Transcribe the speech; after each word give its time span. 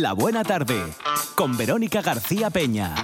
La 0.00 0.14
Buena 0.14 0.42
Tarde, 0.42 0.94
con 1.34 1.58
Verónica 1.58 2.00
García 2.00 2.48
Peña. 2.48 2.94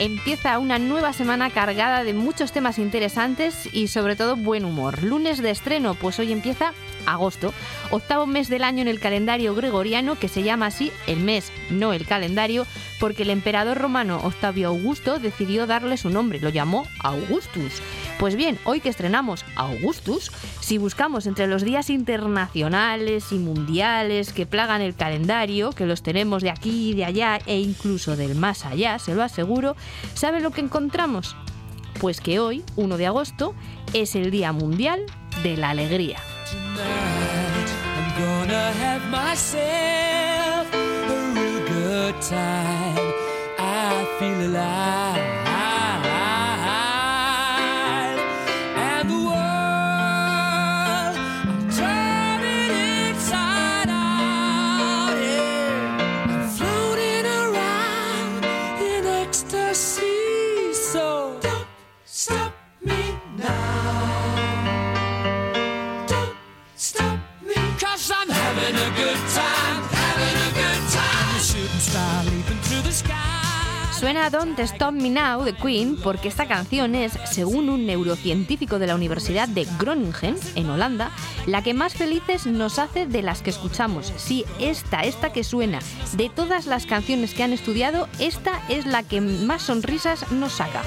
Empieza 0.00 0.60
una 0.60 0.78
nueva 0.78 1.12
semana 1.12 1.50
cargada 1.50 2.04
de 2.04 2.14
muchos 2.14 2.52
temas 2.52 2.78
interesantes 2.78 3.68
y 3.72 3.88
sobre 3.88 4.14
todo 4.14 4.36
buen 4.36 4.64
humor. 4.64 5.02
Lunes 5.02 5.42
de 5.42 5.50
estreno, 5.50 5.94
pues 5.94 6.20
hoy 6.20 6.30
empieza 6.30 6.72
agosto, 7.04 7.52
octavo 7.90 8.24
mes 8.24 8.48
del 8.48 8.62
año 8.62 8.82
en 8.82 8.88
el 8.88 9.00
calendario 9.00 9.56
gregoriano 9.56 10.16
que 10.16 10.28
se 10.28 10.44
llama 10.44 10.66
así 10.66 10.92
el 11.08 11.18
mes, 11.18 11.50
no 11.70 11.92
el 11.92 12.06
calendario, 12.06 12.64
porque 13.00 13.24
el 13.24 13.30
emperador 13.30 13.78
romano 13.78 14.20
Octavio 14.22 14.68
Augusto 14.68 15.18
decidió 15.18 15.66
darle 15.66 15.96
su 15.96 16.10
nombre, 16.10 16.38
lo 16.38 16.50
llamó 16.50 16.86
Augustus. 17.00 17.82
Pues 18.18 18.34
bien, 18.34 18.58
hoy 18.64 18.80
que 18.80 18.88
estrenamos 18.88 19.44
Augustus, 19.54 20.32
si 20.60 20.76
buscamos 20.76 21.26
entre 21.26 21.46
los 21.46 21.62
días 21.62 21.88
internacionales 21.88 23.30
y 23.30 23.38
mundiales 23.38 24.32
que 24.32 24.44
plagan 24.44 24.82
el 24.82 24.96
calendario, 24.96 25.70
que 25.70 25.86
los 25.86 26.02
tenemos 26.02 26.42
de 26.42 26.50
aquí 26.50 26.94
de 26.94 27.04
allá 27.04 27.38
e 27.46 27.60
incluso 27.60 28.16
del 28.16 28.34
más 28.34 28.64
allá, 28.64 28.98
se 28.98 29.14
lo 29.14 29.22
aseguro, 29.22 29.76
¿saben 30.14 30.42
lo 30.42 30.50
que 30.50 30.62
encontramos? 30.62 31.36
Pues 32.00 32.20
que 32.20 32.40
hoy, 32.40 32.64
1 32.74 32.96
de 32.96 33.06
agosto, 33.06 33.54
es 33.92 34.16
el 34.16 34.32
Día 34.32 34.52
Mundial 34.52 35.06
de 35.44 35.56
la 35.56 35.70
Alegría. 35.70 36.18
Suena 73.98 74.30
Don't 74.30 74.58
Stop 74.60 74.92
Me 74.92 75.10
Now 75.10 75.42
de 75.42 75.54
Queen 75.54 75.96
porque 75.96 76.28
esta 76.28 76.46
canción 76.46 76.94
es, 76.94 77.18
según 77.24 77.68
un 77.68 77.84
neurocientífico 77.84 78.78
de 78.78 78.86
la 78.86 78.94
Universidad 78.94 79.48
de 79.48 79.66
Groningen, 79.76 80.36
en 80.54 80.70
Holanda, 80.70 81.10
la 81.46 81.62
que 81.62 81.74
más 81.74 81.94
felices 81.94 82.46
nos 82.46 82.78
hace 82.78 83.08
de 83.08 83.22
las 83.22 83.42
que 83.42 83.50
escuchamos. 83.50 84.12
Sí, 84.16 84.44
esta, 84.60 85.00
esta 85.00 85.32
que 85.32 85.42
suena. 85.42 85.80
De 86.12 86.28
todas 86.28 86.66
las 86.66 86.86
canciones 86.86 87.34
que 87.34 87.42
han 87.42 87.52
estudiado, 87.52 88.08
esta 88.20 88.62
es 88.68 88.86
la 88.86 89.02
que 89.02 89.20
más 89.20 89.62
sonrisas 89.62 90.30
nos 90.30 90.52
saca. 90.52 90.82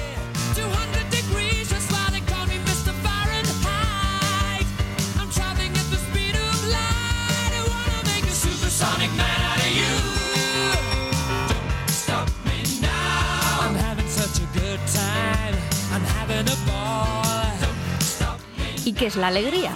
¿Y 18.84 18.94
qué 18.94 19.06
es 19.06 19.16
la 19.16 19.28
alegría? 19.28 19.72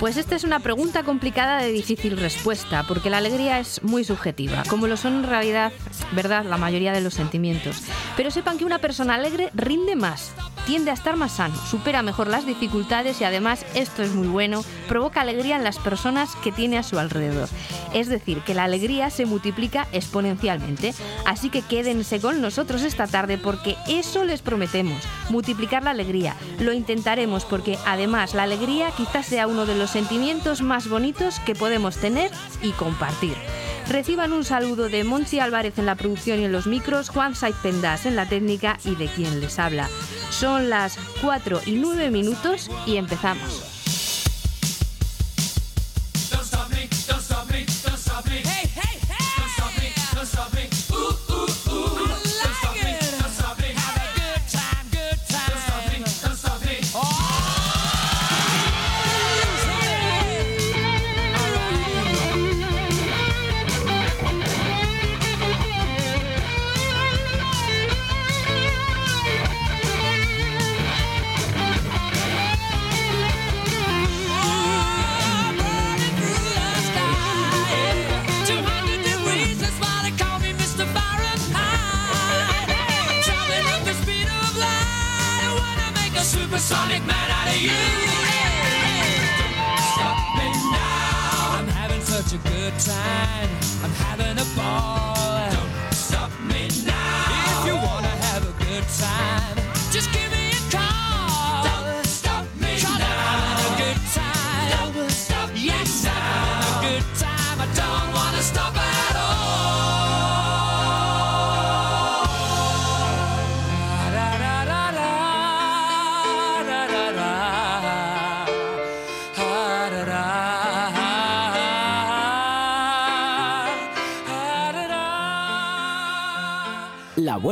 Pues 0.00 0.16
esta 0.16 0.36
es 0.36 0.44
una 0.44 0.60
pregunta 0.60 1.02
complicada 1.02 1.58
de 1.58 1.72
difícil 1.72 2.16
respuesta, 2.16 2.84
porque 2.86 3.10
la 3.10 3.18
alegría 3.18 3.58
es 3.58 3.82
muy 3.82 4.04
subjetiva, 4.04 4.62
como 4.68 4.86
lo 4.86 4.96
son 4.96 5.16
en 5.16 5.24
realidad, 5.24 5.72
verdad, 6.12 6.44
la 6.44 6.56
mayoría 6.56 6.92
de 6.92 7.00
los 7.00 7.14
sentimientos. 7.14 7.82
Pero 8.16 8.30
sepan 8.30 8.58
que 8.58 8.64
una 8.64 8.78
persona 8.78 9.16
alegre 9.16 9.50
rinde 9.54 9.96
más, 9.96 10.32
tiende 10.68 10.90
a 10.90 10.94
estar 10.94 11.16
más 11.16 11.32
sano, 11.32 11.56
supera 11.56 12.02
mejor 12.02 12.26
las 12.26 12.44
dificultades 12.44 13.22
y 13.22 13.24
además, 13.24 13.64
esto 13.74 14.02
es 14.02 14.12
muy 14.12 14.28
bueno, 14.28 14.62
provoca 14.86 15.22
alegría 15.22 15.56
en 15.56 15.64
las 15.64 15.78
personas 15.78 16.36
que 16.44 16.52
tiene 16.52 16.76
a 16.76 16.82
su 16.82 16.98
alrededor. 16.98 17.48
Es 17.94 18.08
decir, 18.08 18.42
que 18.42 18.52
la 18.52 18.64
alegría 18.64 19.08
se 19.08 19.24
multiplica 19.24 19.88
exponencialmente. 19.92 20.92
Así 21.24 21.48
que 21.48 21.62
quédense 21.62 22.20
con 22.20 22.42
nosotros 22.42 22.82
esta 22.82 23.06
tarde 23.06 23.38
porque 23.38 23.76
eso 23.88 24.24
les 24.24 24.42
prometemos, 24.42 25.02
multiplicar 25.30 25.84
la 25.84 25.92
alegría. 25.92 26.36
Lo 26.60 26.74
intentaremos 26.74 27.46
porque 27.46 27.78
además 27.86 28.34
la 28.34 28.42
alegría 28.42 28.90
quizás 28.90 29.24
sea 29.24 29.46
uno 29.46 29.64
de 29.64 29.74
los 29.74 29.88
sentimientos 29.88 30.60
más 30.60 30.86
bonitos 30.86 31.40
que 31.40 31.54
podemos 31.54 31.96
tener 31.96 32.30
y 32.60 32.72
compartir. 32.72 33.38
Reciban 33.88 34.34
un 34.34 34.44
saludo 34.44 34.90
de 34.90 35.02
Monchi 35.02 35.40
Álvarez 35.40 35.78
en 35.78 35.86
la 35.86 35.94
producción 35.94 36.40
y 36.40 36.44
en 36.44 36.52
los 36.52 36.66
micros, 36.66 37.08
Juan 37.08 37.34
Saiz 37.34 37.56
Pendas 37.62 38.04
en 38.04 38.16
la 38.16 38.28
técnica 38.28 38.78
y 38.84 38.94
de 38.96 39.06
quien 39.06 39.40
les 39.40 39.58
habla. 39.58 39.88
Son 40.30 40.68
las 40.68 40.98
4 41.22 41.62
y 41.64 41.72
9 41.72 42.10
minutos 42.10 42.70
y 42.86 42.96
empezamos. 42.96 43.67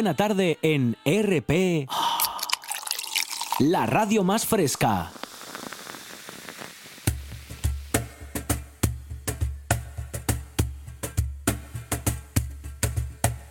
Buena 0.06 0.16
Tarde 0.16 0.60
en 0.62 0.96
RP. 1.04 1.88
La 3.58 3.86
radio 3.86 4.22
más 4.22 4.46
fresca. 4.46 5.10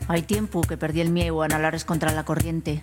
Hay 0.08 0.22
tiempo 0.22 0.62
que 0.62 0.78
perdí 0.78 1.02
el 1.02 1.10
miedo 1.10 1.42
a 1.42 1.50
nalar 1.50 1.84
contra 1.84 2.14
la 2.14 2.24
corriente. 2.24 2.82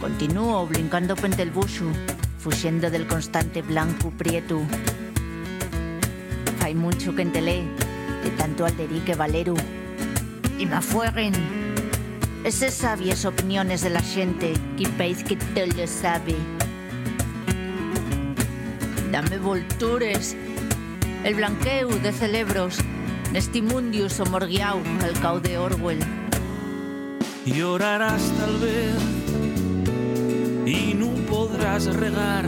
Continúo 0.00 0.66
brincando 0.66 1.14
frente 1.14 1.42
el 1.42 1.52
buшу, 1.52 1.92
fugiendo 2.40 2.90
del 2.90 3.06
constante 3.06 3.62
blanco 3.62 4.10
prieto. 4.10 4.60
Hay 6.64 6.74
mucho 6.74 7.14
que 7.14 7.22
entelé, 7.22 7.62
de 8.24 8.30
tanto 8.36 8.66
alderí 8.66 8.98
que 8.98 9.14
valeru. 9.14 9.54
Y 10.60 10.66
me 10.66 10.76
afueren. 10.76 11.32
Esas 12.44 12.74
sabias 12.74 13.24
opiniones 13.24 13.80
de 13.80 13.90
la 13.90 14.02
gente 14.02 14.52
que 14.76 14.88
país 14.90 15.24
que 15.24 15.34
todo 15.36 15.66
lo 15.66 15.86
sabe. 15.88 16.36
dame 19.10 19.38
voltures, 19.38 20.36
el 21.24 21.34
blanqueu 21.34 21.90
de 22.00 22.12
celebros, 22.12 22.78
nestimundius 23.32 24.20
o 24.20 24.26
morguiau, 24.26 24.78
el 25.04 25.18
cau 25.20 25.40
de 25.40 25.58
Orwell. 25.58 25.98
Llorarás 27.44 28.22
tal 28.38 28.56
vez 28.58 28.96
y 30.66 30.94
no 30.94 31.10
podrás 31.26 31.86
regar 31.86 32.46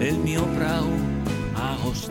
el 0.00 0.18
mío 0.18 0.44
prau. 0.56 0.99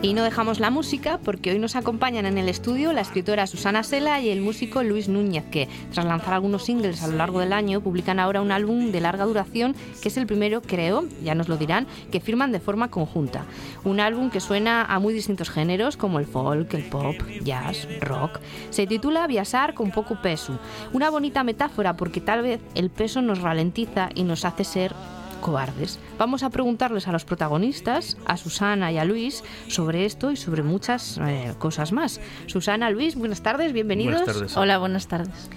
Y 0.02 0.14
no 0.14 0.22
dejamos 0.22 0.60
la 0.60 0.70
música 0.70 1.20
porque 1.22 1.50
hoy 1.50 1.58
nos 1.58 1.76
acompañan 1.76 2.24
en 2.24 2.38
el 2.38 2.48
estudio 2.48 2.94
la 2.94 3.02
escritora 3.02 3.46
Susana 3.46 3.82
Sela 3.82 4.18
y 4.18 4.30
el 4.30 4.40
músico 4.40 4.82
Luis 4.82 5.10
Núñez, 5.10 5.44
que 5.50 5.68
tras 5.92 6.06
lanzar 6.06 6.32
algunos 6.32 6.64
singles 6.64 7.02
a 7.02 7.08
lo 7.08 7.18
largo 7.18 7.40
del 7.40 7.52
año 7.52 7.82
publican 7.82 8.18
ahora 8.18 8.40
un 8.40 8.50
álbum 8.50 8.92
de 8.92 9.00
larga 9.02 9.26
duración, 9.26 9.76
que 10.00 10.08
es 10.08 10.16
el 10.16 10.26
primero, 10.26 10.62
creo, 10.62 11.04
ya 11.22 11.34
nos 11.34 11.50
lo 11.50 11.58
dirán, 11.58 11.86
que 12.10 12.20
firman 12.20 12.50
de 12.50 12.60
forma 12.60 12.90
conjunta. 12.90 13.44
Un 13.84 14.00
álbum 14.00 14.30
que 14.30 14.40
suena 14.40 14.86
a 14.86 14.98
muy 15.00 15.12
distintos 15.12 15.50
géneros 15.50 15.98
como 15.98 16.18
el 16.18 16.24
folk, 16.24 16.72
el 16.72 16.84
pop, 16.84 17.16
jazz, 17.44 17.86
rock. 18.00 18.40
Se 18.70 18.86
titula 18.86 19.26
Viasar 19.26 19.74
con 19.74 19.90
poco 19.90 20.22
peso. 20.22 20.58
Una 20.94 21.10
bonita 21.10 21.44
metáfora 21.44 21.98
porque 21.98 22.22
tal 22.22 22.40
vez 22.40 22.60
el 22.74 22.88
peso 22.88 23.20
nos 23.20 23.42
ralentiza 23.42 24.08
y 24.14 24.22
nos 24.22 24.46
hace 24.46 24.64
ser 24.64 24.94
cobardes. 25.40 25.98
Vamos 26.18 26.42
a 26.42 26.50
preguntarles 26.50 27.08
a 27.08 27.12
los 27.12 27.24
protagonistas, 27.24 28.16
a 28.26 28.36
Susana 28.36 28.92
y 28.92 28.98
a 28.98 29.04
Luis, 29.04 29.42
sobre 29.68 30.04
esto 30.04 30.30
y 30.30 30.36
sobre 30.36 30.62
muchas 30.62 31.18
eh, 31.18 31.54
cosas 31.58 31.92
más. 31.92 32.20
Susana, 32.46 32.90
Luis, 32.90 33.16
buenas 33.16 33.42
tardes, 33.42 33.72
bienvenidos. 33.72 34.16
Buenas 34.20 34.34
tardes. 34.36 34.56
Hola, 34.56 34.78
buenas 34.78 35.08
tardes. 35.08 35.50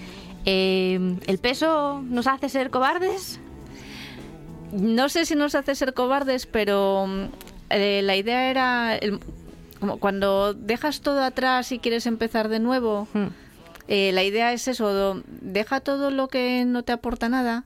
Eh, 0.46 1.16
¿El 1.26 1.38
peso 1.38 2.02
nos 2.08 2.26
hace 2.26 2.48
ser 2.48 2.70
cobardes? 2.70 3.40
No 4.72 5.08
sé 5.08 5.24
si 5.24 5.34
nos 5.36 5.54
hace 5.54 5.74
ser 5.74 5.94
cobardes, 5.94 6.46
pero 6.46 7.06
eh, 7.70 8.00
la 8.02 8.16
idea 8.16 8.50
era 8.50 8.96
el- 8.96 9.20
como 9.80 9.98
cuando 9.98 10.54
dejas 10.54 11.00
todo 11.00 11.22
atrás 11.22 11.70
y 11.72 11.78
quieres 11.78 12.06
empezar 12.06 12.48
de 12.48 12.58
nuevo. 12.60 13.06
Hmm. 13.12 13.26
eh, 13.86 14.12
la 14.14 14.22
idea 14.24 14.52
es 14.54 14.66
eso, 14.66 15.22
deja 15.42 15.80
todo 15.80 16.10
lo 16.10 16.28
que 16.28 16.64
no 16.66 16.82
te 16.84 16.92
aporta 16.92 17.28
nada 17.28 17.64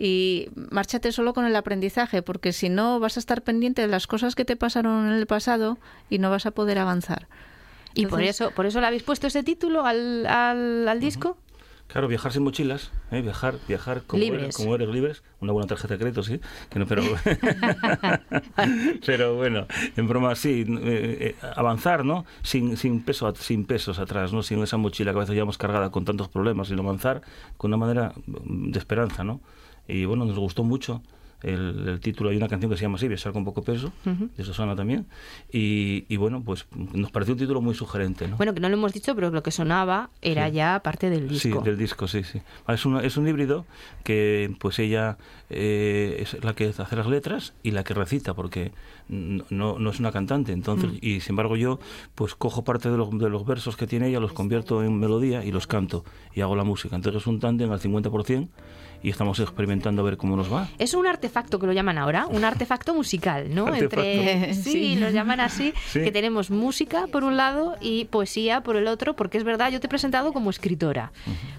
y 0.00 0.48
márchate 0.70 1.10
solo 1.10 1.34
con 1.34 1.44
el 1.44 1.56
aprendizaje, 1.56 2.22
porque 2.22 2.52
si 2.52 2.68
no 2.68 3.00
vas 3.00 3.16
a 3.16 3.20
estar 3.20 3.42
pendiente 3.42 3.82
de 3.82 3.88
las 3.88 4.06
cosas 4.06 4.36
que 4.36 4.44
te 4.44 4.54
pasaron 4.54 5.08
en 5.08 5.12
el 5.12 5.26
pasado 5.26 5.76
y 6.08 6.18
no 6.18 6.30
vas 6.30 6.46
a 6.46 6.52
poder 6.52 6.78
avanzar. 6.78 7.26
¿Y 7.94 8.06
por 8.06 8.22
eso, 8.22 8.52
por 8.52 8.64
eso 8.64 8.80
le 8.80 8.86
habéis 8.86 9.02
puesto 9.02 9.26
ese 9.26 9.42
título 9.42 9.84
al, 9.84 10.24
al, 10.26 10.86
al 10.86 11.00
disco? 11.00 11.36
Claro, 11.88 12.06
viajar 12.06 12.32
sin 12.32 12.44
mochilas, 12.44 12.92
¿eh? 13.10 13.22
viajar, 13.22 13.56
viajar 13.66 14.02
como 14.06 14.22
Libres. 14.22 14.42
eres, 14.42 14.56
como 14.56 14.74
eres 14.74 14.88
libres, 14.88 15.22
una 15.40 15.52
buena 15.52 15.66
tarjeta 15.66 15.94
de 15.94 15.98
crédito, 15.98 16.22
sí, 16.22 16.38
que 16.68 16.78
no, 16.78 16.86
pero, 16.86 17.02
pero 19.06 19.36
bueno, 19.36 19.66
en 19.96 20.06
broma 20.06 20.36
sí, 20.36 20.66
eh, 20.68 21.34
eh, 21.42 21.46
avanzar, 21.56 22.04
¿no? 22.04 22.26
Sin, 22.42 22.76
sin 22.76 23.02
peso, 23.02 23.34
sin 23.34 23.64
pesos 23.64 23.98
atrás, 23.98 24.34
¿no? 24.34 24.42
Sin 24.42 24.62
esa 24.62 24.76
mochila 24.76 25.12
que 25.12 25.16
a 25.16 25.20
veces 25.20 25.34
llevamos 25.34 25.56
cargada 25.56 25.90
con 25.90 26.04
tantos 26.04 26.28
problemas, 26.28 26.68
sino 26.68 26.82
avanzar 26.82 27.22
con 27.56 27.70
una 27.70 27.78
manera 27.78 28.12
de 28.26 28.78
esperanza, 28.78 29.24
¿no? 29.24 29.40
Y 29.88 30.04
bueno, 30.04 30.24
nos 30.26 30.38
gustó 30.38 30.62
mucho 30.64 31.02
el, 31.42 31.88
el 31.88 32.00
título. 32.00 32.30
Hay 32.30 32.36
una 32.36 32.48
canción 32.48 32.70
que 32.70 32.76
se 32.76 32.82
llama 32.82 32.96
así, 32.96 33.06
Besar 33.08 33.32
con 33.32 33.44
poco 33.44 33.62
peso, 33.62 33.92
de 34.04 34.44
Susana 34.44 34.74
también. 34.76 35.06
Y, 35.52 36.04
y 36.08 36.16
bueno, 36.16 36.42
pues 36.44 36.66
nos 36.94 37.10
pareció 37.12 37.34
un 37.34 37.38
título 37.40 37.60
muy 37.60 37.74
sugerente, 37.74 38.26
¿no? 38.28 38.36
Bueno, 38.36 38.52
que 38.54 38.60
no 38.60 38.68
lo 38.68 38.74
hemos 38.74 38.92
dicho, 38.92 39.14
pero 39.14 39.30
lo 39.30 39.42
que 39.42 39.50
sonaba 39.52 40.10
era 40.20 40.48
Sí. 40.48 40.54
ya 40.56 40.80
parte 40.82 41.08
del 41.10 41.28
disco. 41.28 41.60
Sí, 41.60 41.64
del 41.64 41.78
disco, 41.78 42.06
sí, 42.08 42.22
sí. 42.24 42.40
Ah, 42.66 42.74
Es, 42.74 42.84
una- 42.84 43.00
es 43.02 43.16
un 43.16 43.26
híbrido 43.28 43.64
que 44.04 44.52
pues 44.58 44.78
ella 44.80 45.16
eh, 45.50 46.18
es 46.20 46.42
la 46.44 46.54
que 46.54 46.66
hace 46.76 46.96
las 46.96 47.06
letras 47.06 47.54
y 47.62 47.70
la 47.70 47.82
que 47.84 47.94
recita, 47.94 48.34
porque 48.34 48.72
no, 49.08 49.78
no 49.78 49.90
es 49.90 50.00
una 50.00 50.12
cantante. 50.12 50.52
Entonces, 50.52 50.90
Mm. 50.92 50.98
y 51.00 51.20
sin 51.20 51.30
embargo 51.32 51.56
yo 51.56 51.78
pues 52.14 52.34
cojo 52.34 52.64
parte 52.64 52.90
de 52.90 52.96
los, 52.98 53.16
de 53.16 53.30
los 53.30 53.46
versos 53.46 53.76
que 53.76 53.86
tiene 53.86 54.08
ella, 54.08 54.20
los 54.20 54.32
convierto 54.32 54.82
en 54.82 54.98
melodía 54.98 55.44
y 55.44 55.52
los 55.52 55.66
canto 55.66 56.04
y 56.34 56.40
hago 56.42 56.56
la 56.56 56.64
música. 56.64 56.96
Entonces 56.96 57.22
es 57.22 57.26
un 57.26 57.38
tándem 57.40 57.70
al 57.70 57.80
50% 57.80 58.48
y 59.02 59.10
estamos 59.10 59.38
experimentando 59.40 60.02
a 60.02 60.04
ver 60.04 60.16
cómo 60.16 60.36
nos 60.36 60.52
va. 60.52 60.68
Es 60.78 60.94
un 60.94 61.06
artefacto 61.06 61.58
que 61.58 61.66
lo 61.66 61.72
llaman 61.72 61.98
ahora, 61.98 62.26
un 62.26 62.44
artefacto 62.44 62.94
musical, 62.94 63.54
¿no? 63.54 63.66
Artefacto. 63.68 64.00
Entre 64.02 64.54
sí, 64.54 64.72
Sí. 64.72 64.96
lo 64.96 65.10
llaman 65.10 65.40
así, 65.40 65.72
Sí. 65.88 66.02
que 66.02 66.10
tenemos 66.12 66.50
música 66.50 67.06
por 67.06 67.22
un 67.24 67.36
lado 67.36 67.76
y 67.80 68.06
poesía 68.06 68.62
por 68.62 68.76
el 68.76 68.86
otro, 68.88 69.14
porque 69.14 69.38
es 69.38 69.44
verdad, 69.44 69.70
yo 69.70 69.80
te 69.80 69.86
he 69.86 69.90
presentado 69.90 70.32
como 70.32 70.50
escritora, 70.50 71.12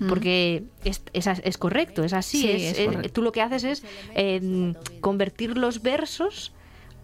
porque 0.08 0.64
es, 0.84 1.02
es, 1.14 1.28
es 1.28 1.58
correcto, 1.58 2.04
es 2.04 2.14
así, 2.14 2.42
Sí, 2.42 2.50
es, 2.52 2.62
es 2.74 2.80
eh, 2.80 2.86
correcto. 2.86 3.10
tú 3.14 3.22
lo 3.22 3.32
que 3.32 3.42
haces 3.42 3.64
es 3.64 3.84
eh, 4.16 4.74
convertir 5.02 5.58
los 5.58 5.82
versos 5.82 6.54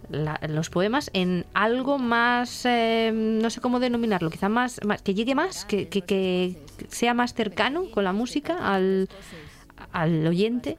la- 0.09 0.39
los 0.49 0.69
poemas 0.69 1.09
en 1.13 1.47
algo 1.55 1.97
más, 1.97 2.63
eh, 2.65 3.11
no 3.13 3.49
sé 3.49 3.59
cómo 3.59 3.79
denominarlo, 3.79 4.29
quizá 4.29 4.49
más, 4.49 4.79
más- 4.85 5.01
que 5.01 5.15
llegue 5.15 5.33
más, 5.33 5.65
que, 5.65 5.87
que- 5.87 6.03
que 6.03 6.57
sea 6.89 7.15
más 7.15 7.33
cercano 7.33 7.85
con 7.89 8.03
la 8.03 8.13
música 8.13 8.55
al, 8.71 9.09
al 9.91 10.25
oyente. 10.27 10.77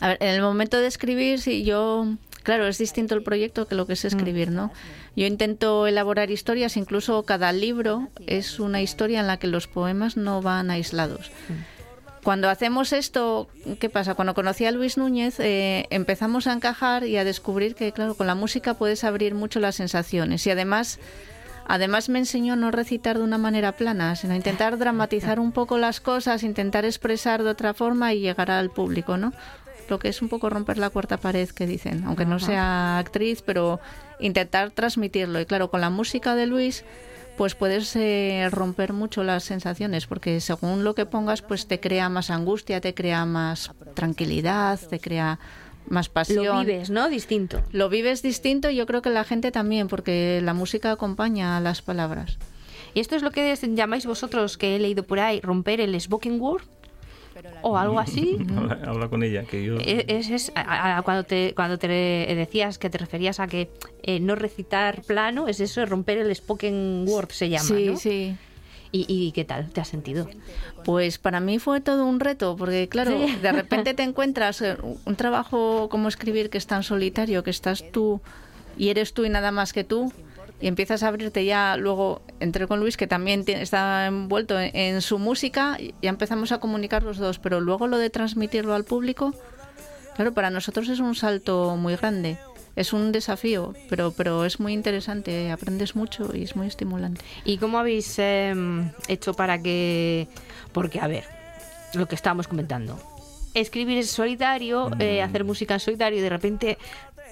A 0.00 0.08
ver, 0.08 0.18
en 0.20 0.28
el 0.28 0.42
momento 0.42 0.78
de 0.78 0.86
escribir, 0.86 1.40
sí, 1.40 1.62
yo, 1.64 2.06
claro, 2.42 2.66
es 2.66 2.78
distinto 2.78 3.14
el 3.14 3.22
proyecto 3.22 3.66
que 3.66 3.74
lo 3.74 3.86
que 3.86 3.92
es 3.92 4.04
escribir, 4.04 4.50
¿no? 4.50 4.72
Yo 5.14 5.26
intento 5.26 5.86
elaborar 5.86 6.30
historias, 6.30 6.76
incluso 6.76 7.22
cada 7.22 7.52
libro 7.52 8.08
es 8.26 8.58
una 8.58 8.82
historia 8.82 9.20
en 9.20 9.26
la 9.26 9.36
que 9.36 9.46
los 9.46 9.68
poemas 9.68 10.16
no 10.16 10.42
van 10.42 10.70
aislados. 10.70 11.30
Cuando 12.24 12.48
hacemos 12.48 12.92
esto, 12.92 13.48
¿qué 13.80 13.90
pasa? 13.90 14.14
Cuando 14.14 14.34
conocí 14.34 14.64
a 14.64 14.70
Luis 14.70 14.96
Núñez, 14.96 15.40
eh, 15.40 15.86
empezamos 15.90 16.46
a 16.46 16.52
encajar 16.52 17.04
y 17.04 17.16
a 17.16 17.24
descubrir 17.24 17.74
que, 17.74 17.90
claro, 17.92 18.14
con 18.14 18.28
la 18.28 18.36
música 18.36 18.74
puedes 18.74 19.02
abrir 19.02 19.34
mucho 19.34 19.58
las 19.58 19.74
sensaciones 19.74 20.46
y 20.46 20.50
además 20.50 21.00
Además 21.66 22.08
me 22.08 22.18
enseñó 22.18 22.54
a 22.54 22.56
no 22.56 22.70
recitar 22.70 23.18
de 23.18 23.24
una 23.24 23.38
manera 23.38 23.72
plana, 23.72 24.16
sino 24.16 24.32
a 24.34 24.36
intentar 24.36 24.78
dramatizar 24.78 25.40
un 25.40 25.52
poco 25.52 25.78
las 25.78 26.00
cosas, 26.00 26.42
intentar 26.42 26.84
expresar 26.84 27.42
de 27.42 27.50
otra 27.50 27.74
forma 27.74 28.12
y 28.12 28.20
llegar 28.20 28.50
al 28.50 28.70
público, 28.70 29.16
¿no? 29.16 29.32
Lo 29.88 29.98
que 29.98 30.08
es 30.08 30.22
un 30.22 30.28
poco 30.28 30.48
romper 30.48 30.78
la 30.78 30.90
cuarta 30.90 31.16
pared 31.16 31.48
que 31.50 31.66
dicen, 31.66 32.04
aunque 32.06 32.24
no 32.24 32.38
sea 32.38 32.98
actriz, 32.98 33.42
pero 33.42 33.80
intentar 34.20 34.70
transmitirlo. 34.70 35.40
Y 35.40 35.46
claro, 35.46 35.70
con 35.70 35.80
la 35.80 35.90
música 35.90 36.34
de 36.34 36.46
Luis, 36.46 36.84
pues 37.36 37.54
puedes 37.54 37.94
eh, 37.96 38.48
romper 38.50 38.92
mucho 38.92 39.24
las 39.24 39.44
sensaciones, 39.44 40.06
porque 40.06 40.40
según 40.40 40.84
lo 40.84 40.94
que 40.94 41.06
pongas, 41.06 41.42
pues 41.42 41.66
te 41.66 41.80
crea 41.80 42.08
más 42.08 42.30
angustia, 42.30 42.80
te 42.80 42.94
crea 42.94 43.24
más 43.24 43.70
tranquilidad, 43.94 44.78
te 44.78 45.00
crea 45.00 45.38
más 45.88 46.08
pasión. 46.08 46.44
Lo 46.44 46.60
vives, 46.60 46.90
¿no? 46.90 47.08
Distinto. 47.08 47.60
Lo 47.72 47.88
vives 47.88 48.22
distinto 48.22 48.70
y 48.70 48.76
yo 48.76 48.86
creo 48.86 49.02
que 49.02 49.10
la 49.10 49.24
gente 49.24 49.50
también, 49.50 49.88
porque 49.88 50.40
la 50.42 50.54
música 50.54 50.90
acompaña 50.92 51.56
a 51.56 51.60
las 51.60 51.82
palabras. 51.82 52.38
¿Y 52.94 53.00
esto 53.00 53.16
es 53.16 53.22
lo 53.22 53.30
que 53.30 53.54
llamáis 53.74 54.04
vosotros, 54.06 54.56
que 54.58 54.76
he 54.76 54.78
leído 54.78 55.02
por 55.04 55.18
ahí, 55.20 55.40
romper 55.40 55.80
el 55.80 55.98
spoken 56.00 56.40
word? 56.40 56.62
¿O 57.62 57.78
algo 57.78 57.98
así? 58.00 58.36
Habla, 58.54 58.78
habla 58.86 59.08
con 59.08 59.22
ella, 59.22 59.44
que 59.44 59.64
yo... 59.64 59.76
E- 59.78 60.04
Es, 60.08 60.28
es- 60.30 60.52
a- 60.54 60.98
a- 60.98 61.02
cuando 61.02 61.24
te 61.24 61.54
cuando 61.54 61.78
te 61.78 61.88
decías 61.88 62.76
que 62.78 62.90
te 62.90 62.98
referías 62.98 63.40
a 63.40 63.46
que 63.46 63.70
eh, 64.02 64.20
no 64.20 64.34
recitar 64.34 65.02
plano, 65.02 65.48
es 65.48 65.60
eso, 65.60 65.84
romper 65.86 66.18
el 66.18 66.34
spoken 66.34 67.04
word 67.08 67.30
se 67.30 67.48
llama, 67.48 67.64
sí, 67.64 67.86
¿no? 67.86 67.96
sí. 67.96 68.36
¿Y, 68.94 69.06
y 69.08 69.32
qué 69.32 69.44
tal? 69.46 69.70
¿Te 69.70 69.80
has 69.80 69.88
sentido? 69.88 70.28
Pues 70.84 71.16
para 71.18 71.40
mí 71.40 71.58
fue 71.58 71.80
todo 71.80 72.04
un 72.04 72.20
reto, 72.20 72.56
porque 72.56 72.88
claro, 72.88 73.12
Sí. 73.26 73.36
de 73.36 73.52
repente 73.52 73.94
te 73.94 74.02
encuentras 74.02 74.60
eh, 74.60 74.76
un 75.06 75.16
trabajo 75.16 75.88
como 75.88 76.08
escribir 76.08 76.50
que 76.50 76.58
es 76.58 76.66
tan 76.66 76.82
solitario, 76.82 77.42
que 77.42 77.50
estás 77.50 77.84
tú 77.90 78.20
y 78.76 78.90
eres 78.90 79.14
tú 79.14 79.24
y 79.24 79.30
nada 79.30 79.50
más 79.50 79.72
que 79.72 79.82
tú, 79.84 80.12
y 80.60 80.66
empiezas 80.66 81.02
a 81.02 81.08
abrirte 81.08 81.44
ya, 81.44 81.76
luego 81.78 82.20
entré 82.38 82.66
con 82.66 82.80
Luis, 82.80 82.96
que 82.98 83.06
también 83.06 83.44
está 83.46 84.06
envuelto 84.06 84.60
en, 84.60 84.76
en 84.76 85.00
su 85.02 85.18
música, 85.18 85.76
y 85.80 85.94
ya 86.02 86.10
empezamos 86.10 86.52
a 86.52 86.58
comunicar 86.58 87.02
los 87.02 87.16
dos, 87.16 87.38
pero 87.38 87.60
luego 87.60 87.86
lo 87.86 87.96
de 87.98 88.10
transmitirlo 88.10 88.74
al 88.74 88.84
público, 88.84 89.34
claro, 90.16 90.32
para 90.34 90.50
nosotros 90.50 90.88
es 90.90 91.00
un 91.00 91.14
salto 91.14 91.76
muy 91.76 91.96
grande. 91.96 92.36
Es 92.74 92.92
un 92.92 93.12
desafío, 93.12 93.74
pero, 93.90 94.12
pero 94.12 94.44
es 94.46 94.58
muy 94.58 94.72
interesante, 94.72 95.50
aprendes 95.50 95.94
mucho 95.94 96.30
y 96.34 96.42
es 96.44 96.56
muy 96.56 96.66
estimulante. 96.66 97.20
¿Y 97.44 97.58
cómo 97.58 97.78
habéis 97.78 98.14
eh, 98.18 98.54
hecho 99.08 99.34
para 99.34 99.60
que... 99.62 100.26
Porque, 100.72 100.98
a 101.00 101.06
ver, 101.06 101.24
lo 101.94 102.06
que 102.08 102.14
estábamos 102.14 102.48
comentando. 102.48 102.98
Escribir 103.54 103.98
es 103.98 104.10
solitario, 104.10 104.90
eh, 104.98 105.20
hacer 105.20 105.44
música 105.44 105.74
en 105.74 105.80
solitario 105.80 106.18
y 106.18 106.22
de 106.22 106.30
repente 106.30 106.78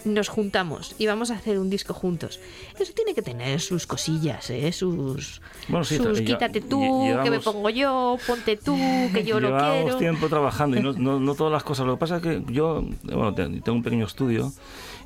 nos 0.05 0.29
juntamos 0.29 0.95
y 0.99 1.07
vamos 1.07 1.31
a 1.31 1.35
hacer 1.35 1.59
un 1.59 1.69
disco 1.71 1.95
juntos. 1.95 2.39
Eso 2.79 2.93
tiene 2.95 3.15
que 3.15 3.23
tener 3.23 3.61
sus 3.61 3.87
cosillas, 3.87 4.49
¿eh? 4.51 4.71
Sus, 4.73 5.41
Bueno, 5.69 5.85
sí, 5.85 5.97
sus 5.97 6.21
quítate 6.21 6.61
tú, 6.63 6.81
lle- 6.81 7.23
que 7.23 7.31
me 7.31 7.37
llevamos- 7.39 7.45
pongo 7.45 7.71
yo, 7.71 8.19
ponte 8.27 8.57
tú, 8.59 8.77
que 9.15 9.25
yo 9.25 9.41
lo 9.41 9.49
Llevamos 9.49 9.83
quiero. 9.85 9.97
tiempo 9.99 10.29
trabajando 10.29 10.79
y 10.79 10.83
no, 10.83 10.93
no, 10.95 11.21
no 11.21 11.35
todas 11.35 11.53
las 11.53 11.63
cosas. 11.65 11.87
Lo 11.87 11.95
que 11.95 12.01
pasa 12.01 12.17
es 12.17 12.23
que 12.23 12.43
yo 12.51 12.83
bueno, 13.05 13.35
te- 13.35 13.45
tengo 13.61 13.73
un 13.73 13.83
pequeño 13.83 14.05
estudio 14.07 14.53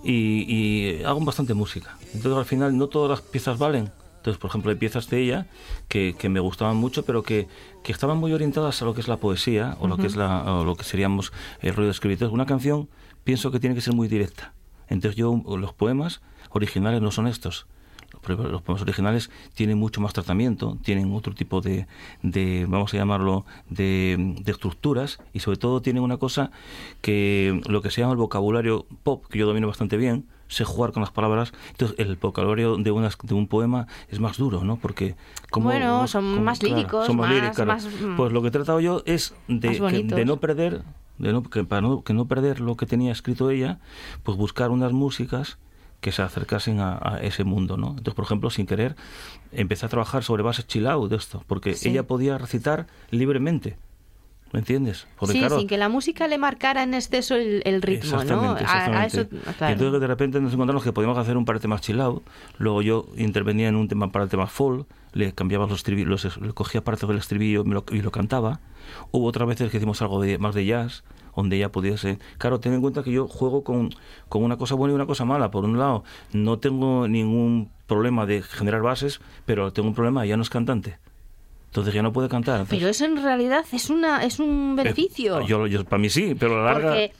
y, 0.04 0.44
y 0.48 1.02
hago 1.04 1.20
bastante 1.20 1.54
música. 1.54 1.96
Entonces 2.12 2.38
al 2.38 2.44
final 2.44 2.76
no 2.76 2.88
todas 2.88 3.10
las 3.10 3.20
piezas 3.20 3.58
valen. 3.58 3.90
Entonces, 4.18 4.40
por 4.40 4.48
ejemplo, 4.48 4.70
hay 4.70 4.78
piezas 4.78 5.10
de 5.10 5.20
ella 5.20 5.46
que, 5.86 6.14
que 6.18 6.30
me 6.30 6.40
gustaban 6.40 6.76
mucho, 6.76 7.04
pero 7.04 7.22
que, 7.22 7.46
que 7.82 7.92
estaban 7.92 8.16
muy 8.16 8.32
orientadas 8.32 8.80
a 8.80 8.86
lo 8.86 8.94
que 8.94 9.02
es 9.02 9.08
la 9.08 9.18
poesía 9.18 9.76
o 9.80 9.86
lo 9.86 9.98
que 9.98 10.06
es 10.06 10.16
la, 10.16 10.60
o 10.60 10.64
lo 10.64 10.76
que 10.76 10.84
seríamos 10.84 11.30
el 11.60 11.72
escribir. 11.90 12.14
Entonces, 12.14 12.32
una 12.32 12.46
canción 12.46 12.88
pienso 13.24 13.50
que 13.50 13.60
tiene 13.60 13.74
que 13.74 13.82
ser 13.82 13.94
muy 13.94 14.08
directa. 14.08 14.54
Entonces 14.88 15.16
yo 15.16 15.42
los 15.58 15.72
poemas 15.74 16.22
originales 16.50 17.02
no 17.02 17.10
son 17.10 17.26
estos. 17.26 17.66
Los 18.26 18.62
poemas 18.62 18.82
originales 18.82 19.30
tienen 19.54 19.78
mucho 19.78 20.00
más 20.00 20.12
tratamiento, 20.12 20.78
tienen 20.82 21.14
otro 21.14 21.34
tipo 21.34 21.60
de, 21.60 21.86
de 22.22 22.66
vamos 22.68 22.92
a 22.94 22.96
llamarlo, 22.96 23.44
de, 23.68 24.36
de, 24.40 24.52
estructuras 24.52 25.18
y 25.32 25.40
sobre 25.40 25.58
todo 25.58 25.82
tienen 25.82 26.02
una 26.02 26.16
cosa 26.16 26.50
que 27.00 27.60
lo 27.66 27.82
que 27.82 27.90
se 27.90 28.00
llama 28.00 28.12
el 28.12 28.18
vocabulario 28.18 28.86
pop, 29.02 29.24
que 29.28 29.38
yo 29.38 29.46
domino 29.46 29.66
bastante 29.66 29.96
bien, 29.96 30.26
sé 30.48 30.64
jugar 30.64 30.92
con 30.92 31.02
las 31.02 31.10
palabras. 31.10 31.52
Entonces, 31.70 31.98
el 31.98 32.16
vocabulario 32.16 32.76
de, 32.76 32.90
unas, 32.90 33.16
de 33.22 33.34
un 33.34 33.48
poema 33.48 33.86
es 34.08 34.20
más 34.20 34.36
duro, 34.36 34.64
¿no? 34.64 34.76
Porque. 34.76 35.16
Como, 35.50 35.66
bueno, 35.66 36.06
son 36.06 36.42
más 36.42 36.62
líricos. 36.62 37.06
Son 37.06 37.16
más, 37.16 37.30
líricos, 37.30 37.56
claro. 37.56 37.72
más, 37.72 37.86
mm, 37.86 38.16
Pues 38.16 38.32
lo 38.32 38.42
que 38.42 38.48
he 38.48 38.50
tratado 38.50 38.80
yo 38.80 39.02
es 39.06 39.34
de, 39.48 39.78
que, 39.78 40.02
de 40.02 40.24
no 40.24 40.38
perder, 40.38 40.82
de 41.18 41.32
no, 41.32 41.42
que 41.42 41.64
para 41.64 41.80
no, 41.80 42.02
que 42.02 42.14
no 42.14 42.26
perder 42.26 42.60
lo 42.60 42.76
que 42.76 42.86
tenía 42.86 43.12
escrito 43.12 43.50
ella, 43.50 43.78
pues 44.22 44.36
buscar 44.36 44.70
unas 44.70 44.92
músicas 44.92 45.58
que 46.04 46.12
se 46.12 46.20
acercasen 46.22 46.80
a, 46.80 46.98
a 47.02 47.18
ese 47.22 47.44
mundo, 47.44 47.78
¿no? 47.78 47.88
Entonces, 47.88 48.14
por 48.14 48.26
ejemplo, 48.26 48.50
sin 48.50 48.66
querer, 48.66 48.94
empecé 49.52 49.86
a 49.86 49.88
trabajar 49.88 50.22
sobre 50.22 50.42
bases 50.42 50.66
chill 50.66 50.86
out 50.86 51.08
de 51.10 51.16
esto, 51.16 51.42
porque 51.46 51.72
Sí. 51.74 51.88
ella 51.88 52.02
podía 52.02 52.36
recitar 52.36 52.86
libremente. 53.10 53.78
¿Me 54.52 54.60
entiendes? 54.60 55.08
Porque, 55.18 55.32
sí, 55.32 55.38
claro, 55.40 55.58
sin 55.58 55.66
que 55.66 55.76
la 55.78 55.88
música 55.88 56.28
le 56.28 56.38
marcara 56.38 56.82
en 56.84 56.94
exceso 56.94 57.34
el, 57.34 57.62
el 57.64 57.82
ritmo, 57.82 58.10
¿no? 58.12 58.20
Exactamente, 58.22 58.64
A- 58.64 59.00
A, 59.00 59.06
eso, 59.06 59.20
exactamente. 59.22 59.56
claro. 59.56 59.72
Entonces 59.72 60.00
de 60.00 60.06
repente 60.06 60.40
nos 60.40 60.52
encontramos 60.52 60.84
que 60.84 60.92
podíamos 60.92 61.18
hacer 61.18 61.36
un 61.36 61.44
par 61.44 61.56
de 61.56 61.60
temas 61.60 61.80
chill 61.80 62.00
out, 62.00 62.22
luego 62.58 62.82
yo 62.82 63.06
intervenía 63.16 63.66
en 63.68 63.74
un 63.76 63.88
tema 63.88 64.12
para 64.12 64.24
el 64.24 64.30
tema 64.30 64.46
folk, 64.46 64.86
le 65.12 65.32
cambiaba 65.32 65.66
los 65.66 65.78
estribillos, 65.78 66.36
le 66.40 66.52
cogía 66.52 66.84
parte 66.84 67.04
del 67.06 67.16
estribillo 67.18 67.64
y, 67.66 67.70
lo, 67.70 67.84
y 67.90 68.02
lo 68.02 68.10
cantaba. 68.12 68.60
Hubo 69.10 69.26
otras 69.26 69.48
veces 69.48 69.70
que 69.72 69.78
hicimos 69.78 70.00
algo 70.02 70.20
de, 70.20 70.38
más 70.38 70.54
de 70.54 70.66
jazz, 70.66 71.02
donde 71.36 71.56
ella 71.56 71.70
pudiese... 71.70 72.18
Claro, 72.38 72.60
ten 72.60 72.72
en 72.74 72.80
cuenta 72.80 73.02
que 73.02 73.10
yo 73.12 73.26
juego 73.28 73.64
con, 73.64 73.90
con 74.28 74.42
una 74.42 74.56
cosa 74.56 74.74
buena 74.74 74.92
y 74.92 74.94
una 74.96 75.06
cosa 75.06 75.24
mala. 75.24 75.50
Por 75.50 75.64
un 75.64 75.78
lado, 75.78 76.04
no 76.32 76.58
tengo 76.58 77.08
ningún 77.08 77.70
problema 77.86 78.24
de 78.26 78.42
generar 78.42 78.82
bases, 78.82 79.20
pero 79.46 79.72
tengo 79.72 79.88
un 79.88 79.94
problema, 79.94 80.24
ella 80.24 80.36
no 80.36 80.42
es 80.42 80.50
cantante. 80.50 80.98
Entonces 81.66 81.92
ya 81.92 82.02
no 82.02 82.12
puede 82.12 82.28
cantar. 82.28 82.60
Entonces, 82.60 82.78
Pero 82.78 82.88
eso 82.90 83.04
en 83.04 83.22
realidad 83.22 83.64
es 83.72 83.90
una 83.90 84.22
es 84.24 84.38
un 84.38 84.76
beneficio. 84.76 85.40
eh, 85.40 85.44
yo, 85.48 85.66
yo- 85.66 85.84
para 85.84 85.98
mí 86.00 86.08
sí, 86.08 86.36
pero 86.38 86.54
a 86.54 86.64
la 86.64 86.72
larga... 86.72 86.88
Porque 86.90 87.12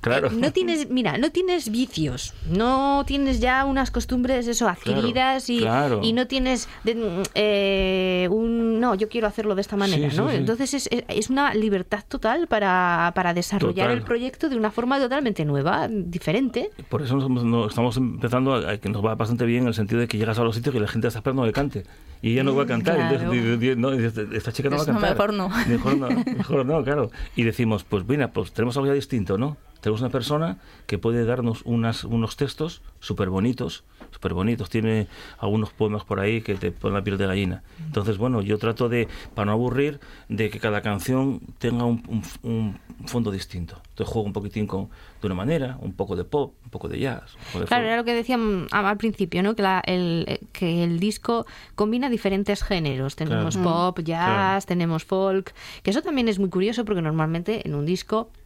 claro. 0.00 0.28
eh, 0.28 0.32
no 0.34 0.52
tienes, 0.52 0.90
mira, 0.90 1.18
no 1.18 1.30
tienes 1.30 1.70
vicios, 1.70 2.34
no 2.50 3.04
tienes 3.06 3.40
ya 3.40 3.64
unas 3.64 3.90
costumbres 3.90 4.46
eso 4.48 4.68
adquiridas 4.68 5.48
y, 5.50 5.58
claro. 5.60 6.00
y 6.02 6.12
no 6.12 6.26
tienes 6.26 6.68
de- 6.84 7.22
eh, 7.34 8.28
un 8.30 8.80
no, 8.80 8.94
yo 8.94 9.08
quiero 9.08 9.26
hacerlo 9.26 9.54
de 9.54 9.60
esta 9.60 9.76
manera, 9.76 10.10
Sí, 10.10 10.16
¿no? 10.16 10.26
sí, 10.26 10.32
sí. 10.32 10.36
Entonces 10.40 10.74
es, 10.74 10.88
es- 11.08 11.30
una 11.30 11.54
libertad 11.54 12.02
total 12.08 12.46
para, 12.48 13.12
para 13.14 13.32
desarrollar 13.34 13.86
Total. 13.86 13.98
el 13.98 14.02
proyecto 14.04 14.48
de 14.48 14.56
una 14.56 14.70
forma 14.70 14.98
totalmente 14.98 15.44
nueva, 15.44 15.86
diferente. 15.88 16.70
Por 16.88 17.02
eso 17.02 17.16
nos- 17.16 17.44
no- 17.44 17.66
estamos 17.66 17.96
empezando 17.96 18.54
a, 18.54 18.70
a 18.72 18.76
que 18.78 18.88
nos 18.88 19.04
va 19.04 19.14
bastante 19.14 19.44
bien 19.44 19.62
en 19.62 19.68
el 19.68 19.74
sentido 19.74 20.00
de 20.00 20.08
que 20.08 20.18
llegas 20.18 20.38
a 20.38 20.42
los 20.44 20.56
sitios 20.56 20.72
que 20.74 20.80
la 20.80 20.88
gente 20.88 21.06
está 21.08 21.18
esperando 21.20 21.44
que 21.44 21.52
cante 21.52 21.84
y 22.22 22.32
ella 22.32 22.42
no 22.44 22.54
va 22.56 22.64
a 22.64 22.66
cantar. 22.66 22.96
claro. 22.96 23.14
Entonces, 23.32 23.60
di- 23.60 23.68
di- 23.68 23.76
no, 23.76 23.90
dices, 23.92 24.14
esta 24.32 24.52
chica 24.52 24.68
no 24.70 24.76
va 24.76 24.82
a 24.82 24.86
cantar. 24.86 25.10
mejor 25.10 25.32
no. 25.34 25.48
Mejor 25.68 25.96
no, 25.96 26.08
mejor 26.36 26.66
no, 26.66 26.82
claro. 26.82 27.10
Y 27.36 27.44
decimos, 27.44 27.84
pues 27.84 28.04
mira, 28.08 28.32
pues 28.32 28.52
tenemos 28.52 28.76
algo 28.76 28.88
ya 28.88 28.94
distinto, 28.94 29.38
¿no? 29.38 29.56
Tenemos 29.80 30.00
una 30.00 30.10
persona 30.10 30.58
que 30.86 30.98
puede 30.98 31.24
darnos 31.24 31.62
unas, 31.64 32.04
unos 32.04 32.36
textos 32.36 32.82
súper 33.00 33.30
bonitos, 33.30 33.84
súper 34.10 34.34
bonitos. 34.34 34.68
Tiene 34.68 35.06
algunos 35.38 35.70
poemas 35.70 36.04
por 36.04 36.20
ahí 36.20 36.42
que 36.42 36.54
te 36.54 36.70
ponen 36.70 36.94
la 36.96 37.04
piel 37.04 37.16
de 37.18 37.26
gallina. 37.26 37.62
Entonces, 37.86 38.18
bueno, 38.18 38.42
yo 38.42 38.58
trato 38.58 38.88
de, 38.88 39.08
para 39.34 39.46
no 39.46 39.52
aburrir, 39.52 40.00
de 40.28 40.50
que 40.50 40.58
cada 40.60 40.82
canción 40.82 41.40
tenga 41.58 41.84
un, 41.84 42.02
un- 42.42 42.78
un 43.00 43.08
fondo 43.08 43.30
distinto. 43.30 43.76
Entonces 43.90 44.12
juego 44.12 44.26
un 44.26 44.32
poquitín 44.34 44.66
con, 44.66 44.88
de 45.22 45.26
una 45.26 45.34
manera, 45.34 45.78
un 45.80 45.92
poco 45.94 46.14
de 46.16 46.24
pop, 46.24 46.52
un 46.64 46.70
poco 46.70 46.88
de 46.88 46.98
jazz. 46.98 47.34
un 47.34 47.44
poco 47.46 47.60
de 47.60 47.66
Claro, 47.66 47.82
folk. 47.82 47.86
era 47.86 47.96
lo 47.96 48.04
que 48.04 48.14
decían 48.14 48.66
a- 48.70 48.88
al 48.90 48.96
principio, 48.98 49.42
¿no? 49.42 49.54
Que, 49.56 49.62
la- 49.62 49.82
el, 49.86 50.24
eh, 50.28 50.40
que 50.52 50.84
el 50.84 51.00
disco 51.00 51.46
combina 51.74 52.10
diferentes 52.10 52.62
géneros. 52.62 53.16
Tenemos 53.16 53.56
Claro. 53.56 53.70
pop, 53.94 54.00
jazz, 54.00 54.26
Claro. 54.26 54.60
tenemos 54.66 55.04
folk. 55.04 55.54
Que 55.82 55.90
eso 55.90 56.02
también 56.02 56.28
es 56.28 56.38
muy 56.38 56.50
curioso 56.50 56.84
porque 56.84 57.00
normalmente 57.00 57.66
en 57.66 57.74
un 57.74 57.86
disco 57.86 58.30
ah, 58.34 58.39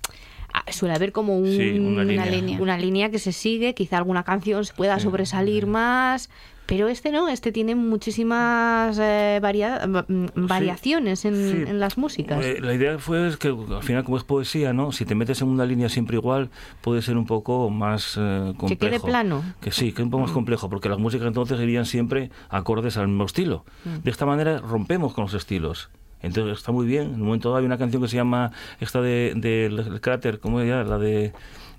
suele 0.70 0.94
haber 0.94 1.12
como 1.12 1.36
un- 1.38 1.46
Sí, 1.56 1.78
una 1.78 2.04
línea. 2.04 2.26
línea. 2.26 2.60
una 2.60 2.78
línea 2.78 3.10
que 3.10 3.18
se 3.18 3.32
sigue. 3.32 3.74
Quizá 3.74 3.98
alguna 3.98 4.22
canción 4.22 4.64
se 4.64 4.72
pueda 4.74 4.98
sobresalir 5.00 5.66
más. 5.66 6.30
Pero 6.66 6.88
este 6.88 7.10
no, 7.12 7.28
este 7.28 7.52
tiene 7.52 7.74
muchísimas 7.74 8.98
eh, 8.98 9.38
varia- 9.42 9.86
mm, 9.86 10.46
variaciones 10.46 11.26
en, 11.26 11.34
Sí. 11.34 11.70
en 11.70 11.78
las 11.78 11.98
músicas. 11.98 12.42
Eh, 12.42 12.58
la 12.62 12.72
idea 12.72 12.98
fue 12.98 13.28
es 13.28 13.36
que 13.36 13.48
al 13.48 13.82
final 13.82 14.02
como 14.04 14.16
es 14.16 14.24
poesía, 14.24 14.72
¿no? 14.72 14.90
Si 14.90 15.04
te 15.04 15.14
metes 15.14 15.42
en 15.42 15.48
una 15.48 15.66
línea 15.66 15.90
siempre 15.90 16.16
igual, 16.16 16.48
puede 16.80 17.02
ser 17.02 17.18
un 17.18 17.26
poco 17.26 17.68
más 17.68 18.14
eh, 18.18 18.54
complejo. 18.56 18.68
Que 18.68 18.76
quede 18.78 18.98
plano. 19.00 19.42
Que 19.60 19.72
sí, 19.72 19.92
que 19.92 20.00
es 20.00 20.04
un 20.06 20.10
poco 20.10 20.22
más 20.22 20.30
complejo, 20.32 20.70
porque 20.70 20.88
las 20.88 20.98
músicas 20.98 21.26
entonces 21.26 21.60
irían 21.60 21.84
siempre 21.84 22.30
acordes 22.48 22.96
al 22.96 23.08
mismo 23.08 23.26
estilo. 23.26 23.66
Mm. 23.84 24.02
De 24.02 24.10
esta 24.10 24.24
manera 24.24 24.58
rompemos 24.60 25.12
con 25.12 25.24
los 25.24 25.34
estilos. 25.34 25.90
Entonces 26.24 26.58
está 26.58 26.72
muy 26.72 26.86
bien. 26.86 27.14
En 27.14 27.20
un 27.20 27.26
momento 27.26 27.48
dado 27.48 27.58
hay 27.58 27.66
una 27.66 27.78
canción 27.78 28.02
que 28.02 28.08
se 28.08 28.16
llama 28.16 28.50
esta 28.80 29.00
de, 29.00 29.32
de 29.36 29.66
el 29.66 30.00
cráter, 30.00 30.40
¿cómo 30.40 30.60
era? 30.60 30.84
La 30.84 30.98
de 30.98 31.32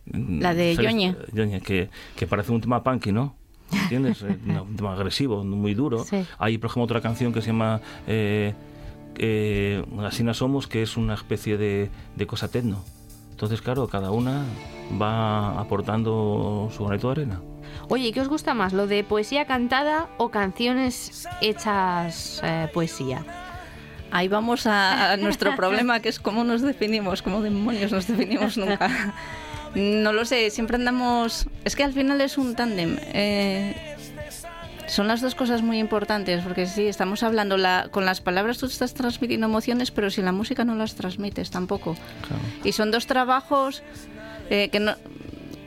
La 0.06 0.54
de 0.54 0.76
Yoñe. 0.76 1.16
Yoñe, 1.34 1.62
que, 1.62 1.90
que 2.16 2.28
parece 2.28 2.52
un 2.52 2.62
tema 2.62 2.84
punky, 2.84 3.12
¿no? 3.12 3.36
¿Entiendes? 3.72 4.24
Eh, 4.24 4.60
un 4.60 4.76
tema 4.76 4.94
agresivo, 4.94 5.44
muy 5.44 5.74
duro. 5.74 6.04
Sí. 6.04 6.26
Hay, 6.38 6.58
por 6.58 6.70
ejemplo, 6.70 6.84
otra 6.84 7.02
canción 7.02 7.34
que 7.34 7.42
se 7.42 7.48
llama 7.48 7.82
eh, 8.08 8.54
eh, 9.18 9.84
Así 10.04 10.24
no 10.24 10.34
somos, 10.34 10.68
que 10.68 10.82
es 10.82 10.98
una 10.98 11.14
especie 11.16 11.58
de, 11.58 11.90
de 12.16 12.28
cosa 12.28 12.50
tecno. 12.50 12.84
Entonces, 13.32 13.62
claro, 13.62 13.88
cada 13.88 14.12
una 14.12 14.46
va 15.02 15.60
aportando 15.60 16.70
su 16.76 16.86
granito 16.86 17.08
de 17.08 17.12
arena. 17.22 17.42
Oye, 17.90 18.08
¿y 18.08 18.12
qué 18.12 18.22
os 18.22 18.30
gusta 18.30 18.54
más? 18.54 18.74
¿Lo 18.74 18.88
de 18.88 19.04
poesía 19.04 19.46
cantada 19.46 20.08
o 20.18 20.30
canciones 20.30 21.28
hechas 21.42 22.42
eh, 22.44 22.70
poesía? 22.74 23.26
Ahí 24.16 24.30
vamos 24.30 24.66
a, 24.66 25.12
a 25.12 25.18
nuestro 25.18 25.56
problema, 25.58 26.00
que 26.00 26.08
es 26.08 26.20
cómo 26.20 26.46
nos 26.46 26.62
definimos, 26.62 27.22
cómo 27.22 27.42
demonios 27.42 27.92
nos 27.92 28.08
definimos 28.08 28.58
nunca. 28.64 29.14
No 29.76 30.14
lo 30.14 30.24
sé, 30.24 30.50
siempre 30.52 30.78
andamos... 30.78 31.48
Es 31.66 31.76
que 31.76 31.84
al 31.84 31.92
final 31.92 32.22
es 32.22 32.38
un 32.38 32.56
tándem. 32.56 32.98
eh, 33.14 33.76
son 34.88 35.10
las 35.10 35.20
dos 35.20 35.36
cosas 35.36 35.62
muy 35.64 35.80
importantes, 35.80 36.44
porque 36.44 36.66
sí, 36.66 36.88
estamos 36.88 37.24
hablando, 37.24 37.58
la, 37.58 37.90
con 37.92 38.06
las 38.06 38.22
palabras 38.22 38.58
tú 38.58 38.68
estás 38.68 38.94
transmitiendo 38.94 39.48
emociones, 39.48 39.92
pero 39.92 40.10
sin 40.10 40.24
la 40.24 40.32
música 40.32 40.64
no 40.64 40.76
las 40.76 40.96
transmites 40.96 41.50
tampoco. 41.50 41.96
Claro. 42.26 42.42
Y 42.64 42.72
son 42.72 42.92
dos 42.92 43.08
trabajos 43.08 43.84
eh, 44.50 44.70
que 44.70 44.80
no 44.80 44.96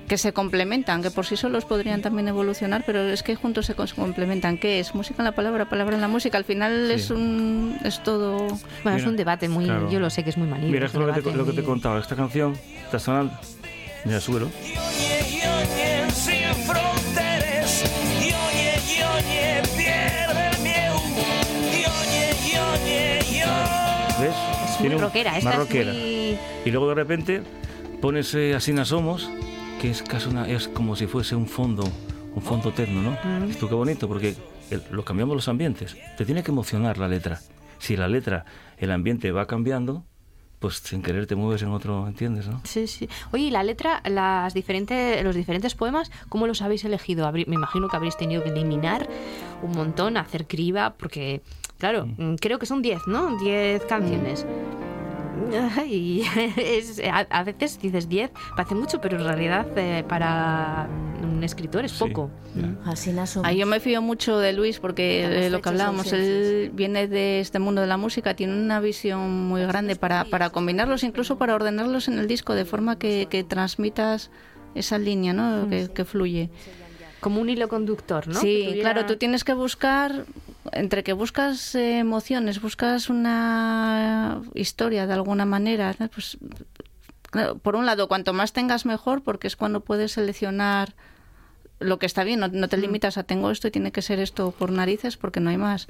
que 0.08 0.16
se 0.18 0.32
complementan, 0.32 1.02
que 1.02 1.10
por 1.10 1.26
sí 1.26 1.36
solos 1.36 1.64
podrían 1.66 2.00
también 2.02 2.28
evolucionar, 2.28 2.82
pero 2.86 3.00
es 3.02 3.22
que 3.22 3.36
juntos 3.36 3.66
se 3.66 3.74
complementan. 3.74 4.56
¿Qué 4.58 4.80
es? 4.80 4.94
Música 4.94 5.16
en 5.22 5.24
la 5.26 5.32
palabra, 5.32 5.68
palabra 5.68 5.94
en 5.94 6.00
la 6.00 6.08
música. 6.08 6.38
Al 6.38 6.44
final 6.44 6.86
Sí. 6.88 6.92
es 6.94 7.10
un 7.10 7.78
es 7.84 8.02
todo. 8.02 8.38
Bueno, 8.82 8.96
es 8.96 9.02
Mira, 9.02 9.08
un 9.10 9.16
debate 9.16 9.48
muy. 9.48 9.66
claro. 9.66 9.90
Yo 9.90 10.00
lo 10.00 10.08
sé 10.10 10.24
que 10.24 10.30
es 10.30 10.38
muy 10.38 10.48
maligno. 10.48 10.72
Mira, 10.72 10.86
es 10.86 10.94
es 10.94 10.98
lo 11.00 11.12
que, 11.12 11.20
te, 11.22 11.32
lo 11.32 11.44
que 11.44 11.52
te 11.52 11.56
muy- 11.60 11.66
contaba. 11.66 11.98
Esta 12.00 12.16
canción 12.16 12.56
está 12.84 12.98
sonando. 12.98 13.32
Mira, 14.04 14.20
súbelo. 14.20 14.48
Es 24.20 24.80
muy 24.80 24.88
rockera, 24.96 25.38
esta 25.38 25.62
es 25.62 25.70
muy- 25.74 26.38
Y 26.64 26.70
luego 26.70 26.88
de 26.88 26.94
repente 26.94 27.42
pones 28.00 28.34
eh, 28.34 28.54
Así 28.54 28.72
no 28.72 28.84
somos, 28.84 29.28
que 29.80 29.90
es 29.90 30.02
casi 30.02 30.28
una, 30.28 30.48
es 30.48 30.68
como 30.68 30.96
si 30.96 31.06
fuese 31.06 31.34
un 31.36 31.46
fondo, 31.46 31.84
un 32.34 32.42
fondo 32.42 32.70
eterno, 32.70 33.00
¿no? 33.02 33.10
Mm. 33.22 33.50
Esto 33.50 33.68
qué 33.68 33.74
bonito, 33.74 34.08
porque 34.08 34.34
el- 34.70 34.82
lo 34.90 35.04
cambiamos 35.04 35.34
los 35.36 35.48
ambientes. 35.48 35.96
Te 36.16 36.24
tiene 36.24 36.42
que 36.42 36.50
emocionar 36.50 36.98
la 36.98 37.08
letra. 37.08 37.40
Si 37.78 37.96
la 37.96 38.08
letra, 38.08 38.44
el 38.78 38.90
ambiente 38.90 39.30
va 39.30 39.46
cambiando, 39.46 40.04
pues 40.58 40.78
sin 40.78 41.02
querer 41.02 41.28
te 41.28 41.36
mueves 41.36 41.62
en 41.62 41.68
otro, 41.68 42.08
¿entiendes, 42.08 42.48
no? 42.48 42.60
Sí, 42.64 42.88
sí. 42.88 43.08
Oye, 43.32 43.44
y 43.44 43.50
la 43.50 43.62
letra, 43.62 44.02
las 44.04 44.52
diferentes, 44.54 45.22
los 45.22 45.36
diferentes 45.36 45.76
poemas, 45.76 46.10
¿cómo 46.28 46.48
los 46.48 46.60
habéis 46.62 46.84
elegido? 46.84 47.26
Habrí- 47.28 47.46
Me 47.46 47.54
imagino 47.54 47.88
que 47.88 47.94
habréis 47.96 48.16
tenido 48.16 48.42
que 48.42 48.48
eliminar 48.50 49.08
un 49.62 49.70
montón, 49.72 50.16
hacer 50.16 50.48
criba, 50.48 50.94
porque, 50.98 51.42
claro, 51.78 52.06
mm, 52.06 52.34
creo 52.40 52.58
que 52.58 52.66
son 52.66 52.82
10, 52.82 53.06
¿no? 53.06 53.36
10 53.38 53.84
canciones. 53.84 54.44
Y 55.86 56.22
es- 56.56 57.00
a, 57.10 57.26
a 57.30 57.44
veces 57.44 57.78
dices 57.80 58.08
10, 58.08 58.30
parece 58.56 58.74
mucho, 58.74 59.00
pero 59.00 59.18
en 59.18 59.24
realidad 59.24 59.66
eh, 59.76 60.04
para 60.08 60.88
un 61.22 61.42
escritor 61.44 61.84
es 61.84 61.92
Sí. 61.92 61.98
poco. 62.00 62.30
Así 62.84 63.12
yo 63.58 63.66
me 63.66 63.80
fío 63.80 64.02
mucho 64.02 64.38
de 64.38 64.52
Luis 64.52 64.78
porque 64.80 65.24
eh, 65.46 65.50
lo 65.50 65.60
que 65.62 65.68
hablábamos, 65.68 66.12
él 66.12 66.70
viene 66.74 67.06
de 67.08 67.40
este 67.40 67.58
mundo 67.58 67.80
de 67.80 67.86
la 67.86 67.96
música, 67.96 68.34
tiene 68.34 68.52
una 68.54 68.80
visión 68.80 69.46
muy 69.48 69.62
grande 69.62 69.96
para, 69.96 70.24
para 70.24 70.50
combinarlos, 70.50 71.02
incluso 71.04 71.38
para 71.38 71.54
ordenarlos 71.54 72.08
en 72.08 72.18
el 72.18 72.26
disco 72.26 72.54
de 72.54 72.64
forma 72.64 72.98
que, 72.98 73.26
que 73.30 73.44
transmitas 73.44 74.30
esa 74.74 74.98
línea 74.98 75.32
¿no? 75.32 75.68
que, 75.68 75.88
que 75.92 76.04
fluye. 76.04 76.50
Como 77.20 77.40
un 77.40 77.50
hilo 77.50 77.68
conductor, 77.68 78.28
¿no? 78.28 78.40
Sí, 78.40 78.64
tuviera- 78.68 78.92
claro, 78.92 79.06
tú 79.06 79.16
tienes 79.16 79.44
que 79.44 79.52
buscar, 79.54 80.24
entre 80.72 81.02
que 81.02 81.12
buscas 81.12 81.74
eh, 81.74 81.98
emociones, 81.98 82.60
buscas 82.60 83.08
una 83.10 84.40
historia 84.54 85.06
de 85.06 85.14
alguna 85.14 85.44
manera, 85.44 85.94
¿no? 85.98 86.08
pues, 86.08 86.38
claro, 87.30 87.58
por 87.58 87.76
un 87.76 87.86
lado, 87.86 88.08
cuanto 88.08 88.32
más 88.32 88.52
tengas 88.52 88.86
mejor, 88.86 89.22
porque 89.22 89.46
es 89.48 89.56
cuando 89.56 89.80
puedes 89.80 90.12
seleccionar 90.12 90.94
lo 91.80 91.98
que 91.98 92.06
está 92.06 92.24
bien, 92.24 92.40
no, 92.40 92.48
no 92.48 92.68
te 92.68 92.76
limitas 92.76 93.18
a 93.18 93.22
tengo 93.22 93.50
esto 93.50 93.68
y 93.68 93.70
tiene 93.70 93.92
que 93.92 94.02
ser 94.02 94.18
esto 94.18 94.50
por 94.50 94.70
narices 94.72 95.16
porque 95.16 95.40
no 95.40 95.50
hay 95.50 95.56
más. 95.58 95.86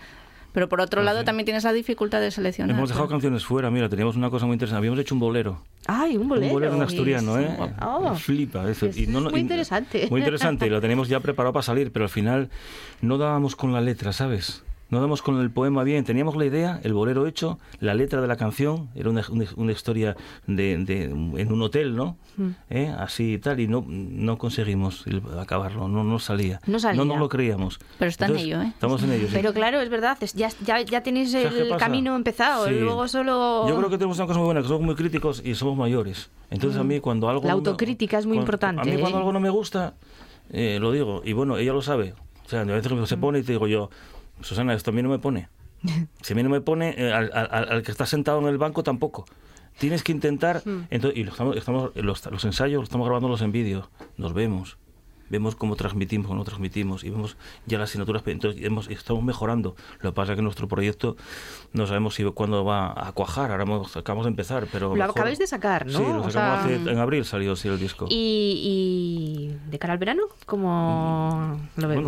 Pero 0.53 0.69
por 0.69 0.81
otro 0.81 1.03
lado 1.03 1.25
también 1.25 1.45
tienes 1.45 1.65
la 1.65 1.73
dificultad 1.73 2.21
de 2.21 2.31
seleccionar. 2.31 2.77
Hemos 2.77 2.89
dejado 2.89 3.09
canciones 3.09 3.45
fuera, 3.45 3.71
mira, 3.71 3.89
teníamos 3.89 4.17
una 4.17 4.31
cosa 4.31 4.47
muy 4.47 4.55
interesante. 4.55 4.79
Habíamos 4.79 4.99
hecho 4.99 5.15
un 5.15 5.21
bolero. 5.21 5.63
Ay, 5.87 6.17
un 6.17 6.29
bolero. 6.29 6.47
Un 6.47 6.53
bolero 6.53 6.75
en 6.75 6.83
asturiano, 6.83 7.39
¿eh? 7.39 7.57
Oh. 7.83 8.15
Flipa 8.15 8.69
eso. 8.69 8.87
Eso 8.87 9.01
es 9.01 9.09
muy 9.09 9.41
interesante. 9.41 10.07
Muy 10.11 10.21
interesante, 10.21 10.67
y 10.67 10.71
lo 10.71 10.81
teníamos 10.81 11.09
ya 11.09 11.21
preparado 11.21 11.53
para 11.53 11.63
salir, 11.63 11.93
pero 11.93 12.07
al 12.07 12.11
final 12.11 12.51
no 13.01 13.19
dábamos 13.19 13.57
con 13.57 13.73
la 13.73 13.81
letra, 13.81 14.13
¿sabes? 14.13 14.63
No 14.91 14.99
dábamos 14.99 15.21
con 15.21 15.41
el 15.41 15.51
poema 15.51 15.85
bien. 15.85 16.05
Teníamos 16.05 16.35
la 16.37 16.47
idea, 16.47 16.81
el 16.83 16.95
bolero 16.95 17.27
hecho, 17.27 17.59
la 17.81 17.93
letra 17.95 18.23
de 18.23 18.27
la 18.27 18.37
canción, 18.37 18.89
era 18.95 19.11
una, 19.11 19.23
una- 19.31 19.45
una 19.57 19.73
historia 19.73 20.17
de, 20.47 20.79
de- 20.79 21.05
en 21.05 21.53
un 21.53 21.61
hotel, 21.63 21.95
¿no? 21.95 22.17
Mm. 22.39 22.49
¿Eh? 22.71 22.95
Así 22.99 23.35
y 23.35 23.39
tal, 23.39 23.61
y 23.61 23.69
no, 23.69 23.85
no 23.87 24.39
conseguimos 24.39 25.07
el- 25.07 25.23
acabarlo, 25.39 25.89
no, 25.89 26.05
no 26.05 26.19
salía. 26.19 26.61
No 26.67 26.79
salía. 26.79 26.97
No 26.97 27.05
nos 27.05 27.19
lo 27.19 27.29
creíamos. 27.29 27.79
Pero 27.99 28.09
está 28.09 28.25
en 28.27 28.31
Entonces, 28.31 28.47
ello, 28.49 28.63
¿eh? 28.63 28.69
Estamos 28.69 29.03
en 29.03 29.13
ello, 29.13 29.27
sí. 29.27 29.33
Pero 29.35 29.53
claro, 29.53 29.81
es 29.81 29.91
verdad, 29.91 30.17
ya, 30.35 30.49
ya, 30.65 30.81
ya 30.81 31.03
tenéis 31.03 31.33
¿Sabes 31.33 31.53
qué 31.53 31.61
el 31.69 31.77
camino 31.77 32.17
empezado, 32.17 32.67
Sí. 32.69 32.75
luego 32.81 33.07
solo... 33.09 33.69
Yo 33.69 33.77
creo 33.77 33.91
que 33.91 33.99
tenemos 33.99 34.17
una 34.19 34.27
cosa 34.27 34.39
muy 34.39 34.47
buena, 34.47 34.63
que 34.63 34.69
somos 34.69 34.83
muy 34.83 34.95
críticos 34.95 35.43
y 35.45 35.55
somos 35.55 35.77
mayores. 35.77 36.31
Entonces 36.51 36.81
a 36.81 36.85
mí 36.85 37.01
cuando 37.01 37.29
algo... 37.29 37.43
Mm. 37.43 37.47
La 37.47 37.53
no 37.53 37.59
autocrítica 37.59 38.19
es 38.19 38.25
muy 38.25 38.37
cuando- 38.39 38.43
importante, 38.45 38.81
A 38.81 38.85
mí 38.85 38.99
cuando 39.01 39.19
¿eh? 39.19 39.21
algo 39.21 39.33
no 39.35 39.41
me 39.41 39.51
gusta, 39.51 39.95
eh, 40.51 40.79
lo 40.81 40.93
digo. 40.93 41.21
Y 41.27 41.35
bueno, 41.35 41.59
ella 41.59 41.75
lo 41.75 41.83
sabe. 41.83 42.15
O 42.47 42.49
sea, 42.49 42.65
de 42.65 42.73
veces 42.73 42.91
se 43.09 43.17
Mm. 43.17 43.21
pone 43.21 43.39
y 43.41 43.43
te 43.43 43.53
digo 43.53 43.67
yo, 43.67 43.91
Susana, 44.41 44.75
esto 44.75 44.91
a 44.91 44.95
mí 44.95 45.03
no 45.03 45.09
me 45.09 45.19
pone. 45.19 45.49
Si 46.23 46.33
a 46.33 46.37
mí 46.37 46.43
no 46.43 46.51
me 46.51 46.61
pone, 46.61 46.95
eh, 46.99 47.13
al, 47.13 47.31
al- 47.33 47.69
al 47.73 47.83
que 47.83 47.91
está 47.93 48.05
sentado 48.07 48.41
en 48.41 48.47
el 48.49 48.59
banco 48.59 48.83
tampoco. 48.83 49.25
Tienes 49.79 50.03
que 50.03 50.11
intentar... 50.13 50.63
Mm. 50.65 50.87
Entonces, 50.91 51.19
y 51.21 51.25
lo 51.25 51.31
estamos, 51.31 51.57
estamos- 51.57 51.91
los, 51.95 52.27
los 52.27 52.45
ensayos 52.45 52.81
los 52.81 52.89
estamos 52.89 53.07
grabándolos 53.07 53.41
en 53.43 53.53
vídeo. 53.53 53.89
Nos 54.17 54.33
vemos. 54.33 54.77
Vemos 55.31 55.55
cómo 55.57 55.77
transmitimos, 55.77 56.27
cómo 56.27 56.39
no 56.39 56.45
transmitimos 56.45 57.05
y 57.05 57.11
vemos 57.11 57.37
ya 57.67 57.79
las 57.79 57.91
asignaturas. 57.91 58.23
Entonces 58.27 58.65
hemos, 58.65 58.89
estamos 58.89 59.23
mejorando. 59.23 59.77
Lo 60.01 60.11
que 60.11 60.15
pasa 60.17 60.33
es 60.33 60.37
que 60.37 60.43
nuestro 60.43 60.67
proyecto 60.69 61.17
no 61.75 61.87
sabemos 61.87 62.15
si 62.15 62.25
cuándo 62.25 62.65
va 62.65 62.95
a 63.07 63.13
cuajar. 63.13 63.51
Ahora 63.53 63.65
hemos- 63.65 63.95
acabamos 63.97 64.25
de 64.25 64.31
empezar, 64.31 64.67
pero... 64.73 64.89
Lo 64.89 64.95
mejor- 64.97 65.11
acabáis 65.11 65.39
de 65.39 65.47
sacar, 65.47 65.85
¿no? 65.87 65.99
Sí, 65.99 66.05
lo 66.05 66.23
O 66.23 66.31
sacamos 66.31 66.33
sea, 66.33 66.77
hace- 66.79 66.91
en 66.91 66.99
abril 66.99 67.25
salió 67.27 67.55
sí, 67.57 67.69
el 67.69 67.79
disco. 67.79 68.07
Y, 68.09 69.53
y 69.63 69.71
de 69.71 69.79
cara 69.79 69.93
al 69.93 69.99
verano, 69.99 70.23
¿cómo 70.47 71.61
lo 71.77 71.87
Bueno, 71.89 72.03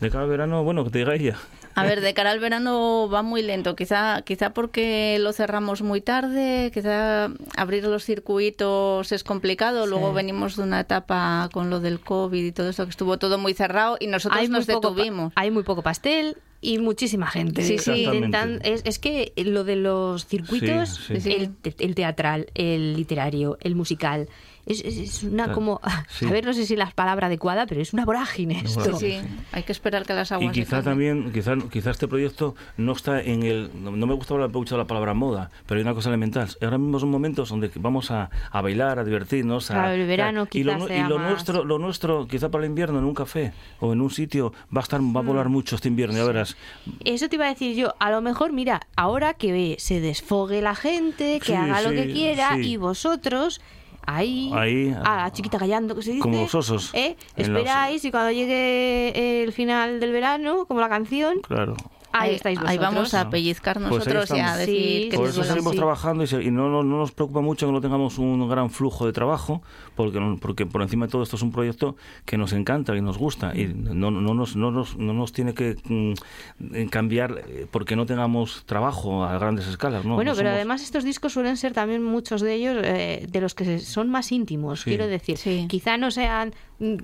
de 0.00 0.10
cada 0.10 0.26
verano, 0.26 0.64
bueno, 0.64 0.84
que 0.84 0.90
te 0.90 0.98
diga 0.98 1.14
ella. 1.14 1.36
A 1.76 1.84
ver, 1.84 2.00
de 2.02 2.14
cara 2.14 2.30
al 2.30 2.40
verano 2.40 3.08
va 3.12 3.22
muy 3.22 3.42
lento, 3.42 3.74
quizá, 3.74 4.22
quizá 4.22 4.50
porque 4.50 5.16
lo 5.20 5.32
cerramos 5.32 5.82
muy 5.82 6.00
tarde, 6.00 6.70
quizá 6.72 7.30
abrir 7.56 7.84
los 7.84 8.04
circuitos 8.04 9.10
es 9.12 9.24
complicado, 9.24 9.86
luego 9.86 10.12
venimos 10.12 10.56
de 10.56 10.62
una 10.64 10.80
etapa 10.80 11.48
con 11.52 11.70
lo 11.70 11.80
del 11.80 12.00
COVID 12.00 12.44
y 12.44 12.52
todo 12.52 12.68
esto 12.68 12.84
que 12.84 12.90
estuvo 12.90 13.18
todo 13.18 13.38
muy 13.38 13.54
cerrado 13.54 13.96
y 14.00 14.06
nosotros 14.06 14.40
hay 14.40 14.48
nos 14.48 14.66
detuvimos. 14.66 15.32
hay 15.36 15.50
muy 15.50 15.62
poco 15.62 15.82
pastel 15.82 16.36
y 16.60 16.78
muchísima 16.78 17.26
gente. 17.26 17.62
Sí, 17.62 17.78
sí. 17.78 18.06
Intentan- 18.06 18.60
es, 18.64 18.82
es 18.86 18.98
que 18.98 19.32
lo 19.36 19.64
de 19.64 19.76
los 19.76 20.26
circuitos, 20.26 20.88
Sí, 21.08 21.20
sí. 21.20 21.32
El, 21.32 21.54
te- 21.54 21.74
el 21.84 21.94
teatral, 21.94 22.46
el 22.54 22.96
literario, 22.96 23.58
el 23.60 23.74
musical, 23.74 24.28
es, 24.66 24.80
es- 24.84 25.22
una 25.24 25.44
Claro, 25.44 25.54
como... 25.54 25.80
sí. 26.08 26.26
A 26.26 26.30
ver, 26.30 26.44
no 26.46 26.52
sé 26.52 26.66
si 26.66 26.76
la 26.76 26.90
palabra 26.90 27.26
adecuada, 27.26 27.66
pero 27.66 27.80
es 27.80 27.92
una 27.92 28.04
vorágine 28.04 28.60
esto. 28.64 28.82
Sí, 28.84 28.90
vorágine. 28.90 29.22
sí, 29.22 29.28
hay 29.52 29.62
que 29.62 29.72
esperar 29.72 30.04
que 30.06 30.14
las 30.14 30.32
aguas 30.32 30.56
Y 30.56 30.60
quizá 30.60 30.82
también, 30.82 31.32
quizá, 31.32 31.54
quizá 31.70 31.90
este 31.90 32.08
proyecto 32.08 32.54
no 32.76 32.92
está 32.92 33.20
en 33.20 33.42
el... 33.42 33.70
No, 33.74 33.90
no 33.92 34.06
me 34.06 34.14
gusta 34.14 34.34
hablar 34.34 34.50
mucho 34.50 34.74
de 34.76 34.78
la 34.82 34.86
palabra 34.86 35.14
moda, 35.14 35.50
pero 35.66 35.78
hay 35.78 35.82
una 35.82 35.94
cosa 35.94 36.08
elemental. 36.08 36.48
Ahora 36.62 36.78
mismo 36.78 36.98
son 37.00 37.10
momentos 37.10 37.48
donde 37.48 37.70
vamos 37.76 38.10
a, 38.10 38.30
a 38.50 38.60
bailar, 38.62 38.98
a 38.98 39.04
divertirnos. 39.04 39.70
A, 39.70 39.74
Claro, 39.74 39.92
el 39.92 40.06
verano 40.06 40.46
y 40.52 40.62
lo, 40.64 40.74
quizás 40.74 40.88
sea 40.88 41.06
y 41.06 41.08
lo 41.08 41.18
más- 41.18 41.30
nuestro, 41.30 41.64
lo 41.64 41.78
nuestro, 41.78 42.26
quizá 42.26 42.50
para 42.50 42.64
el 42.64 42.70
invierno, 42.70 42.98
en 42.98 43.04
un 43.04 43.14
café 43.14 43.52
o 43.80 43.92
en 43.92 44.00
un 44.00 44.10
sitio, 44.10 44.52
va 44.74 44.80
a 44.80 44.82
estar 44.82 45.00
va 45.00 45.20
a 45.20 45.22
Mm. 45.22 45.26
volar 45.26 45.48
mucho 45.48 45.76
este 45.76 45.88
invierno, 45.88 46.16
ya 46.16 46.24
verás. 46.24 46.56
Eso 47.04 47.28
te 47.28 47.36
iba 47.36 47.46
a 47.46 47.48
decir 47.48 47.74
yo, 47.76 47.94
a 47.98 48.10
lo 48.10 48.20
mejor, 48.20 48.52
mira, 48.52 48.80
ahora 48.96 49.34
que 49.34 49.76
se 49.78 50.00
desfogue 50.00 50.60
la 50.62 50.74
gente, 50.74 51.38
que 51.40 51.46
Sí, 51.46 51.52
haga 51.54 51.80
lo 51.82 51.90
que 51.90 52.12
quiera 52.12 52.54
sí. 52.54 52.72
y 52.72 52.76
vosotros 52.76 53.60
ahí, 54.06 54.50
Ahí, 54.54 54.96
a 55.04 55.16
la 55.16 55.32
chiquita 55.32 55.58
callando 55.58 55.94
que 55.94 56.02
se 56.02 56.10
dice, 56.12 56.22
como 56.22 56.42
los 56.42 56.54
osos 56.54 56.90
¿eh? 56.94 57.16
los- 57.36 57.48
esperáis 57.48 58.04
y 58.04 58.10
cuando 58.10 58.30
llegue 58.32 59.42
el 59.44 59.52
final 59.52 60.00
del 60.00 60.12
verano, 60.12 60.66
como 60.66 60.80
la 60.80 60.88
canción, 60.88 61.38
Claro. 61.42 61.74
ahí 62.12 62.34
estáis 62.34 62.58
vosotros. 62.58 62.70
Ahí 62.70 62.78
vamos 62.78 63.14
a 63.14 63.30
pellizcar 63.30 63.78
Pues 63.78 63.90
nosotros 63.90 64.30
y 64.30 64.40
a 64.40 64.56
decir 64.56 65.02
Sí, 65.04 65.08
que 65.10 65.16
Por 65.16 65.28
eso 65.28 65.42
seguimos 65.44 65.72
sí. 65.72 65.78
trabajando 65.78 66.24
y, 66.24 66.26
se- 66.26 66.42
y 66.42 66.50
no, 66.50 66.68
no- 66.68 66.82
no 66.82 66.98
nos 66.98 67.12
preocupa 67.12 67.40
mucho 67.40 67.66
que 67.66 67.72
no 67.72 67.80
tengamos 67.80 68.18
un 68.18 68.48
gran 68.48 68.70
flujo 68.70 69.06
de 69.06 69.12
trabajo, 69.12 69.62
porque, 69.94 70.20
no- 70.20 70.36
porque 70.38 70.66
por 70.66 70.82
encima 70.82 71.06
de 71.06 71.12
todo 71.12 71.22
esto 71.22 71.36
es 71.36 71.42
un 71.42 71.52
proyecto 71.52 71.96
que 72.24 72.36
nos 72.36 72.52
encanta 72.52 72.96
y 72.96 73.00
nos 73.00 73.18
gusta 73.18 73.52
y 73.56 73.66
no, 73.66 74.10
no, 74.10 74.34
nos, 74.34 74.56
no, 74.56 74.70
nos, 74.70 74.96
no 74.96 75.12
nos 75.12 75.32
tiene 75.32 75.54
que 75.54 75.76
mm, 75.84 76.86
cambiar 76.90 77.42
eh, 77.48 77.66
porque 77.70 77.96
no 77.96 78.06
tengamos 78.06 78.64
trabajo 78.66 79.24
a 79.24 79.38
grandes 79.38 79.66
escalas. 79.66 80.04
¿no? 80.04 80.14
Bueno, 80.14 80.32
No 80.32 80.36
pero 80.36 80.48
somos- 80.50 80.56
además 80.56 80.82
estos 80.82 81.04
discos 81.04 81.32
suelen 81.32 81.56
ser 81.56 81.72
también 81.72 82.02
muchos 82.02 82.40
de 82.40 82.54
ellos 82.54 82.76
eh, 82.84 83.26
de 83.30 83.40
los 83.40 83.54
que 83.54 83.64
se- 83.64 83.78
son 83.80 84.10
más 84.10 84.32
íntimos, 84.32 84.80
Sí. 84.82 84.90
quiero 84.90 85.06
decir. 85.06 85.36
Sí. 85.36 85.66
Quizá 85.68 85.96
no 85.96 86.10
sean, 86.10 86.54
mm, 86.78 86.94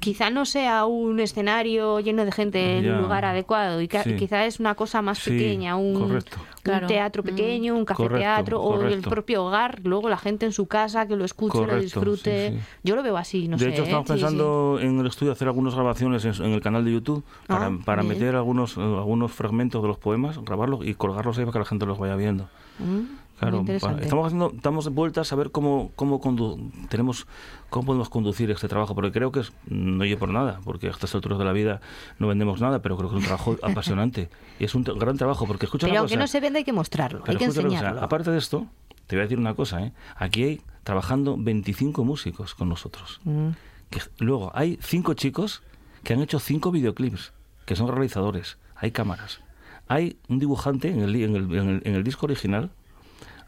quizá 0.00 0.30
no 0.30 0.44
sea 0.44 0.84
un 0.86 1.20
escenario 1.20 2.00
lleno 2.00 2.24
de 2.24 2.32
gente 2.32 2.78
en 2.78 2.84
Ya. 2.84 2.94
un 2.94 3.02
lugar 3.02 3.24
adecuado 3.24 3.80
y 3.80 3.88
Sí. 3.88 4.14
quizá 4.16 4.46
es 4.46 4.60
una 4.60 4.74
cosa 4.74 5.02
más 5.02 5.18
Sí, 5.18 5.30
pequeña, 5.30 5.76
un, 5.76 5.94
correcto. 5.94 6.38
Un 6.64 6.86
teatro 6.86 7.22
pequeño, 7.22 7.76
un 7.76 7.84
café 7.84 8.08
teatro 8.08 8.60
o 8.60 8.82
el 8.82 9.00
propio 9.00 9.44
hogar, 9.44 9.80
luego 9.84 10.08
la 10.08 10.16
gente 10.18 10.46
en 10.46 10.52
su 10.52 10.66
casa 10.66 11.06
que 11.06 11.16
lo 11.16 11.24
escuche, 11.24 11.66
lo 11.66 11.80
disfrute. 11.80 12.50
sí, 12.50 12.56
sí. 12.58 12.62
Yo 12.82 12.96
lo 12.96 13.02
veo 13.02 13.16
así, 13.16 13.48
no 13.48 13.56
de 13.56 13.64
sé. 13.64 13.70
hecho, 13.70 13.82
¿eh? 13.82 13.84
estamos 13.86 14.06
Sí, 14.06 14.12
sí. 14.14 14.20
pensando 14.20 14.78
en 14.80 14.98
el 15.00 15.06
estudio 15.06 15.32
hacer 15.32 15.48
algunas 15.48 15.74
grabaciones 15.74 16.24
en, 16.24 16.34
en 16.44 16.52
el 16.52 16.60
canal 16.60 16.84
de 16.84 16.92
YouTube 16.92 17.24
para, 17.46 17.66
Ah, 17.66 17.78
para 17.84 18.02
meter 18.02 18.36
algunos, 18.36 18.76
eh, 18.76 18.80
algunos 18.80 19.32
fragmentos 19.32 19.80
de 19.82 19.88
los 19.88 19.98
poemas, 19.98 20.38
grabarlos 20.44 20.86
y 20.86 20.94
colgarlos 20.94 21.38
ahí 21.38 21.44
para 21.44 21.52
que 21.52 21.58
la 21.60 21.64
gente 21.64 21.86
los 21.86 21.98
vaya 21.98 22.16
viendo. 22.16 22.48
Mm, 22.78 23.19
Claro, 23.40 23.64
estamos 24.02 24.26
haciendo, 24.26 24.52
estamos 24.54 24.84
de 24.84 24.90
vueltas 24.90 25.32
a 25.32 25.36
ver 25.36 25.50
cómo, 25.50 25.90
cómo 25.96 26.20
condu- 26.20 26.70
tenemos, 26.88 27.26
cómo 27.70 27.86
podemos 27.86 28.08
conducir 28.10 28.50
este 28.50 28.68
trabajo, 28.68 28.94
porque 28.94 29.10
creo 29.12 29.32
que 29.32 29.40
es, 29.40 29.52
no 29.66 30.02
oye 30.02 30.16
por 30.16 30.28
nada, 30.28 30.60
porque 30.64 30.88
a 30.88 30.90
estas 30.90 31.14
alturas 31.14 31.38
de 31.38 31.44
la 31.44 31.52
vida 31.52 31.80
no 32.18 32.28
vendemos 32.28 32.60
nada, 32.60 32.82
pero 32.82 32.96
creo 32.96 33.08
que 33.10 33.16
es 33.16 33.22
un 33.22 33.26
trabajo 33.26 33.56
apasionante 33.62 34.28
y 34.58 34.64
es 34.64 34.74
un 34.74 34.84
gran 34.84 35.16
trabajo, 35.16 35.46
porque 35.46 35.66
escucha 35.66 35.86
Pero 35.86 35.92
una 35.94 36.00
aunque 36.00 36.14
cosa, 36.14 36.20
no 36.22 36.26
se 36.26 36.40
venda 36.40 36.58
hay 36.58 36.64
que 36.64 36.72
mostrarlo, 36.72 37.22
hay 37.26 37.36
que 37.36 37.46
cosa, 37.46 37.60
enseñarlo. 37.62 38.00
aparte 38.02 38.30
de 38.30 38.38
esto, 38.38 38.66
te 39.06 39.16
voy 39.16 39.20
a 39.20 39.24
decir 39.24 39.38
una 39.38 39.54
cosa, 39.54 39.82
¿eh? 39.82 39.92
aquí 40.16 40.44
hay 40.44 40.60
trabajando 40.84 41.36
25 41.38 42.04
músicos 42.04 42.54
con 42.54 42.68
nosotros. 42.68 43.20
Mm. 43.24 43.48
Que- 43.90 44.00
luego 44.18 44.52
hay 44.54 44.78
cinco 44.82 45.14
chicos 45.14 45.62
que 46.04 46.12
han 46.12 46.20
hecho 46.20 46.38
cinco 46.40 46.70
videoclips, 46.70 47.32
que 47.64 47.74
son 47.76 47.88
realizadores, 47.88 48.58
hay 48.76 48.90
cámaras. 48.90 49.40
Hay 49.88 50.18
un 50.28 50.38
dibujante 50.38 50.88
en 50.90 51.00
el, 51.00 51.12
li- 51.12 51.24
en 51.24 51.34
el, 51.36 51.42
en 51.54 51.68
el- 51.68 51.82
en 51.84 51.94
el 51.94 52.04
disco 52.04 52.26
original, 52.26 52.70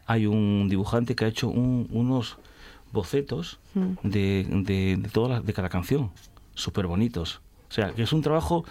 hay 0.05 0.25
un 0.25 0.67
dibujante 0.69 1.15
que 1.15 1.25
ha 1.25 1.27
hecho 1.27 1.47
un- 1.47 1.87
unos 1.91 2.37
bocetos 2.91 3.59
de, 4.03 4.45
de, 4.49 4.97
de, 4.97 5.09
toda 5.09 5.29
la- 5.29 5.41
de 5.41 5.53
cada 5.53 5.69
canción, 5.69 6.11
súper 6.55 6.85
bonitos. 6.87 7.41
O 7.69 7.73
sea, 7.73 7.91
que 7.93 8.03
es 8.03 8.13
un 8.13 8.21
trabajo 8.21 8.65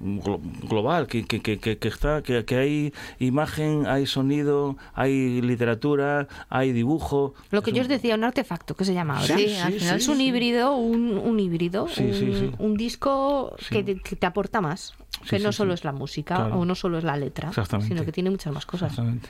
global, 0.00 1.06
que, 1.06 1.24
que, 1.24 1.40
que, 1.40 1.58
que- 1.58 1.78
que 1.78 1.88
está, 1.88 2.22
que, 2.22 2.44
que 2.44 2.56
hay 2.56 2.92
imagen, 3.18 3.86
hay 3.86 4.06
sonido, 4.06 4.76
hay 4.94 5.40
literatura, 5.40 6.28
hay 6.48 6.72
dibujo. 6.72 7.34
Lo 7.50 7.62
que 7.62 7.70
Es 7.70 7.76
yo 7.76 7.80
un- 7.80 7.84
os 7.86 7.88
decía, 7.88 8.14
un 8.14 8.24
artefacto 8.24 8.74
que 8.74 8.84
se 8.84 8.94
llama 8.94 9.18
ahora. 9.20 9.36
Sí, 9.36 9.54
al 9.56 9.72
final 9.72 9.96
es 9.96 10.08
un 10.08 10.20
híbrido, 10.20 10.76
un, 10.76 11.16
un 11.18 11.40
híbrido, 11.40 11.88
Sí, 11.88 12.04
un, 12.04 12.14
sí, 12.14 12.32
sí. 12.34 12.50
un 12.58 12.76
disco 12.76 13.54
Sí. 13.58 13.66
que, 13.70 13.82
te, 13.84 14.00
que 14.00 14.16
te 14.16 14.26
aporta 14.26 14.60
más. 14.60 14.94
Sí, 15.22 15.30
que 15.30 15.38
no 15.38 15.52
solo 15.52 15.72
sí. 15.72 15.80
es 15.80 15.84
la 15.84 15.92
música 15.92 16.34
Claro. 16.36 16.58
o 16.58 16.64
no 16.64 16.74
solo 16.74 16.98
es 16.98 17.04
la 17.04 17.16
letra, 17.16 17.50
sino 17.80 18.04
que 18.04 18.12
tiene 18.12 18.30
muchas 18.30 18.52
más 18.52 18.66
cosas. 18.66 18.90
Exactamente. 18.90 19.28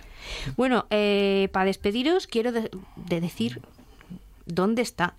Bueno, 0.57 0.87
eh, 0.91 1.49
para 1.53 1.67
despediros 1.67 2.27
quiero 2.27 2.51
de, 2.53 2.71
de 2.97 3.21
decir 3.21 3.61
dónde 4.47 4.83
está. 4.83 5.15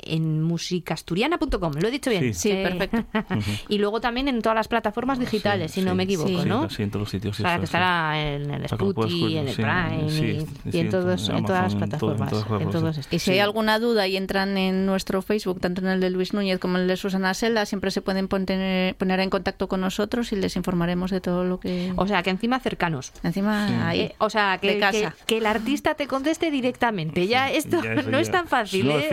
En 0.00 0.42
musicasturiana.com, 0.42 1.72
lo 1.80 1.88
he 1.88 1.90
dicho 1.90 2.08
bien. 2.10 2.32
Sí, 2.34 2.50
perfecto. 2.50 3.04
y 3.68 3.78
luego 3.78 4.00
también 4.00 4.28
en 4.28 4.40
todas 4.42 4.54
las 4.56 4.68
plataformas 4.68 5.18
digitales, 5.18 5.72
si 5.72 5.82
no 5.82 5.94
me 5.94 6.04
equivoco, 6.04 6.28
sí, 6.28 6.48
¿no? 6.48 6.70
Sí, 6.70 6.82
en 6.84 6.90
todos 6.90 7.02
los 7.02 7.10
sitios. 7.10 7.38
O 7.38 7.42
sea, 7.42 7.54
que 7.54 7.58
sí. 7.60 7.64
estará 7.64 8.20
en 8.34 8.50
el 8.50 8.64
Spotify, 8.64 9.38
en 9.38 9.48
el 9.48 9.54
Prime 9.54 10.08
sí, 10.08 10.16
y- 10.16 10.40
sí, 10.40 10.46
y, 10.66 10.72
sí, 10.72 10.78
en, 10.78 10.90
todos, 10.90 11.28
en 11.28 11.44
todas 11.44 11.62
las 11.64 11.74
Amazon, 11.74 11.82
en 11.92 11.98
todo- 11.98 12.10
en 12.12 12.16
plataformas. 12.18 13.08
Y 13.10 13.18
si 13.18 13.32
hay 13.32 13.38
alguna 13.40 13.78
duda 13.78 14.06
y 14.06 14.16
entran 14.16 14.56
en 14.56 14.86
nuestro 14.86 15.20
Facebook, 15.20 15.60
tanto 15.60 15.80
en 15.80 15.88
el 15.88 16.00
de 16.00 16.10
Luis 16.10 16.32
Núñez 16.32 16.58
como 16.58 16.76
en 16.76 16.82
el 16.82 16.88
de 16.88 16.96
Susana 16.96 17.34
Sela, 17.34 17.66
siempre 17.66 17.90
se 17.90 18.00
pueden 18.00 18.28
poner, 18.28 18.94
poner 18.96 19.20
en 19.20 19.30
contacto 19.30 19.68
con 19.68 19.80
nosotros 19.80 20.32
y 20.32 20.36
les 20.36 20.56
informaremos 20.56 21.10
de 21.10 21.20
todo 21.20 21.44
lo 21.44 21.58
que... 21.60 21.92
O 21.96 22.06
sea, 22.06 22.22
que 22.22 22.30
encima 22.30 22.60
cercanos. 22.60 23.12
Encima, 23.22 23.88
ahí. 23.88 24.00
Eh, 24.00 24.14
o 24.18 24.30
sea, 24.30 24.58
que, 24.58 24.74
de 24.74 24.78
casa. 24.78 25.14
que, 25.18 25.24
que 25.26 25.38
el 25.38 25.46
artista 25.46 25.94
te 25.94 26.06
conteste 26.06 26.50
directamente. 26.50 27.26
Ya 27.26 27.50
esto 27.50 27.82
no 27.82 28.10
ya. 28.12 28.20
es 28.20 28.30
tan 28.30 28.46
fácil. 28.46 28.86
No, 28.86 28.98
¿eh? 28.98 29.08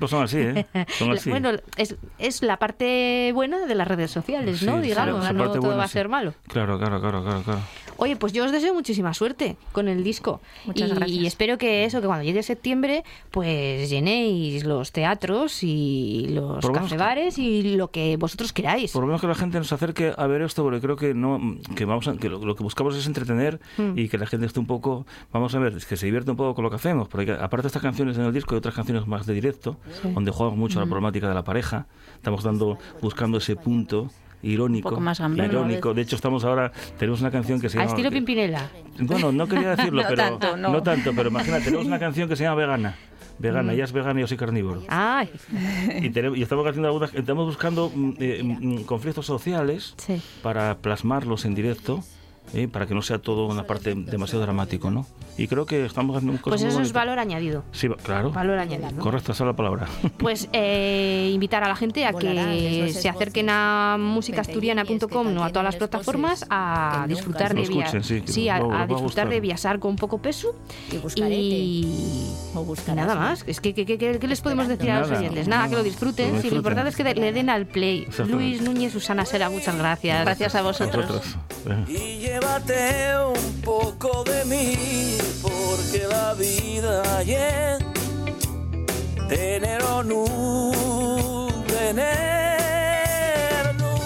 Tiempos, 0.00 0.10
son 0.10 0.24
así, 0.24 0.38
¿eh? 0.38 0.66
Son 0.98 1.12
así. 1.12 1.30
Bueno, 1.30 1.50
es, 1.76 1.96
es 2.18 2.42
la 2.42 2.56
parte 2.58 3.30
buena 3.34 3.66
de 3.66 3.74
las 3.74 3.86
redes 3.86 4.10
sociales, 4.10 4.62
¿no? 4.62 4.76
Sí, 4.76 4.88
Digamos, 4.88 5.32
no 5.32 5.44
todo 5.44 5.60
buena, 5.60 5.76
va 5.76 5.84
a 5.84 5.88
sí. 5.88 5.92
ser 5.94 6.08
malo. 6.08 6.34
Claro, 6.48 6.78
claro, 6.78 7.00
claro, 7.00 7.22
claro. 7.22 7.42
claro. 7.42 7.60
Oye, 8.02 8.16
pues 8.16 8.32
yo 8.32 8.44
os 8.46 8.50
deseo 8.52 8.72
muchísima 8.72 9.12
suerte 9.12 9.56
con 9.72 9.86
el 9.86 10.02
disco. 10.02 10.40
Muchas 10.64 10.90
y, 10.90 10.94
gracias. 10.94 11.10
Y 11.20 11.26
espero 11.26 11.58
que 11.58 11.84
eso, 11.84 12.00
que 12.00 12.06
cuando 12.06 12.24
llegue 12.24 12.42
septiembre, 12.42 13.04
pues 13.30 13.90
llenéis 13.90 14.64
los 14.64 14.90
teatros 14.90 15.62
y 15.62 16.28
los 16.30 16.64
cafebares 16.70 17.36
y 17.38 17.76
lo 17.76 17.90
que 17.90 18.16
vosotros 18.16 18.52
queráis. 18.54 18.92
Por 18.92 19.02
lo 19.02 19.06
menos 19.08 19.20
que 19.20 19.26
la 19.26 19.34
gente 19.34 19.58
nos 19.58 19.70
acerque 19.72 20.14
a 20.16 20.26
ver 20.26 20.40
esto, 20.42 20.62
porque 20.62 20.80
creo 20.80 20.96
que 20.96 21.12
no 21.12 21.38
que 21.76 21.84
vamos 21.84 22.08
a- 22.08 22.16
que 22.16 22.28
lo, 22.30 22.38
lo 22.44 22.56
que 22.56 22.62
buscamos 22.62 22.96
es 22.96 23.06
entretener 23.06 23.60
Hmm. 23.76 23.92
y 23.98 24.08
que 24.08 24.16
la 24.18 24.26
gente 24.26 24.46
esté 24.46 24.58
un 24.60 24.66
poco, 24.66 25.06
vamos 25.32 25.54
a 25.54 25.58
ver, 25.58 25.74
que 25.86 25.96
se 25.96 26.06
divierte 26.06 26.30
un 26.30 26.36
poco 26.38 26.54
con 26.54 26.64
lo 26.64 26.70
que 26.70 26.76
hacemos, 26.76 27.06
porque 27.08 27.32
aparte 27.32 27.62
de 27.62 27.66
estas 27.68 27.82
canciones 27.82 28.16
en 28.16 28.24
el 28.24 28.32
disco 28.32 28.54
hay 28.54 28.58
otras 28.58 28.74
canciones 28.74 29.06
más 29.06 29.26
de 29.26 29.34
directo, 29.34 29.76
donde 30.14 30.30
jugamos 30.30 30.58
mucho 30.58 30.80
la 30.80 30.86
problemática 30.86 31.28
de 31.28 31.34
la 31.34 31.44
pareja, 31.44 31.86
estamos 32.14 32.42
dando 32.44 32.78
buscando 33.02 33.36
ese 33.38 33.56
punto 33.56 34.10
irónico, 34.42 34.88
Un 34.88 34.92
poco 34.94 35.00
más 35.02 35.18
gamberro, 35.20 35.52
irónico. 35.60 35.90
a 35.90 35.94
De 35.94 36.02
hecho, 36.02 36.16
estamos 36.16 36.44
ahora 36.44 36.72
tenemos 36.98 37.20
una 37.20 37.30
canción 37.30 37.60
que 37.60 37.68
se 37.68 37.78
A 37.78 37.82
llama 37.82 37.90
estilo 37.92 38.10
Pimpinela. 38.10 38.68
Bueno, 38.98 39.32
no 39.32 39.46
quería 39.46 39.76
decirlo, 39.76 40.02
No 40.02 40.08
pero 40.08 40.22
tanto, 40.38 40.56
no. 40.56 40.82
tanto, 40.82 41.12
pero 41.14 41.28
imagínate, 41.30 41.64
tenemos 41.64 41.86
una 41.86 41.98
canción 41.98 42.28
que 42.28 42.36
se 42.36 42.44
llama 42.44 42.56
Vegana. 42.56 42.96
Vegana, 43.38 43.72
ella 43.72 43.84
es 43.84 43.92
vegana 43.92 44.20
y 44.20 44.22
yo 44.22 44.26
soy 44.26 44.36
carnívoro. 44.36 44.82
Ay, 44.88 45.30
Y, 46.02 46.10
tenemos- 46.10 46.36
y 46.36 46.42
estamos 46.42 46.66
haciendo 46.66 46.88
algunas, 46.88 47.14
estamos 47.14 47.46
buscando 47.46 47.90
mm, 47.94 48.12
eh, 48.20 48.42
mm, 48.44 48.82
conflictos 48.82 49.24
sociales 49.24 49.94
sí. 49.96 50.20
para 50.42 50.76
plasmarlos 50.78 51.46
en 51.46 51.54
directo, 51.54 52.04
¿eh? 52.54 52.68
para 52.68 52.86
que 52.86 52.94
no 52.94 53.02
sea 53.02 53.18
todo 53.18 53.46
una 53.46 53.64
parte 53.64 53.94
demasiado 53.94 54.42
dramático, 54.42 54.90
¿no? 54.90 55.06
Y 55.38 55.46
creo 55.48 55.64
que 55.66 55.84
estamos 55.86 56.16
haciendo 56.16 56.32
un 56.34 56.38
Pues 56.38 56.62
eso 56.62 56.80
es 56.82 56.92
valor 56.92 57.18
añadido. 57.18 57.64
Sí, 57.72 57.88
va- 57.88 57.96
claro. 57.96 58.30
Valor 58.30 58.58
añadido. 58.58 59.00
Correcto, 59.00 59.32
esa 59.32 59.44
es 59.44 59.46
la 59.48 59.56
palabra. 59.56 59.86
Pues 60.18 60.48
eh, 60.52 61.30
invitar 61.32 61.64
a 61.64 61.68
la 61.68 61.76
gente 61.76 62.04
a 62.04 62.12
que 62.12 62.92
se 62.92 63.08
acerquen 63.08 63.48
a 63.50 63.96
musicaasturiana.com, 63.98 65.32
no 65.34 65.44
a 65.44 65.48
todas 65.50 65.64
las 65.64 65.76
plataformas, 65.76 66.44
a 66.50 67.06
disfrutar 67.08 67.54
de 67.54 67.62
escuchen, 67.62 68.04
sí, 68.04 68.22
sí, 68.26 68.48
a, 68.48 68.56
a 68.56 68.82
a 68.82 68.86
disfrutar 68.86 69.28
de. 69.28 69.40
Viasar 69.40 69.78
con 69.78 69.96
poco 69.96 70.18
peso 70.18 70.54
Y 71.16 71.22
y 71.22 71.84
nada 72.94 73.14
más. 73.14 73.44
Es 73.46 73.60
que, 73.60 73.72
que- 73.74 73.86
que- 73.86 73.96
que- 73.96 74.18
¿qué 74.18 74.28
les 74.28 74.40
podemos 74.42 74.68
decir 74.68 74.90
a 74.90 75.00
los 75.00 75.10
oyentes? 75.10 75.48
Nada, 75.48 75.68
que 75.68 75.76
lo 75.76 75.82
disfruten. 75.82 76.34
lo 76.34 76.42
Sí, 76.42 76.50
lo 76.50 76.56
importante 76.56 76.90
es 76.90 76.96
que 76.96 77.04
le 77.04 77.32
den 77.32 77.48
al 77.50 77.66
play. 77.66 78.06
Luis 78.26 78.60
Núñez, 78.60 78.92
Susana 78.92 79.24
Sera, 79.24 79.48
muchas 79.50 79.76
gracias. 79.76 80.24
Gracias 80.24 80.54
a 80.54 80.62
vosotros. 80.62 81.06
Nosotros. 81.08 81.36
Eh. 81.88 82.39
Llévate 82.40 83.12
un 83.18 83.60
poco 83.60 84.24
de 84.24 84.44
mí, 84.46 85.18
porque 85.42 86.06
la 86.08 86.32
vida 86.32 87.18
ayer 87.18 87.84
tener 89.28 89.82
o 89.82 90.02
no 90.02 91.48
tener, 91.66 92.14
no 93.76 94.00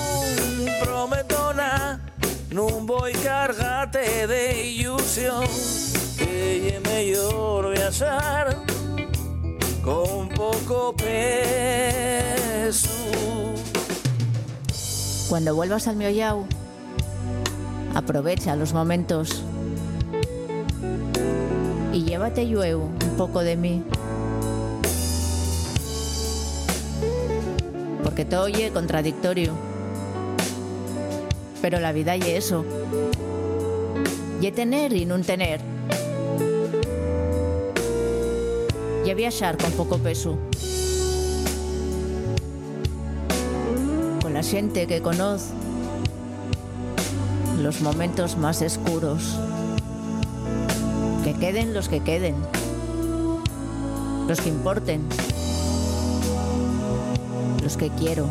prometo 0.83 1.55
nada, 1.55 2.01
no 2.51 2.67
voy 2.81 3.13
cargate 3.13 4.27
de 4.27 4.67
ilusión, 4.67 5.45
que 6.19 6.81
me 6.85 7.13
lloro 7.13 7.71
viajar 7.71 8.57
con 9.85 10.29
poco 10.31 10.93
peso. 10.97 12.89
Cuando 15.29 15.55
vuelvas 15.55 15.87
al 15.87 15.95
Mioyao, 15.95 16.49
aprovecha 17.95 18.57
los 18.57 18.73
momentos 18.75 19.43
y 21.93 22.03
llévate 22.03 22.49
llueu 22.49 22.81
un 22.81 23.17
poco 23.17 23.41
de 23.41 23.57
mí. 23.57 23.83
Porque 28.03 28.25
todo 28.25 28.43
oye 28.43 28.71
contradictorio. 28.71 29.53
Pero 31.63 31.81
la 31.81 31.93
vida 31.93 32.17
y 32.17 32.23
eso. 32.23 32.65
Y 34.41 34.51
tener 34.51 34.93
y 34.93 35.07
no 35.07 35.19
tener. 35.21 35.61
Y 39.07 39.15
viajar 39.15 39.57
con 39.57 39.73
poco 39.73 39.99
peso. 39.99 40.37
Con 44.21 44.35
la 44.35 44.43
gente 44.43 44.87
que 44.87 45.01
conoce 45.01 45.64
los 47.65 47.81
momentos 47.81 48.37
más 48.37 48.61
oscuros. 48.61 49.39
Que 51.25 51.33
queden 51.33 51.73
los 51.73 51.89
que 51.89 52.01
queden. 52.01 52.37
Los 54.29 54.39
que 54.43 54.51
importen. 54.51 55.01
Los 57.63 57.79
que 57.79 57.89
quiero. 57.89 58.29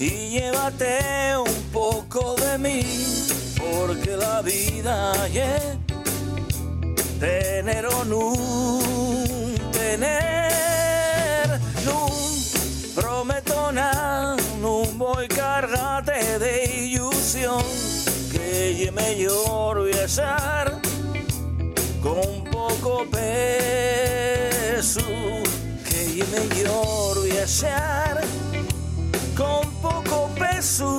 Y 0.00 0.10
llévate 0.30 1.38
un 1.38 1.62
poco 1.72 2.34
de 2.34 2.58
mí, 2.58 2.82
porque 3.56 4.16
la 4.16 4.42
vida 4.42 5.12
ayer 5.22 5.78
tener 7.18 7.86
o 7.86 8.04
no 13.72 14.84
voy 14.94 15.26
cargate 15.26 16.38
de 16.38 16.64
ilusión, 16.66 17.62
que 18.30 18.74
ye 18.76 18.92
me 18.92 19.16
lloro 19.16 19.84
viajar 19.84 20.80
con 22.00 22.44
poco 22.44 23.04
peso 23.10 25.00
que 25.88 26.16
yo 26.16 26.24
me 26.28 26.48
lloro 26.54 27.22
viajar 27.22 28.20
con 29.36 29.68
poco 29.82 30.30
peso 30.38 30.96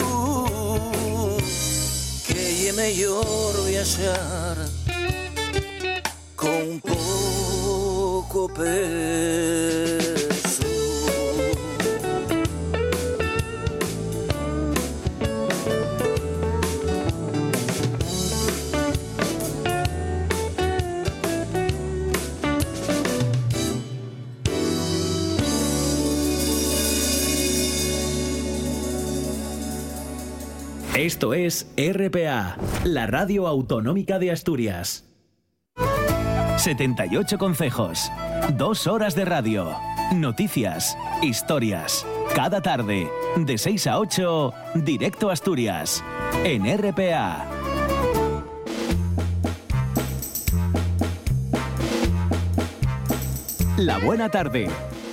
que 2.28 2.66
yo 2.66 2.74
me 2.74 2.94
lloro 2.94 3.64
viajar 3.64 4.58
con 6.36 6.82
poco 6.82 8.50
peso 8.54 10.17
Esto 30.98 31.36
es 31.36 31.72
RPA, 31.78 32.58
la 32.84 33.06
radio 33.06 33.46
autonómica 33.46 34.18
de 34.18 34.32
Asturias. 34.32 35.06
78 36.58 37.38
consejos, 37.38 38.12
dos 38.56 38.88
horas 38.88 39.14
de 39.14 39.24
radio, 39.24 39.78
noticias, 40.16 40.98
historias. 41.22 42.04
Cada 42.34 42.64
tarde, 42.64 43.08
de 43.36 43.60
6 43.60 43.86
a 43.86 44.00
8, 44.00 44.54
directo 44.74 45.30
a 45.30 45.34
Asturias, 45.34 46.04
en 46.44 46.66
RPA. 46.66 47.46
La 53.78 54.00
buena 54.00 54.30
tarde, 54.30 54.68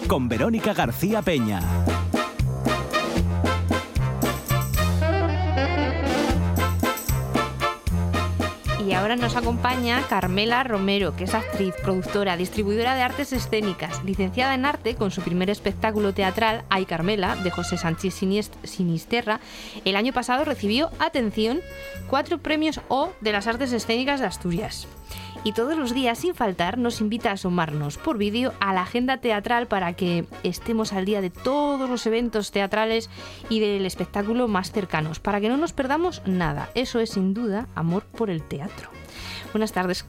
con 0.08 0.30
Verónica 0.30 0.72
García 0.72 1.20
Peña. 1.20 1.60
Nos 9.16 9.36
acompaña 9.36 10.02
Carmela 10.08 10.64
Romero, 10.64 11.14
que 11.14 11.24
es 11.24 11.34
actriz, 11.34 11.74
productora, 11.82 12.36
distribuidora 12.36 12.94
de 12.94 13.02
artes 13.02 13.32
escénicas, 13.32 14.02
licenciada 14.04 14.54
en 14.54 14.64
arte 14.64 14.94
con 14.96 15.10
su 15.10 15.22
primer 15.22 15.50
espectáculo 15.50 16.12
teatral, 16.14 16.64
Ay 16.68 16.84
Carmela, 16.84 17.36
de 17.36 17.50
José 17.50 17.76
Sánchez 17.76 18.14
Sinisterra. 18.64 19.40
El 19.84 19.96
año 19.96 20.12
pasado 20.12 20.44
recibió, 20.44 20.90
atención, 20.98 21.60
cuatro 22.08 22.38
premios 22.38 22.80
O 22.88 23.12
de 23.20 23.32
las 23.32 23.46
artes 23.46 23.72
escénicas 23.72 24.20
de 24.20 24.26
Asturias. 24.26 24.88
Y 25.44 25.52
todos 25.52 25.76
los 25.76 25.92
días, 25.92 26.18
sin 26.18 26.34
faltar, 26.34 26.78
nos 26.78 27.02
invita 27.02 27.30
a 27.30 27.34
asomarnos 27.34 27.98
por 27.98 28.16
vídeo 28.16 28.54
a 28.60 28.72
la 28.72 28.82
agenda 28.82 29.18
teatral 29.18 29.66
para 29.66 29.92
que 29.92 30.26
estemos 30.42 30.94
al 30.94 31.04
día 31.04 31.20
de 31.20 31.28
todos 31.28 31.88
los 31.88 32.06
eventos 32.06 32.50
teatrales 32.50 33.10
y 33.50 33.60
del 33.60 33.84
espectáculo 33.84 34.48
más 34.48 34.72
cercanos, 34.72 35.20
para 35.20 35.40
que 35.40 35.50
no 35.50 35.58
nos 35.58 35.74
perdamos 35.74 36.22
nada. 36.24 36.70
Eso 36.74 36.98
es 36.98 37.10
sin 37.10 37.34
duda 37.34 37.68
amor 37.74 38.04
por 38.04 38.30
el 38.30 38.42
teatro. 38.42 38.88
Buenas 39.54 39.70
tardes. 39.70 40.04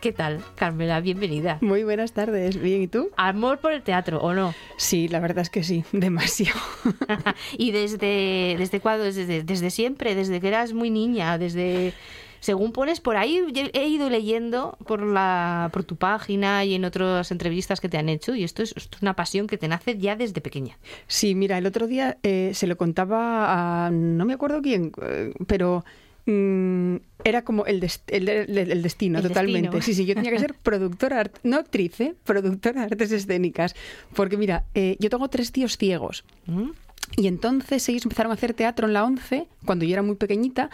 ¿Qué 0.00 0.10
tal, 0.10 0.42
Carmela? 0.56 1.00
Bienvenida. 1.00 1.58
Muy 1.60 1.84
buenas 1.84 2.12
tardes, 2.12 2.60
bien, 2.60 2.82
¿y 2.82 2.88
tú? 2.88 3.10
Amor 3.16 3.60
por 3.60 3.72
el 3.72 3.82
teatro, 3.82 4.18
¿o 4.18 4.34
no? 4.34 4.52
Sí, 4.78 5.06
la 5.06 5.20
verdad 5.20 5.42
es 5.42 5.48
que 5.48 5.62
sí, 5.62 5.84
demasiado. 5.92 6.58
y 7.56 7.70
desde, 7.70 8.56
desde 8.58 8.80
cuándo, 8.80 9.04
desde, 9.04 9.44
desde 9.44 9.70
siempre, 9.70 10.16
desde 10.16 10.40
que 10.40 10.48
eras 10.48 10.72
muy 10.72 10.90
niña, 10.90 11.38
desde... 11.38 11.94
según 12.40 12.72
pones 12.72 13.00
por 13.00 13.16
ahí, 13.16 13.40
he 13.74 13.86
ido 13.86 14.10
leyendo 14.10 14.76
por, 14.88 15.02
la, 15.04 15.70
por 15.72 15.84
tu 15.84 15.94
página 15.94 16.64
y 16.64 16.74
en 16.74 16.84
otras 16.84 17.30
entrevistas 17.30 17.80
que 17.80 17.88
te 17.88 17.96
han 17.96 18.08
hecho, 18.08 18.34
y 18.34 18.42
esto 18.42 18.64
es, 18.64 18.74
esto 18.76 18.96
es 18.96 19.02
una 19.02 19.14
pasión 19.14 19.46
que 19.46 19.56
te 19.56 19.68
nace 19.68 19.98
ya 19.98 20.16
desde 20.16 20.40
pequeña. 20.40 20.78
Sí, 21.06 21.36
mira, 21.36 21.58
el 21.58 21.66
otro 21.66 21.86
día 21.86 22.18
eh, 22.24 22.50
se 22.54 22.66
lo 22.66 22.76
contaba 22.76 23.86
a 23.86 23.90
no 23.92 24.24
me 24.24 24.32
acuerdo 24.32 24.60
quién, 24.60 24.90
eh, 25.00 25.32
pero 25.46 25.84
mm, 26.26 26.96
era 27.24 27.42
como 27.42 27.66
el, 27.66 27.80
des- 27.80 28.02
el, 28.08 28.28
el- 28.28 28.56
el 28.58 28.82
destino, 28.82 29.20
totalmente. 29.22 29.68
destino. 29.70 29.82
Sí, 29.82 29.94
sí, 29.94 30.06
yo 30.06 30.14
tenía 30.14 30.30
que 30.30 30.38
ser 30.38 30.54
productora, 30.62 31.30
no 31.42 31.56
actriz, 31.56 32.00
¿eh? 32.00 32.14
productora 32.24 32.80
de 32.80 32.86
artes 32.86 33.12
escénicas. 33.12 33.74
Porque 34.14 34.36
mira, 34.36 34.64
eh, 34.74 34.96
yo 35.00 35.10
tengo 35.10 35.28
tres 35.28 35.52
tíos 35.52 35.76
ciegos. 35.76 36.24
¿Mm? 36.46 36.70
Y 37.16 37.26
entonces 37.26 37.88
ellos 37.88 38.04
empezaron 38.04 38.30
a 38.30 38.34
hacer 38.34 38.54
teatro 38.54 38.86
en 38.86 38.92
la 38.92 39.04
11 39.04 39.48
cuando 39.64 39.84
yo 39.84 39.92
era 39.94 40.02
muy 40.02 40.14
pequeñita 40.14 40.70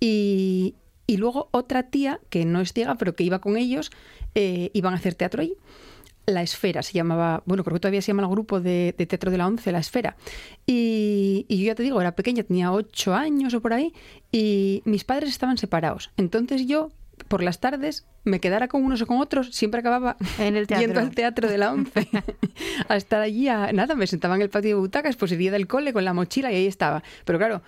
y, 0.00 0.74
y 1.06 1.16
luego 1.18 1.48
otra 1.52 1.84
tía, 1.84 2.18
que 2.28 2.44
no 2.44 2.60
es 2.60 2.72
ciega, 2.72 2.96
pero 2.96 3.14
que 3.14 3.22
iba 3.22 3.38
con 3.40 3.56
ellos, 3.56 3.92
eh, 4.34 4.70
iban 4.72 4.94
a 4.94 4.96
hacer 4.96 5.14
teatro 5.14 5.42
ahí. 5.42 5.54
La 6.26 6.42
Esfera 6.42 6.82
se 6.82 6.92
llamaba, 6.92 7.42
bueno, 7.46 7.62
creo 7.62 7.74
que 7.74 7.80
todavía 7.80 8.02
se 8.02 8.08
llama 8.08 8.24
el 8.24 8.28
grupo 8.28 8.60
de, 8.60 8.94
de 8.98 9.06
teatro 9.06 9.30
de 9.30 9.38
la 9.38 9.46
11, 9.46 9.70
La 9.72 9.78
Esfera. 9.78 10.16
Y, 10.66 11.46
y 11.48 11.58
yo 11.58 11.66
ya 11.66 11.74
te 11.74 11.82
digo, 11.84 12.00
era 12.00 12.16
pequeña, 12.16 12.42
tenía 12.42 12.72
ocho 12.72 13.14
años 13.14 13.54
o 13.54 13.60
por 13.60 13.72
ahí, 13.72 13.94
y 14.32 14.82
mis 14.84 15.04
padres 15.04 15.30
estaban 15.30 15.56
separados. 15.56 16.10
Entonces 16.16 16.66
yo, 16.66 16.90
por 17.28 17.42
las 17.42 17.60
tardes, 17.60 18.06
me 18.24 18.40
quedara 18.40 18.66
con 18.66 18.84
unos 18.84 19.00
o 19.02 19.06
con 19.06 19.18
otros, 19.20 19.50
siempre 19.54 19.80
acababa 19.80 20.16
En 20.38 20.56
el 20.56 20.66
teatro. 20.68 20.86
yendo 20.86 21.00
al 21.00 21.12
teatro 21.12 21.48
de 21.48 21.58
la 21.58 21.72
11 21.72 22.08
a 22.88 22.96
estar 22.96 23.22
allí, 23.22 23.48
a, 23.48 23.72
nada, 23.72 23.94
me 23.94 24.08
sentaba 24.08 24.34
en 24.34 24.42
el 24.42 24.50
patio 24.50 24.70
de 24.70 24.80
butacas, 24.80 25.14
pues 25.16 25.30
día 25.38 25.52
del 25.52 25.68
cole 25.68 25.92
con 25.92 26.04
la 26.04 26.12
mochila 26.12 26.50
y 26.50 26.56
ahí 26.56 26.66
estaba. 26.66 27.04
Pero 27.24 27.38
claro, 27.38 27.62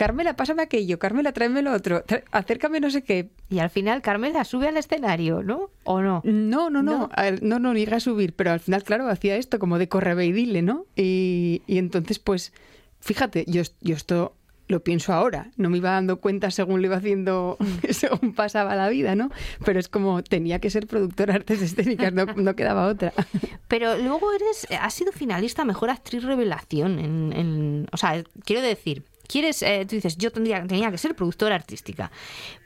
Carmela, 0.00 0.34
pásame 0.34 0.62
aquello, 0.62 0.98
Carmela, 0.98 1.32
tráeme 1.32 1.60
lo 1.60 1.74
otro, 1.74 2.02
tra- 2.06 2.24
acércame 2.32 2.80
no 2.80 2.90
sé 2.90 3.02
qué. 3.04 3.28
Y 3.50 3.58
al 3.58 3.68
final 3.68 4.00
Carmela 4.00 4.44
sube 4.44 4.66
al 4.66 4.78
escenario, 4.78 5.42
¿no? 5.42 5.68
¿O 5.84 6.00
no? 6.00 6.22
No, 6.24 6.70
no, 6.70 6.82
no, 6.82 6.82
¿No? 6.82 7.10
no, 7.42 7.58
no, 7.58 7.94
a 7.94 8.00
subir, 8.00 8.32
pero 8.32 8.50
al 8.50 8.60
final, 8.60 8.82
claro, 8.82 9.06
hacía 9.08 9.36
esto 9.36 9.58
como 9.58 9.78
de 9.78 9.90
corre 9.90 10.24
y 10.24 10.32
dile, 10.32 10.62
¿no? 10.62 10.86
Y, 10.96 11.60
y 11.66 11.76
entonces, 11.76 12.18
pues, 12.18 12.54
fíjate, 13.00 13.44
yo, 13.46 13.60
yo 13.82 13.94
esto 13.94 14.34
lo 14.68 14.82
pienso 14.82 15.12
ahora, 15.12 15.50
no 15.56 15.68
me 15.68 15.76
iba 15.78 15.90
dando 15.90 16.20
cuenta 16.20 16.50
según 16.50 16.80
lo 16.80 16.86
iba 16.86 16.96
haciendo, 16.96 17.58
según 17.90 18.32
pasaba 18.32 18.74
la 18.76 18.88
vida, 18.88 19.14
¿no? 19.16 19.30
Pero 19.66 19.80
es 19.80 19.88
como, 19.88 20.22
tenía 20.22 20.60
que 20.60 20.70
ser 20.70 20.86
productora 20.86 21.34
de 21.34 21.38
artes 21.40 21.60
escénicas, 21.60 22.12
no, 22.14 22.24
no 22.24 22.56
quedaba 22.56 22.86
otra. 22.86 23.12
Pero 23.68 23.98
luego 23.98 24.32
eres, 24.32 24.66
has 24.80 24.94
sido 24.94 25.12
finalista 25.12 25.66
Mejor 25.66 25.90
Actriz 25.90 26.22
Revelación. 26.24 26.98
En, 26.98 27.32
en- 27.34 27.86
o 27.92 27.96
sea, 27.98 28.24
quiero 28.46 28.62
decir, 28.62 29.04
quieres, 29.30 29.62
eh, 29.62 29.86
tú 29.88 29.94
dices, 29.96 30.16
yo 30.16 30.30
tendría, 30.32 30.66
tenía 30.66 30.90
que 30.90 30.98
ser 30.98 31.14
productora 31.14 31.54
artística, 31.54 32.10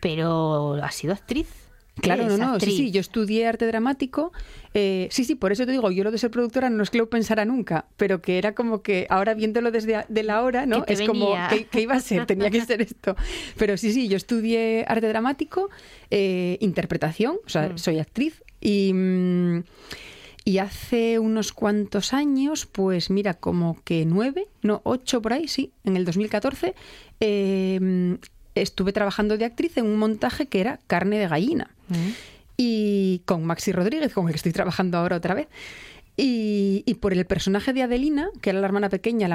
pero 0.01 0.75
has 0.83 0.95
sido 0.95 1.13
actriz. 1.13 1.49
Claro, 2.01 2.25
no, 2.25 2.37
no, 2.37 2.47
sí, 2.47 2.55
actriz. 2.57 2.77
sí, 2.77 2.91
yo 2.91 3.01
estudié 3.01 3.47
arte 3.47 3.69
dramático. 3.69 4.33
eh, 4.75 5.07
sí, 5.13 5.23
sí, 5.25 5.37
por 5.37 5.53
eso 5.53 5.65
te 5.65 5.71
digo, 5.71 5.93
yo 5.93 6.03
lo 6.03 6.11
de 6.11 6.19
ser 6.19 6.29
productora 6.33 6.69
no 6.69 6.83
es 6.83 6.91
que 6.91 6.99
lo 6.99 7.09
pensara 7.09 7.45
nunca, 7.45 7.87
pero 7.97 8.21
que 8.21 8.37
era 8.39 8.53
como 8.53 8.83
que 8.83 9.07
ahora 9.11 9.35
viéndolo 9.35 9.71
desde 9.71 9.95
a- 9.95 10.07
de 10.09 10.23
la 10.25 10.43
hora, 10.43 10.67
¿no? 10.67 10.85
Es 10.89 11.01
como, 11.03 11.37
que 11.71 11.81
iba 11.81 11.95
a 11.95 12.01
ser? 12.01 12.27
Tenía 12.27 12.51
que 12.51 12.65
ser 12.65 12.83
esto. 12.83 13.15
Pero 13.57 13.77
sí, 13.77 13.93
sí, 13.93 14.09
yo 14.09 14.17
estudié 14.17 14.85
arte 14.89 15.07
dramático, 15.09 15.71
eh, 16.11 16.59
interpretación, 16.61 17.37
o 17.47 17.49
sea, 17.49 17.69
Mm. 17.69 17.79
soy 17.79 18.01
actriz 18.01 18.43
y... 18.61 18.93
mm, 18.93 19.63
y 20.45 20.59
hace 20.59 21.19
unos 21.19 21.53
cuantos 21.53 22.13
años, 22.13 22.67
pues 22.67 23.09
mira, 23.11 23.35
como 23.35 23.83
que 23.85 24.05
nueve, 24.05 24.47
no, 24.63 24.83
ocho 24.85 25.23
por 25.23 25.33
ahí, 25.33 25.49
sí, 25.49 25.73
en 25.85 25.97
el 25.97 26.05
2014, 26.05 26.75
eh, 27.21 28.19
estuve 28.55 28.93
trabajando 28.93 29.39
de 29.39 29.47
actriz 29.47 29.77
en 29.79 29.87
un 29.87 29.97
montaje 29.97 30.47
que 30.47 30.61
era 30.61 30.81
Carne 30.87 31.19
de 31.19 31.29
Gallina. 31.29 31.71
Mm. 31.89 32.11
Y 32.57 33.23
con 33.25 33.45
Maxi 33.45 33.73
Rodríguez, 33.73 34.13
con 34.13 34.27
el 34.27 34.33
que 34.33 34.37
estoy 34.37 34.53
trabajando 34.53 34.99
ahora 34.99 35.17
otra 35.17 35.35
vez. 35.35 35.49
Y, 36.17 36.85
y 36.87 36.95
por 36.95 37.13
el 37.13 37.25
personaje 37.27 37.73
de 37.73 37.83
Adelina, 37.83 38.29
que 38.41 38.51
era 38.51 38.61
la 38.61 38.67
hermana 38.67 38.89
pequeña, 38.89 39.27
la 39.27 39.35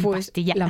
pues 0.00 0.32
la 0.56 0.66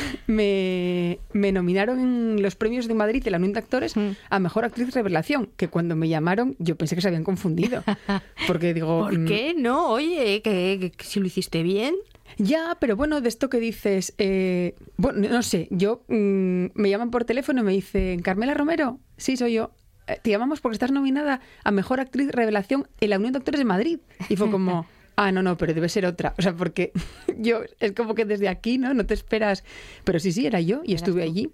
me, 0.26 1.18
me 1.34 1.52
nominaron 1.52 1.98
en 2.00 2.42
los 2.42 2.54
premios 2.54 2.88
de 2.88 2.94
Madrid 2.94 3.22
de 3.22 3.30
la 3.30 3.36
Unión 3.36 3.52
de 3.52 3.58
Actores 3.58 3.94
Mm. 3.96 4.12
a 4.30 4.38
Mejor 4.38 4.64
Actriz 4.64 4.94
Revelación, 4.94 5.50
que 5.56 5.68
cuando 5.68 5.94
me 5.96 6.08
llamaron 6.08 6.56
yo 6.58 6.76
pensé 6.76 6.94
que 6.94 7.02
se 7.02 7.08
habían 7.08 7.24
confundido. 7.24 7.82
Porque 8.46 8.72
digo... 8.72 9.00
¿Por 9.00 9.18
mm, 9.18 9.24
qué 9.26 9.54
no? 9.58 9.90
Oye, 9.90 10.40
que, 10.42 10.78
que- 10.80 10.90
que 10.92 11.04
si 11.04 11.20
lo 11.20 11.26
hiciste 11.26 11.62
bien. 11.62 11.94
ya, 12.38 12.78
pero 12.80 12.96
bueno, 12.96 13.20
de 13.20 13.28
esto 13.28 13.50
que 13.50 13.60
dices, 13.60 14.14
eh, 14.16 14.74
bueno, 14.96 15.28
no 15.28 15.42
sé, 15.42 15.68
yo 15.70 16.02
mm, 16.08 16.66
me 16.74 16.88
llaman 16.88 17.10
por 17.10 17.24
teléfono 17.24 17.60
y 17.60 17.64
me 17.64 17.72
dicen, 17.72 18.22
Carmela 18.22 18.54
Romero, 18.54 19.00
sí, 19.18 19.36
soy 19.36 19.52
yo. 19.54 19.72
"Eh, 20.06 20.18
Te 20.22 20.30
llamamos 20.30 20.60
porque 20.60 20.74
estás 20.74 20.90
nominada 20.92 21.40
a 21.64 21.70
Mejor 21.70 22.00
Actriz 22.00 22.30
Revelación 22.32 22.88
en 23.00 23.10
la 23.10 23.16
Unión 23.18 23.32
de 23.32 23.38
Actores 23.38 23.58
de 23.58 23.64
Madrid. 23.64 23.98
Y 24.28 24.36
fue 24.36 24.50
como, 24.50 24.86
ah, 25.16 25.32
no, 25.32 25.42
no, 25.42 25.56
pero 25.56 25.74
debe 25.74 25.88
ser 25.88 26.06
otra. 26.06 26.34
O 26.38 26.42
sea, 26.42 26.54
porque 26.54 26.92
yo, 27.38 27.60
es 27.80 27.92
como 27.92 28.14
que 28.14 28.24
desde 28.24 28.48
aquí, 28.48 28.78
¿no? 28.78 28.94
No 28.94 29.06
te 29.06 29.14
esperas. 29.14 29.64
Pero 30.04 30.18
sí, 30.20 30.32
sí, 30.32 30.46
era 30.46 30.60
yo 30.60 30.80
y 30.84 30.94
estuve 30.94 31.22
allí. 31.22 31.50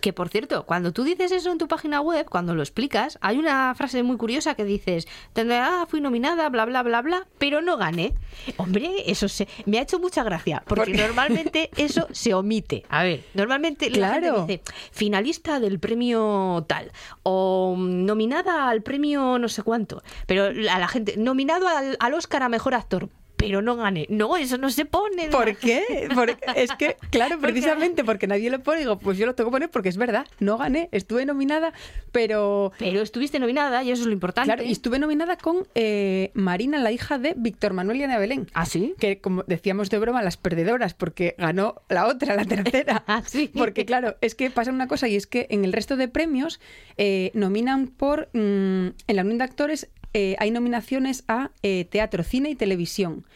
Que 0.00 0.12
por 0.12 0.28
cierto, 0.28 0.64
cuando 0.66 0.92
tú 0.92 1.04
dices 1.04 1.30
eso 1.32 1.52
en 1.52 1.58
tu 1.58 1.68
página 1.68 2.00
web, 2.00 2.26
cuando 2.28 2.54
lo 2.54 2.62
explicas, 2.62 3.18
hay 3.20 3.38
una 3.38 3.74
frase 3.74 4.02
muy 4.02 4.16
curiosa 4.16 4.54
que 4.54 4.64
dices, 4.64 5.06
ah, 5.36 5.86
fui 5.88 6.00
nominada, 6.00 6.48
bla, 6.48 6.64
bla, 6.64 6.82
bla, 6.82 7.02
bla, 7.02 7.26
pero 7.38 7.60
no 7.62 7.76
gané. 7.76 8.14
Hombre, 8.56 8.90
eso 9.06 9.28
se, 9.28 9.46
me 9.66 9.78
ha 9.78 9.82
hecho 9.82 9.98
mucha 9.98 10.22
gracia, 10.22 10.62
porque 10.66 10.92
normalmente 10.94 11.70
eso 11.76 12.06
se 12.12 12.34
omite. 12.34 12.84
A 12.88 13.02
ver, 13.04 13.24
normalmente 13.34 13.90
la 13.90 14.10
Claro. 14.10 14.46
gente 14.46 14.62
dice, 14.64 14.74
finalista 14.92 15.60
del 15.60 15.78
premio 15.78 16.64
tal, 16.66 16.90
o 17.22 17.74
mm, 17.76 18.04
nominada 18.06 18.68
al 18.68 18.82
premio 18.82 19.38
no 19.38 19.48
sé 19.48 19.62
cuánto, 19.62 20.02
pero 20.26 20.44
a 20.46 20.78
la 20.78 20.88
gente, 20.88 21.16
nominado 21.16 21.68
al, 21.68 21.96
al 22.00 22.14
Oscar 22.14 22.42
a 22.42 22.48
Mejor 22.48 22.74
Actor. 22.74 22.99
Pero 23.40 23.62
no 23.62 23.76
gané. 23.76 24.06
No, 24.10 24.36
eso 24.36 24.58
no 24.58 24.70
se 24.70 24.84
pone. 24.84 25.28
¿Por 25.28 25.56
qué? 25.56 26.08
Porque 26.14 26.36
es 26.56 26.70
que, 26.72 26.96
claro, 27.10 27.38
precisamente 27.40 28.04
porque 28.04 28.26
nadie 28.26 28.50
lo 28.50 28.62
pone, 28.62 28.80
digo, 28.80 28.98
pues 28.98 29.18
yo 29.18 29.26
lo 29.26 29.34
tengo 29.34 29.50
que 29.50 29.54
poner 29.54 29.70
porque 29.70 29.88
es 29.88 29.96
verdad, 29.96 30.26
no 30.38 30.58
gané, 30.58 30.88
estuve 30.92 31.24
nominada, 31.24 31.72
pero 32.12 32.72
Pero 32.78 33.00
estuviste 33.00 33.38
nominada 33.38 33.82
y 33.82 33.90
eso 33.90 34.02
es 34.02 34.06
lo 34.06 34.12
importante. 34.12 34.46
Claro, 34.48 34.62
y 34.62 34.72
estuve 34.72 34.98
nominada 34.98 35.36
con 35.36 35.66
eh, 35.74 36.30
Marina, 36.34 36.78
la 36.78 36.92
hija 36.92 37.18
de 37.18 37.34
Víctor 37.36 37.72
Manuel 37.72 37.98
y 37.98 38.02
Ana 38.04 38.18
Belén. 38.18 38.46
¿Ah, 38.52 38.66
sí? 38.66 38.94
Que, 38.98 39.20
como 39.20 39.42
decíamos 39.44 39.90
de 39.90 39.98
broma, 39.98 40.22
las 40.22 40.36
perdedoras, 40.36 40.94
porque 40.94 41.34
ganó 41.38 41.82
la 41.88 42.06
otra, 42.06 42.36
la 42.36 42.44
tercera. 42.44 43.04
Ah, 43.10 43.22
sí. 43.26 43.50
Porque, 43.52 43.84
claro, 43.86 44.16
es 44.20 44.34
que 44.34 44.50
pasa 44.50 44.70
una 44.70 44.86
cosa 44.86 45.08
y 45.08 45.16
es 45.16 45.26
que 45.26 45.46
en 45.50 45.64
el 45.64 45.72
resto 45.72 45.96
de 45.96 46.06
premios 46.06 46.60
eh, 46.96 47.30
nominan 47.34 47.88
por. 47.88 48.28
mm, 48.34 48.88
en 49.06 49.16
la 49.16 49.22
Unión 49.22 49.38
de 49.38 49.44
Actores 49.44 49.88
eh, 50.14 50.36
hay 50.38 50.50
nominaciones 50.50 51.24
a 51.28 51.50
eh, 51.62 51.84
teatro, 51.84 52.22
cine 52.24 52.50
y 52.50 52.54
televisión. 52.54 53.26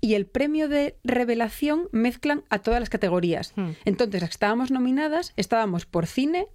Y 0.00 0.14
el 0.14 0.26
premio 0.26 0.68
de 0.68 0.96
revelación 1.04 1.88
mezclan 1.92 2.42
a 2.50 2.58
todas 2.58 2.80
las 2.80 2.90
categorías. 2.90 3.52
Hmm. 3.56 3.70
Entonces, 3.84 4.20
las 4.20 4.30
que 4.30 4.34
estábamos 4.34 4.70
nominadas, 4.72 5.32
estábamos 5.36 5.86
por 5.86 6.06
cine, 6.06 6.48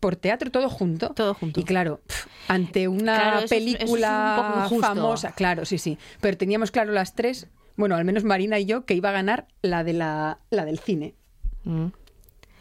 por 0.00 0.16
teatro, 0.16 0.50
todo 0.50 0.68
junto. 0.70 1.10
Todo 1.10 1.34
junto. 1.34 1.60
Y 1.60 1.64
claro, 1.64 2.00
pf, 2.06 2.28
ante 2.48 2.88
una 2.88 3.14
Claro, 3.14 3.38
eso 3.40 3.44
es- 3.44 3.52
eso 3.52 3.56
es 3.66 3.70
un 3.72 3.76
película 3.78 4.34
poco 4.52 4.64
injusto. 4.64 4.86
famosa, 4.86 5.32
claro, 5.32 5.64
sí, 5.66 5.78
sí. 5.78 5.98
Pero 6.20 6.36
teníamos 6.38 6.70
claro 6.70 6.92
las 6.92 7.14
tres, 7.14 7.46
bueno, 7.76 7.94
al 7.94 8.04
menos 8.06 8.24
Marina 8.24 8.58
y 8.58 8.64
yo, 8.64 8.84
que 8.86 8.94
iba 8.94 9.10
a 9.10 9.12
ganar 9.12 9.48
la 9.62 9.84
de 9.84 9.92
la, 9.92 10.38
la 10.50 10.64
del 10.64 10.78
cine. 10.78 11.14
Mm. 11.64 11.86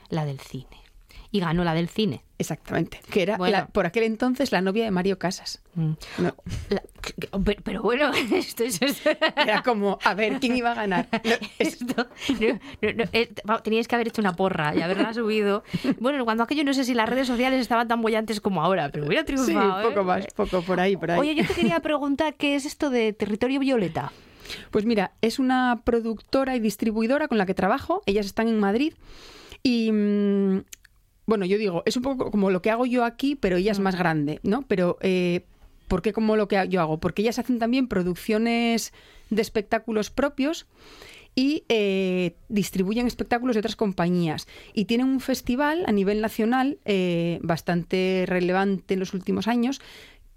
La 0.09 0.25
del 0.25 0.39
cine. 0.41 0.67
Y 1.33 1.39
ganó 1.39 1.63
la 1.63 1.73
del 1.73 1.89
cine. 1.89 2.23
Exactamente. 2.37 2.99
Que 3.09 3.23
era 3.23 3.37
Bueno. 3.37 3.57
la- 3.57 3.65
por 3.67 3.87
aquel 3.87 4.03
entonces 4.03 4.51
la 4.51 4.61
novia 4.61 4.83
de 4.85 4.91
Mario 4.91 5.17
Casas. 5.17 5.63
Mm. 5.73 5.91
No, 6.19 6.35
La- 6.69 6.83
pero, 7.43 7.61
pero 7.63 7.81
bueno, 7.81 8.11
esto 8.33 8.63
es... 8.63 8.79
era 9.35 9.63
como, 9.63 9.97
a 10.03 10.13
ver, 10.13 10.39
¿quién 10.39 10.55
iba 10.55 10.71
a 10.71 10.75
ganar? 10.75 11.07
No, 11.23 11.31
Esto, 11.57 12.07
eh, 12.39 13.33
teníais 13.63 13.87
que 13.87 13.95
haber 13.95 14.09
hecho 14.09 14.21
una 14.21 14.35
porra 14.35 14.75
y 14.75 14.81
haberla 14.81 15.11
subido. 15.13 15.63
Bueno, 15.99 16.23
cuando 16.23 16.43
aquello 16.43 16.63
no 16.63 16.73
sé 16.75 16.83
si 16.85 16.93
las 16.93 17.09
redes 17.09 17.25
sociales 17.27 17.59
estaban 17.61 17.87
tan 17.87 18.01
bollantes 18.01 18.39
como 18.39 18.61
ahora, 18.61 18.89
pero 18.89 19.07
hubiera 19.07 19.21
sí, 19.23 19.33
triunfado. 19.33 19.89
poco 19.89 20.01
¿eh? 20.01 20.03
más, 20.03 20.27
poco 20.35 20.61
por 20.61 20.79
ahí, 20.79 20.95
por 20.95 21.09
ahí. 21.11 21.19
Oye, 21.19 21.33
yo 21.35 21.47
te 21.47 21.53
quería 21.55 21.79
preguntar 21.79 22.35
qué 22.35 22.53
es 22.55 22.65
esto 22.67 22.91
de 22.91 23.11
Territorio 23.13 23.59
Violeta. 23.59 24.11
Pues 24.69 24.85
mira, 24.85 25.13
es 25.21 25.39
una 25.39 25.81
productora 25.83 26.55
y 26.55 26.59
distribuidora 26.59 27.27
con 27.27 27.39
la 27.39 27.47
que 27.47 27.55
trabajo. 27.55 28.03
Ellas 28.05 28.27
están 28.27 28.47
en 28.47 28.59
Madrid. 28.59 28.93
Y 29.63 29.91
mm, 29.91 30.63
bueno, 31.25 31.45
yo 31.45 31.57
digo, 31.57 31.83
es 31.85 31.95
un 31.97 32.03
poco 32.03 32.31
como 32.31 32.51
lo 32.51 32.61
que 32.61 32.71
hago 32.71 32.85
yo 32.85 33.05
aquí, 33.05 33.35
pero 33.35 33.57
ella 33.57 33.71
es 33.71 33.79
más 33.79 33.95
grande, 33.95 34.39
¿no? 34.43 34.63
Pero 34.67 34.97
eh, 35.01 35.45
¿por 35.87 36.01
qué 36.01 36.13
como 36.13 36.35
lo 36.35 36.47
que 36.47 36.67
yo 36.69 36.81
hago? 36.81 36.99
Porque 36.99 37.21
ellas 37.21 37.39
hacen 37.39 37.59
también 37.59 37.87
producciones 37.87 38.93
de 39.29 39.41
espectáculos 39.41 40.09
propios 40.09 40.67
y 41.35 41.63
eh, 41.69 42.35
distribuyen 42.49 43.07
espectáculos 43.07 43.55
de 43.55 43.59
otras 43.59 43.75
compañías. 43.75 44.47
Y 44.73 44.85
tienen 44.85 45.07
un 45.07 45.19
festival 45.19 45.83
a 45.87 45.91
nivel 45.91 46.21
nacional 46.21 46.77
eh, 46.85 47.39
bastante 47.41 48.25
relevante 48.27 48.93
en 48.93 48.99
los 48.99 49.13
últimos 49.13 49.47
años 49.47 49.81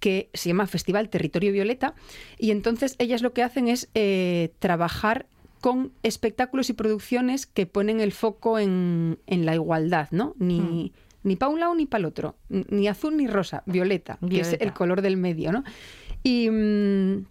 que 0.01 0.29
se 0.35 0.49
llama 0.49 0.67
Festival 0.67 1.09
Territorio 1.09 1.53
Violeta. 1.53 1.95
Y 2.39 2.51
entonces 2.51 2.97
ellas 2.99 3.23
lo 3.23 3.33
que 3.33 3.43
hacen 3.43 3.69
es 3.69 3.89
eh, 3.95 4.53
trabajar 4.59 5.27
con 5.61 5.93
espectáculos 6.03 6.71
y 6.71 6.75
producciones 6.75 7.47
que 7.47 7.67
ponen 7.67 8.01
el 8.01 8.13
foco 8.13 8.59
en, 8.59 9.19
en 9.27 9.47
la 9.47 9.55
igualdad, 9.55 10.09
¿no? 10.11 10.35
Ni, 10.39 10.93
ni 11.23 11.37
para 11.37 11.51
un 11.51 11.61
lado 11.61 11.75
ni 11.75 11.87
para 11.87 12.01
el 12.01 12.05
otro, 12.07 12.37
ni 12.49 12.89
azul 12.89 13.17
ni 13.17 13.27
rosa, 13.27 13.63
violeta, 13.67 14.19
que 14.29 14.41
es 14.41 14.57
el 14.61 14.73
color 14.73 15.03
del 15.03 15.17
medio, 15.17 15.53
¿no? 15.53 15.65
Y, 16.23 16.51
mm, 16.51 17.27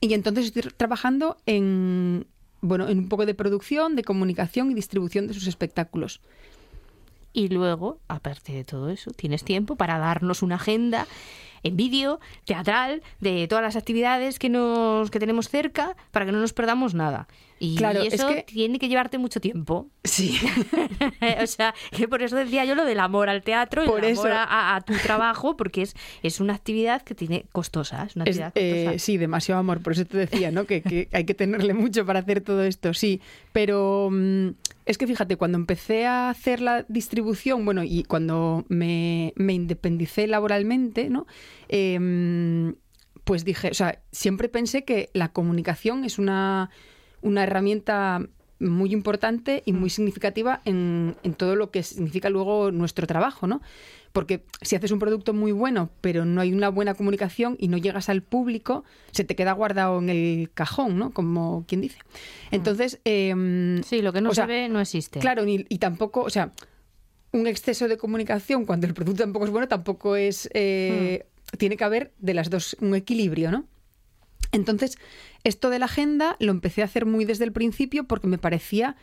y 0.00 0.14
entonces 0.14 0.46
estoy 0.46 0.62
trabajando 0.76 1.36
en, 1.46 2.26
bueno, 2.60 2.88
en 2.88 2.98
un 2.98 3.08
poco 3.08 3.26
de 3.26 3.34
producción, 3.34 3.96
de 3.96 4.04
comunicación 4.04 4.70
y 4.70 4.74
distribución 4.74 5.26
de 5.26 5.34
sus 5.34 5.46
espectáculos. 5.46 6.20
Y 7.32 7.48
luego, 7.48 8.00
aparte 8.08 8.52
de 8.52 8.64
todo 8.64 8.88
eso, 8.88 9.12
tienes 9.12 9.44
tiempo 9.44 9.76
para 9.76 9.98
darnos 9.98 10.42
una 10.42 10.56
agenda 10.56 11.06
en 11.62 11.76
vídeo, 11.76 12.20
teatral, 12.44 13.02
de 13.20 13.46
todas 13.48 13.62
las 13.62 13.76
actividades 13.76 14.38
que 14.38 14.48
nos 14.48 15.10
que 15.10 15.18
tenemos 15.18 15.48
cerca 15.48 15.96
para 16.10 16.26
que 16.26 16.32
no 16.32 16.40
nos 16.40 16.52
perdamos 16.52 16.94
nada. 16.94 17.26
Y 17.62 17.76
Claro, 17.76 18.00
es 18.00 18.14
eso 18.14 18.28
que- 18.28 18.42
tiene 18.44 18.78
que 18.78 18.88
llevarte 18.88 19.18
mucho 19.18 19.38
tiempo. 19.38 19.86
Sí. 20.02 20.38
o 21.42 21.46
sea, 21.46 21.74
que 21.94 22.08
por 22.08 22.22
eso 22.22 22.36
decía 22.36 22.64
yo 22.64 22.74
lo 22.74 22.84
del 22.86 22.98
amor 23.00 23.28
al 23.28 23.42
teatro 23.42 23.84
y 23.84 23.86
Por 23.86 24.02
el 24.04 24.12
amor 24.12 24.26
eso. 24.28 24.36
a- 24.38 24.80
tu 24.86 24.94
trabajo, 24.94 25.56
porque 25.58 25.82
es, 25.82 25.94
es 26.22 26.40
una 26.40 26.54
actividad 26.54 27.02
que 27.02 27.14
tiene 27.14 27.44
costosa. 27.52 28.04
Es 28.04 28.16
una 28.16 28.24
Es, 28.24 28.38
actividad 28.40 28.52
eh, 28.54 28.84
costosa. 28.86 29.04
sí, 29.04 29.16
demasiado 29.18 29.60
amor, 29.60 29.82
por 29.82 29.92
eso 29.92 30.06
te 30.06 30.16
decía, 30.16 30.50
¿no? 30.50 30.64
Que, 30.64 30.80
que 30.80 31.08
hay 31.12 31.24
que 31.24 31.34
tenerle 31.34 31.74
mucho 31.74 32.06
para 32.06 32.20
hacer 32.20 32.40
todo 32.40 32.62
esto, 32.64 32.94
sí. 32.94 33.20
Pero 33.52 34.08
mm, 34.10 34.48
es 34.86 34.98
que 34.98 35.06
fíjate, 35.06 35.36
cuando 35.36 35.58
empecé 35.58 36.06
a 36.06 36.30
hacer 36.30 36.60
la 36.60 36.84
distribución, 36.88 37.64
bueno, 37.64 37.82
y 37.84 38.04
cuando 38.04 38.64
me, 38.68 39.32
me 39.36 39.52
independicé 39.52 40.26
laboralmente, 40.26 41.10
¿no? 41.10 41.26
Em, 41.68 42.74
pues 43.24 43.44
dije, 43.44 43.68
o 43.70 43.74
sea, 43.74 44.02
siempre 44.10 44.48
pensé 44.48 44.84
que 44.84 45.10
la 45.12 45.32
comunicación 45.32 46.04
es 46.04 46.18
una, 46.18 46.70
una 47.20 47.44
herramienta 47.44 48.26
muy 48.58 48.92
importante 48.92 49.62
y 49.64 49.72
muy 49.72 49.90
significativa 49.90 50.60
en, 50.64 51.16
en 51.22 51.34
todo 51.34 51.56
lo 51.56 51.70
que 51.70 51.82
significa 51.82 52.28
luego 52.28 52.70
nuestro 52.70 53.06
trabajo, 53.06 53.46
¿no? 53.46 53.62
Porque 54.12 54.44
si 54.60 54.74
haces 54.74 54.90
un 54.90 54.98
producto 54.98 55.32
muy 55.32 55.52
bueno, 55.52 55.88
pero 56.00 56.24
no 56.24 56.40
hay 56.40 56.52
una 56.52 56.68
buena 56.68 56.94
comunicación 56.94 57.56
y 57.60 57.68
no 57.68 57.76
llegas 57.78 58.08
al 58.08 58.22
público, 58.22 58.84
se 59.12 59.22
te 59.24 59.36
queda 59.36 59.52
guardado 59.52 59.98
en 60.00 60.08
el 60.10 60.50
cajón, 60.52 60.98
¿no? 60.98 61.10
Como 61.12 61.64
quien 61.68 61.80
dice. 61.80 61.98
Entonces, 62.50 62.98
em, 63.04 63.82
Sí, 63.84 64.02
lo 64.02 64.12
que 64.12 64.20
no 64.20 64.30
se 64.30 64.36
sea, 64.36 64.46
ve 64.46 64.68
no 64.68 64.80
existe. 64.80 65.20
Claro, 65.20 65.44
ni- 65.44 65.64
y 65.68 65.78
tampoco, 65.78 66.22
o 66.22 66.30
sea, 66.30 66.52
un 67.32 67.46
exceso 67.46 67.86
de 67.86 67.96
comunicación 67.96 68.64
cuando 68.64 68.88
el 68.88 68.94
producto 68.94 69.22
tampoco 69.22 69.44
es 69.44 69.50
bueno, 69.52 69.68
tampoco 69.68 70.16
es. 70.16 70.50
eh, 70.54 71.26
Tiene 71.58 71.76
que 71.76 71.84
haber 71.84 72.12
de 72.18 72.34
las 72.34 72.48
dos 72.50 72.76
un 72.80 72.94
equilibrio, 72.96 73.50
¿no? 73.52 73.64
Entonces, 74.52 74.98
esto 75.44 75.70
de 75.70 75.78
la 75.78 75.84
agenda 75.86 76.36
lo 76.40 76.50
empecé 76.50 76.82
a 76.82 76.86
hacer 76.86 77.06
muy 77.06 77.24
desde 77.24 77.44
el 77.44 77.52
principio 77.52 78.04
porque 78.04 78.26
me 78.26 78.38
parecía 78.38 78.96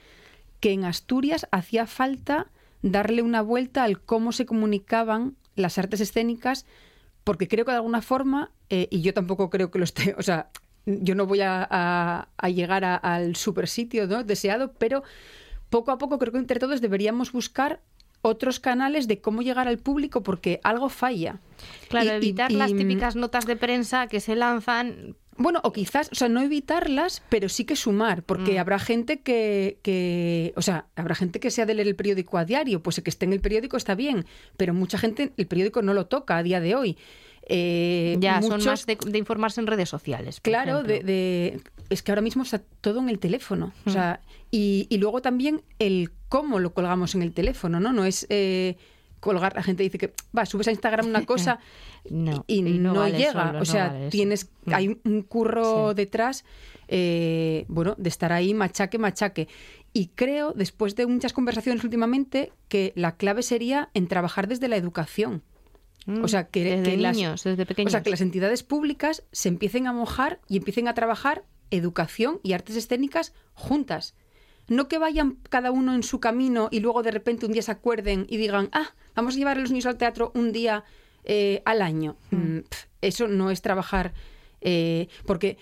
que 0.59 0.71
en 0.73 0.83
Asturias 0.85 1.47
hacía 1.51 1.87
falta 1.87 2.47
darle 2.91 3.21
una 3.21 3.41
vuelta 3.41 3.83
al 3.83 4.01
cómo 4.01 4.31
se 4.31 4.45
comunicaban 4.45 5.35
las 5.55 5.77
artes 5.77 6.01
escénicas, 6.01 6.65
porque 7.23 7.47
creo 7.47 7.65
que 7.65 7.71
de 7.71 7.77
alguna 7.77 8.01
forma, 8.01 8.51
eh, 8.69 8.87
y 8.91 9.01
yo 9.01 9.13
tampoco 9.13 9.49
creo 9.49 9.71
que 9.71 9.79
lo 9.79 9.83
esté, 9.85 10.15
o 10.17 10.21
sea, 10.23 10.49
yo 10.85 11.15
no 11.15 11.25
voy 11.25 11.41
a, 11.41 11.67
a- 11.69 12.27
a 12.37 12.49
llegar 12.49 12.85
a- 12.85 12.95
al 12.95 13.35
super 13.35 13.67
sitio 13.67 14.07
¿no? 14.07 14.23
deseado, 14.23 14.71
pero 14.77 15.03
poco 15.69 15.91
a 15.91 15.97
poco 15.97 16.17
creo 16.19 16.31
que 16.31 16.39
entre 16.39 16.59
todos 16.59 16.79
deberíamos 16.79 17.31
buscar 17.31 17.81
otros 18.21 18.59
canales 18.59 19.07
de 19.07 19.19
cómo 19.21 19.41
llegar 19.41 19.67
al 19.67 19.77
público 19.77 20.23
porque 20.23 20.59
algo 20.63 20.89
falla. 20.89 21.39
Claro, 21.89 22.05
Y- 22.07 22.09
evitar 22.15 22.51
y, 22.51 22.55
las 22.55 22.73
típicas 22.73 23.15
notas 23.15 23.45
de 23.45 23.55
prensa 23.57 24.07
que 24.07 24.19
se 24.19 24.35
lanzan. 24.35 25.15
Bueno, 25.37 25.59
o 25.63 25.71
quizás, 25.71 26.09
o 26.11 26.15
sea, 26.15 26.29
no 26.29 26.41
evitarlas, 26.41 27.21
pero 27.29 27.49
sí 27.49 27.65
que 27.65 27.75
sumar, 27.75 28.23
porque 28.23 28.53
Mm. 28.55 28.59
habrá 28.59 28.79
gente 28.79 29.19
que, 29.21 29.77
que, 29.83 30.53
o 30.55 30.61
sea, 30.61 30.85
habrá 30.95 31.15
gente 31.15 31.39
que 31.39 31.51
sea 31.51 31.65
de 31.65 31.73
leer 31.75 31.87
el 31.87 31.95
periódico 31.95 32.37
a 32.37 32.45
diario, 32.45 32.81
pues 32.83 32.97
el 32.97 33.03
que 33.03 33.09
esté 33.09 33.25
en 33.25 33.33
el 33.33 33.41
periódico 33.41 33.77
está 33.77 33.95
bien, 33.95 34.25
pero 34.57 34.73
mucha 34.73 34.97
gente 34.97 35.31
el 35.37 35.47
periódico 35.47 35.81
no 35.81 35.93
lo 35.93 36.05
toca 36.07 36.37
a 36.37 36.43
día 36.43 36.59
de 36.59 36.75
hoy. 36.75 36.97
Eh, 37.49 38.17
Ya, 38.19 38.41
son 38.41 38.63
más 38.65 38.85
de, 38.85 38.97
de 38.97 39.17
informarse 39.17 39.61
en 39.61 39.67
redes 39.67 39.87
sociales. 39.89 40.41
Claro, 40.41 40.83
de, 40.83 40.99
de- 41.01 41.61
es 41.89 42.03
que 42.03 42.11
ahora 42.11 42.21
mismo 42.21 42.43
está 42.43 42.59
todo 42.81 42.99
en 42.99 43.07
el 43.09 43.19
teléfono. 43.19 43.71
O 43.85 43.89
Mm. 43.89 43.93
sea, 43.93 44.19
y, 44.51 44.87
y 44.89 44.97
luego 44.97 45.21
también 45.21 45.61
el 45.79 46.11
cómo 46.27 46.59
lo 46.59 46.73
colgamos 46.73 47.15
en 47.15 47.21
el 47.21 47.31
teléfono, 47.31 47.79
¿no? 47.79 47.93
No 47.93 48.03
es 48.03 48.27
eh, 48.29 48.75
colgar, 49.19 49.53
la 49.55 49.63
gente 49.63 49.83
dice 49.83 49.97
que, 49.97 50.13
va, 50.37 50.45
subes 50.45 50.67
a 50.67 50.71
Instagram 50.71 51.07
una 51.07 51.25
cosa 51.25 51.59
No, 52.09 52.43
y, 52.47 52.59
y 52.59 52.77
no 52.79 52.93
no, 52.93 52.99
vale 53.01 53.17
llega. 53.17 53.31
solo, 53.33 53.49
o 53.49 53.53
no 53.59 53.65
sea, 53.65 53.87
vale 53.89 54.09
tienes, 54.09 54.49
Mm. 54.65 54.73
hay 54.73 54.99
un 55.05 55.21
curro 55.23 55.89
Sí. 55.89 55.95
detrás, 55.95 56.45
eh, 56.87 57.65
bueno, 57.67 57.95
de 57.97 58.09
estar 58.09 58.31
ahí 58.33 58.53
machaque, 58.53 58.97
machaque. 58.97 59.47
Y 59.93 60.07
creo, 60.15 60.53
después 60.55 60.95
de 60.95 61.05
muchas 61.07 61.33
conversaciones 61.33 61.83
últimamente, 61.83 62.51
que 62.69 62.93
la 62.95 63.15
clave 63.17 63.41
sería 63.43 63.89
en 63.93 64.07
trabajar 64.07 64.47
desde 64.47 64.67
la 64.67 64.75
educación. 64.77 65.41
Mm, 66.05 66.23
O 66.23 66.27
sea, 66.27 66.47
que, 66.47 66.63
desde 66.63 66.91
que 66.91 66.97
las- 66.97 67.15
niños, 67.17 67.43
desde 67.43 67.65
pequeños. 67.65 67.89
o 67.89 67.91
sea, 67.91 68.03
que 68.03 68.09
las 68.09 68.21
entidades 68.21 68.63
públicas 68.63 69.23
se 69.31 69.49
empiecen 69.49 69.87
a 69.87 69.93
mojar 69.93 70.39
y 70.47 70.57
empiecen 70.57 70.87
a 70.87 70.93
trabajar 70.93 71.43
educación 71.71 72.39
y 72.43 72.53
artes 72.53 72.75
escénicas 72.77 73.33
juntas. 73.53 74.15
No 74.67 74.87
que 74.87 74.97
vayan 74.97 75.37
cada 75.49 75.71
uno 75.71 75.93
en 75.95 76.03
su 76.03 76.19
camino 76.19 76.69
y 76.71 76.79
luego 76.79 77.03
de 77.03 77.11
repente 77.11 77.45
un 77.45 77.53
día 77.53 77.61
se 77.61 77.71
acuerden 77.71 78.25
y 78.29 78.37
digan, 78.37 78.69
ah, 78.73 78.93
vamos 79.15 79.35
a 79.35 79.37
llevar 79.37 79.57
a 79.57 79.61
los 79.61 79.71
niños 79.71 79.85
al 79.85 79.97
teatro 79.97 80.31
un 80.35 80.51
día 80.51 80.83
eh, 81.23 81.61
al 81.65 81.81
año. 81.81 82.17
Mm, 82.31 82.59
pf, 82.59 82.87
eso 83.01 83.27
no 83.27 83.51
es 83.51 83.61
trabajar. 83.61 84.13
eh, 84.61 85.07
porque 85.25 85.57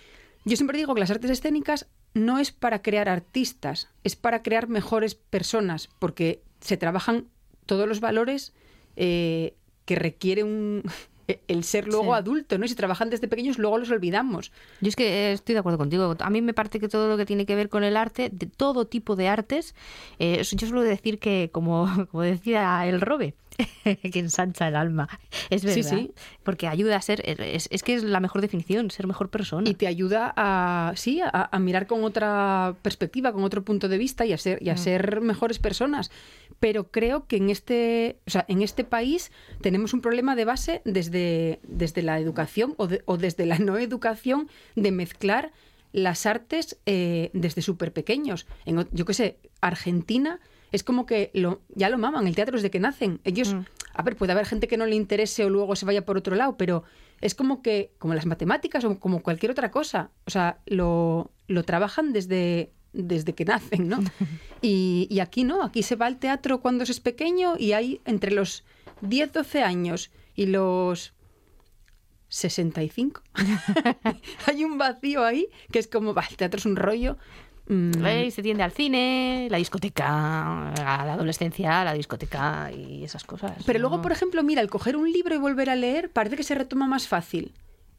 yo 0.46 0.56
siempre 0.56 0.78
digo 0.78 0.94
que 0.94 1.00
las 1.00 1.12
artes 1.12 1.32
escénicas 1.32 1.88
no 2.13 2.39
es 2.39 2.52
para 2.52 2.82
crear 2.82 3.10
artistas, 3.10 3.89
es 4.04 4.15
para 4.15 4.41
crear 4.41 4.68
mejores 4.70 5.15
personas, 5.15 5.89
porque 6.00 6.41
se 6.62 6.78
trabajan 6.78 7.28
todos 7.65 7.88
los 7.88 8.00
valores 8.00 8.54
eh, 8.96 9.56
que 9.86 9.96
requiere 9.96 10.44
un, 10.44 10.84
el 11.47 11.63
ser 11.63 11.88
luego 11.88 12.13
Sí. 12.13 12.19
adulto, 12.19 12.57
¿no? 12.57 12.65
Y 12.65 12.67
si 12.69 12.75
trabajan 12.75 13.09
desde 13.09 13.27
pequeños, 13.27 13.57
luego 13.57 13.77
los 13.77 13.89
olvidamos. 13.89 14.51
Yo 14.81 14.89
es 14.89 14.95
que 14.95 15.07
eh, 15.07 15.31
estoy 15.33 15.53
de 15.53 15.59
acuerdo 15.59 15.77
contigo. 15.77 16.15
A 16.19 16.29
mí 16.29 16.41
me 16.41 16.53
parece 16.53 16.79
que 16.79 16.88
todo 16.88 17.07
lo 17.07 17.17
que 17.17 17.25
tiene 17.25 17.45
que 17.45 17.55
ver 17.55 17.69
con 17.69 17.83
el 17.83 17.97
arte, 17.97 18.29
de 18.31 18.45
todo 18.45 18.85
tipo 18.85 19.15
de 19.15 19.27
artes, 19.27 19.73
eh, 20.19 20.41
yo 20.43 20.67
suelo 20.67 20.81
decir 20.81 21.19
que, 21.19 21.49
como, 21.51 21.85
como 22.11 22.23
decía 22.23 22.85
el 22.88 23.01
Robe, 23.01 23.33
que 23.84 24.20
ensancha 24.20 24.68
el 24.68 24.76
alma. 24.76 25.08
Es 25.50 25.62
Sí, 25.62 25.68
verdad. 25.68 25.98
sí. 25.98 26.12
Porque 26.44 26.68
ayuda 26.68 26.98
a 26.98 27.02
ser, 27.02 27.22
es, 27.28 27.68
es 27.72 27.84
que 27.84 27.96
es 27.96 28.04
la 28.04 28.20
mejor 28.20 28.41
definición, 28.41 28.91
ser 28.91 29.08
mejor 29.08 29.30
persona. 29.30 29.70
Y 29.70 29.74
te 29.76 29.88
ayuda 29.88 30.34
a, 30.36 30.94
sí, 30.96 31.22
a, 31.22 31.50
a 31.52 31.60
mirar 31.60 31.88
con 31.88 32.04
otra 32.04 32.76
perspectiva, 32.82 33.32
con 33.32 33.44
otro 33.44 33.63
punto 33.63 33.88
de 33.88 33.98
vista 33.98 34.26
y 34.26 34.34
a 34.34 34.38
ser, 34.38 34.62
y 34.62 34.70
a 34.70 34.78
ser 34.78 35.22
mejores 35.22 35.60
personas. 35.60 36.12
Pero 36.60 36.89
creo 36.91 37.28
que 37.28 37.38
en 37.38 37.50
este, 37.50 38.18
o 38.28 38.30
sea, 38.30 38.46
en 38.48 38.62
este 38.62 38.84
país 38.84 39.32
tenemos 39.62 39.94
un 39.94 40.02
problema 40.02 40.36
de 40.36 40.46
base 40.46 40.82
desde, 40.86 41.60
desde 41.63 42.02
la 42.02 42.20
educación 42.20 42.74
o, 42.78 42.88
de- 42.88 43.02
o 43.06 43.18
desde 43.18 43.46
la 43.46 43.60
no 43.60 43.78
educación 43.78 44.50
de 44.76 44.91
mezclar 44.91 45.52
las 45.94 46.26
artes 46.26 46.78
eh, 46.86 47.30
desde 47.34 47.62
súper 47.62 47.94
pequeños. 47.94 48.48
En, 48.65 48.86
yo 48.91 49.06
qué 49.06 49.13
sé, 49.13 49.38
Argentina 49.62 50.39
es 50.75 50.83
como 50.83 51.05
que 51.05 51.31
lo, 51.33 51.61
ya 51.73 51.89
lo 51.89 51.97
maman, 51.97 52.27
el 52.27 52.35
teatro 52.35 52.55
desde 52.57 52.69
que 52.71 52.79
nacen. 52.79 53.19
Ellos, 53.23 53.53
Mm. 53.53 53.65
a 53.93 54.03
ver, 54.03 54.15
puede 54.15 54.31
haber 54.33 54.45
gente 54.45 54.67
que 54.67 54.77
no 54.77 54.85
le 54.85 54.95
interese 54.95 55.43
o 55.45 55.49
luego 55.49 55.75
se 55.75 55.85
vaya 55.85 56.05
por 56.05 56.17
otro 56.17 56.35
lado, 56.35 56.57
pero 56.57 56.83
es 57.21 57.33
como 57.35 57.61
que, 57.61 57.91
como 57.97 58.13
las 58.13 58.25
matemáticas 58.25 58.83
o 58.83 58.99
como 58.99 59.21
cualquier 59.23 59.51
otra 59.51 59.71
cosa, 59.71 60.09
o 60.25 60.29
sea, 60.31 60.59
lo, 60.65 61.31
lo 61.47 61.63
trabajan 61.63 62.13
desde, 62.13 62.71
desde 62.93 63.33
que 63.33 63.45
nacen, 63.45 63.88
¿no? 63.89 63.99
Y, 64.61 65.07
y 65.11 65.19
aquí 65.19 65.43
no, 65.43 65.63
aquí 65.63 65.83
se 65.83 65.95
va 65.95 66.07
al 66.07 66.17
teatro 66.17 66.59
cuando 66.59 66.85
se 66.85 66.91
es 66.93 66.99
pequeño 66.99 67.55
y 67.57 67.73
hay 67.73 68.01
entre 68.05 68.31
los 68.31 68.63
10, 69.01 69.31
12 69.33 69.61
años 69.61 70.09
y 70.35 70.47
los 70.47 71.13
65. 72.29 73.21
hay 74.47 74.63
un 74.63 74.77
vacío 74.77 75.23
ahí 75.23 75.47
que 75.71 75.79
es 75.79 75.88
como, 75.88 76.13
va, 76.13 76.25
el 76.29 76.35
teatro 76.38 76.57
es 76.57 76.65
un 76.65 76.75
rollo. 76.75 77.17
Mm, 77.67 78.06
Eh, 78.06 78.32
se 78.32 78.41
tiende 78.43 78.63
al 78.63 78.71
cine, 78.71 79.47
la 79.49 79.58
discoteca, 79.58 80.69
a 80.71 81.06
la 81.06 81.13
adolescencia, 81.13 81.84
la 81.84 81.93
discoteca 81.93 82.71
y 82.71 83.04
esas 83.04 83.23
cosas. 83.23 83.54
Pero 83.65 83.80
luego, 83.80 84.01
por 84.01 84.12
ejemplo, 84.12 84.43
mira, 84.43 84.62
el 84.62 84.69
coger 84.69 84.95
un 84.95 85.12
libro 85.12 85.34
y 85.36 85.38
volver 85.38 85.69
a 85.69 85.75
leer 85.75 86.10
parece 86.12 86.36
que 86.38 86.43
se 86.43 86.56
retoma 86.56 86.88
más 86.88 87.08
fácil. 87.08 87.51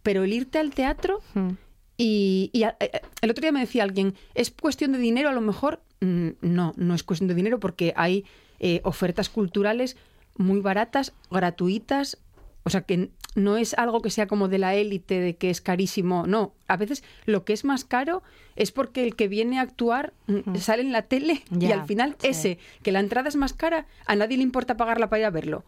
Pero 0.02 0.22
el 0.24 0.32
irte 0.32 0.58
al 0.58 0.70
teatro 0.70 1.20
Mm. 1.34 1.50
y, 1.96 2.50
y 2.52 2.62
a- 2.62 2.76
eh, 2.80 3.00
el 3.22 3.30
otro 3.30 3.42
día 3.42 3.52
me 3.52 3.60
decía 3.60 3.82
alguien, 3.82 4.14
¿es 4.34 4.50
cuestión 4.50 4.92
de 4.92 4.98
dinero 4.98 5.28
a 5.28 5.32
lo 5.32 5.40
mejor? 5.40 5.80
Mm, 6.00 6.28
No, 6.42 6.72
no 6.76 6.94
es 6.94 7.02
cuestión 7.02 7.26
de 7.28 7.34
dinero 7.34 7.58
porque 7.58 7.92
hay 7.96 8.24
eh, 8.60 8.80
ofertas 8.84 9.28
culturales 9.28 9.96
muy 10.36 10.60
baratas, 10.60 11.12
gratuitas. 11.30 12.18
O 12.64 12.70
sea, 12.70 12.82
que 12.82 13.10
no 13.36 13.58
es 13.58 13.74
algo 13.74 14.00
que 14.02 14.10
sea 14.10 14.26
como 14.26 14.48
de 14.48 14.58
la 14.58 14.74
élite, 14.74 15.20
de 15.20 15.36
que 15.36 15.50
es 15.50 15.60
carísimo. 15.60 16.26
No, 16.26 16.54
a 16.66 16.76
veces 16.76 17.04
lo 17.26 17.44
que 17.44 17.52
es 17.52 17.64
más 17.64 17.84
caro 17.84 18.22
es 18.56 18.72
porque 18.72 19.04
el 19.04 19.14
que 19.14 19.28
viene 19.28 19.58
a 19.58 19.62
actuar 19.62 20.14
mm, 20.26 20.56
sale 20.56 20.82
en 20.82 20.90
la 20.90 21.02
tele 21.02 21.44
y 21.56 21.70
al 21.70 21.86
final 21.86 22.16
sí. 22.18 22.28
ese, 22.28 22.58
que 22.82 22.92
la 22.92 23.00
entrada 23.00 23.28
es 23.28 23.36
más 23.36 23.52
cara, 23.52 23.86
a 24.06 24.16
nadie 24.16 24.38
le 24.38 24.42
importa 24.42 24.76
pagarla 24.76 25.08
para 25.08 25.20
ir 25.20 25.26
a 25.26 25.30
verlo. 25.30 25.64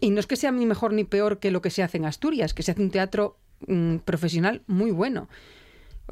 Y 0.00 0.10
no 0.10 0.20
es 0.20 0.26
que 0.26 0.36
sea 0.36 0.52
ni 0.52 0.64
mejor 0.64 0.92
ni 0.92 1.04
peor 1.04 1.38
que 1.38 1.50
lo 1.50 1.60
que 1.60 1.70
se 1.70 1.82
hace 1.82 1.98
en 1.98 2.06
Asturias, 2.06 2.54
que 2.54 2.62
se 2.62 2.70
hace 2.70 2.82
un 2.82 2.90
teatro 2.90 3.36
mm, 3.66 3.96
profesional 3.98 4.62
muy 4.66 4.92
bueno. 4.92 5.28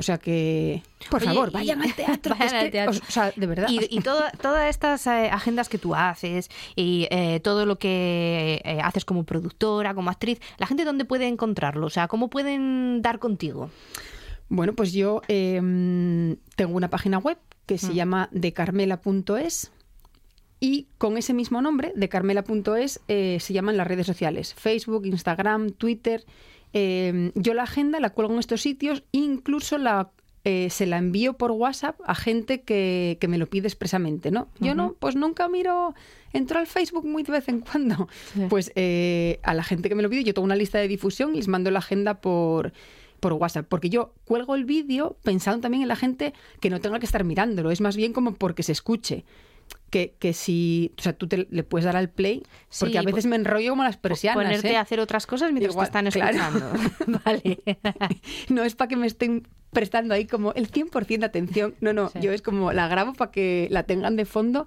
O 0.01 0.03
sea 0.03 0.17
que, 0.19 0.83
por 1.11 1.21
Oye, 1.23 1.27
favor, 1.33 1.49
y- 1.51 1.53
vayan 1.53 1.83
al 1.83 1.95
teatro. 1.95 2.35
vayan 2.39 2.55
al 2.57 2.65
que- 2.65 2.71
teatro. 2.71 3.01
O 3.07 3.11
sea, 3.13 3.33
de 3.37 3.47
verdad. 3.47 3.69
Y, 3.69 3.87
y 3.91 4.01
toda- 4.01 4.31
todas 4.33 4.69
estas 4.71 5.07
eh, 5.07 5.29
agendas 5.31 5.69
que 5.69 5.77
tú 5.79 5.95
haces 5.95 6.49
y 6.75 7.07
eh, 7.11 7.41
todo 7.41 7.67
lo 7.67 7.79
que 7.79 8.63
eh, 8.65 8.81
haces 8.83 9.05
como 9.05 9.25
productora, 9.25 9.95
como 9.95 10.11
actriz, 10.11 10.41
¿la 10.59 10.67
gente 10.67 10.85
dónde 10.85 11.05
puede 11.05 11.29
encontrarlo? 11.29 11.87
O 11.87 11.91
sea, 11.91 12.09
¿cómo 12.09 12.31
pueden 12.31 13.03
dar 13.03 13.19
contigo? 13.19 13.71
Bueno, 14.49 14.73
pues 14.75 14.93
yo 14.95 15.21
eh, 15.29 15.61
tengo 16.57 16.75
una 16.77 16.89
página 16.89 17.19
web 17.19 17.39
que 17.67 17.79
se 17.79 17.95
llama 17.95 18.29
decarmela.es 18.33 19.71
y 20.59 20.89
con 20.99 21.17
ese 21.17 21.33
mismo 21.35 21.63
nombre, 21.63 21.93
decarmela.es, 21.95 23.01
eh, 23.09 23.39
se 23.41 23.53
llaman 23.53 23.77
las 23.77 23.87
redes 23.87 24.07
sociales, 24.07 24.55
Facebook, 24.55 25.07
Instagram, 25.07 25.71
Twitter. 25.71 26.25
Eh, 26.73 27.33
yo 27.35 27.55
la 27.55 27.65
agenda 27.65 28.01
la 28.01 28.11
cuelgo 28.11 28.35
en 28.35 28.41
estos 28.41 28.61
sitios, 28.63 29.03
incluso 29.13 29.79
la, 29.79 30.11
eh, 30.45 30.69
se 30.71 30.87
la 30.87 30.97
envío 30.97 31.35
por 31.35 31.51
WhatsApp 31.51 32.01
a 32.07 32.15
gente 32.15 32.63
que, 32.63 33.19
que 33.21 33.29
me 33.29 33.37
lo 33.37 33.47
pide 33.47 33.69
expresamente, 33.69 34.31
¿no? 34.31 34.49
Yo 34.59 34.75
no, 34.75 34.95
pues 34.99 35.15
nunca 35.15 35.49
miro, 35.51 35.95
entro 36.33 36.59
al 36.59 36.67
Facebook 36.67 37.07
muy 37.07 37.23
de 37.23 37.33
vez 37.33 37.49
en 37.49 37.61
cuando. 37.61 38.09
Pues 38.49 38.73
eh, 38.75 39.39
a 39.43 39.53
la 39.53 39.63
gente 39.63 39.91
que 39.91 39.95
me 39.95 40.03
lo 40.03 40.09
pide, 40.09 40.25
yo 40.25 40.33
tengo 40.33 40.47
una 40.47 40.57
lista 40.57 40.79
de 40.79 40.89
difusión 40.89 41.35
y 41.35 41.37
les 41.37 41.49
mando 41.49 41.71
la 41.71 41.81
agenda 41.81 42.23
por, 42.23 42.73
por 43.21 43.35
WhatsApp, 43.35 43.67
porque 43.69 43.91
yo 43.91 44.15
cuelgo 44.25 44.55
el 44.55 44.65
vídeo 44.65 45.19
pensando 45.23 45.61
también 45.61 45.83
en 45.83 45.89
la 45.89 45.97
gente 45.97 46.33
que 46.61 46.71
no 46.71 46.81
tenga 46.81 46.99
que 46.99 47.07
estar 47.07 47.23
mirándolo, 47.23 47.71
es 47.71 47.83
más 47.83 47.97
bien 47.97 48.15
como 48.15 48.33
porque 48.35 48.63
se 48.63 48.73
escuche. 48.73 49.25
Que, 49.91 50.15
que 50.21 50.33
si, 50.33 50.93
o 50.99 51.03
sea, 51.03 51.13
tú 51.15 51.27
te, 51.27 51.49
le 51.51 51.65
puedes 51.65 51.85
dar 51.85 51.97
al 51.97 52.09
play, 52.11 52.45
porque 52.79 52.93
Sí, 52.93 52.97
a 52.97 53.03
veces 53.03 53.27
me 53.27 53.35
enrollo 53.37 53.71
como 53.71 53.83
las 53.83 53.97
persianas. 53.97 54.43
Ponerte 54.45 54.71
¿eh? 54.71 54.77
a 54.77 54.83
hacer 54.83 55.01
otras 55.01 55.27
cosas 55.27 55.51
mientras 55.53 55.75
Igual, 55.75 55.91
te 55.91 55.99
están 56.09 56.11
claro. 56.13 56.37
escuchando. 56.57 57.21
vale. 57.25 57.59
No 58.49 58.63
es 58.63 58.77
para 58.77 58.89
que 58.89 58.97
me 58.97 59.07
estén 59.09 59.49
prestando 59.73 60.15
ahí 60.15 60.27
como 60.27 60.53
el 60.55 60.71
100% 60.71 61.19
de 61.19 61.27
atención. 61.27 61.75
No, 61.81 61.93
no, 61.93 62.09
Sí. 62.11 62.21
yo 62.21 62.33
es 62.33 62.41
como 62.43 62.73
la 62.73 62.87
grabo 62.89 63.13
para 63.15 63.31
que 63.33 63.67
la 63.71 63.83
tengan 63.83 64.17
de 64.17 64.25
fondo, 64.25 64.67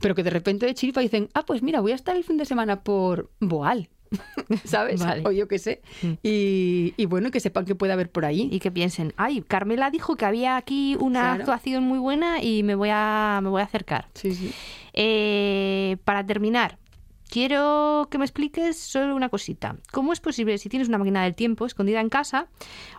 pero 0.00 0.14
que 0.14 0.22
de 0.22 0.30
repente 0.30 0.66
de 0.66 0.74
chiripa 0.74 1.00
dicen, 1.00 1.28
ah, 1.34 1.44
pues 1.46 1.62
mira, 1.62 1.80
voy 1.80 1.92
a 1.92 1.94
estar 1.96 2.16
el 2.16 2.24
fin 2.24 2.36
de 2.36 2.44
semana 2.44 2.82
por 2.82 3.30
Boal, 3.40 3.88
¿sabes? 4.64 5.00
Vale. 5.04 5.22
O 5.26 5.32
yo 5.32 5.48
qué 5.48 5.58
sé. 5.58 5.82
Y, 6.22 6.94
y 6.96 7.06
bueno, 7.06 7.30
que 7.30 7.40
sepan 7.40 7.64
que 7.64 7.74
puede 7.74 7.92
haber 7.92 8.10
por 8.10 8.24
ahí. 8.24 8.48
Y 8.52 8.60
que 8.60 8.70
piensen, 8.70 9.12
ay, 9.16 9.42
Carmela 9.42 9.90
dijo 9.90 10.16
que 10.16 10.24
había 10.24 10.56
aquí 10.56 10.96
una 11.00 11.20
Claro. 11.20 11.40
actuación 11.40 11.84
muy 11.84 11.98
buena 11.98 12.42
y 12.42 12.62
me 12.62 12.74
voy 12.74 12.90
a, 12.92 13.40
me 13.42 13.48
voy 13.48 13.60
a 13.60 13.64
acercar. 13.64 14.08
Sí, 14.14 14.32
sí. 14.34 14.52
Eh, 14.92 15.96
para 16.04 16.24
terminar, 16.24 16.78
quiero 17.28 18.06
que 18.10 18.18
me 18.18 18.24
expliques 18.24 18.78
solo 18.78 19.16
una 19.16 19.28
cosita. 19.28 19.76
¿Cómo 19.90 20.12
es 20.12 20.20
posible, 20.20 20.56
si 20.58 20.68
tienes 20.68 20.88
una 20.88 20.98
máquina 20.98 21.24
del 21.24 21.34
tiempo 21.34 21.66
escondida 21.66 22.00
en 22.00 22.08
casa 22.08 22.46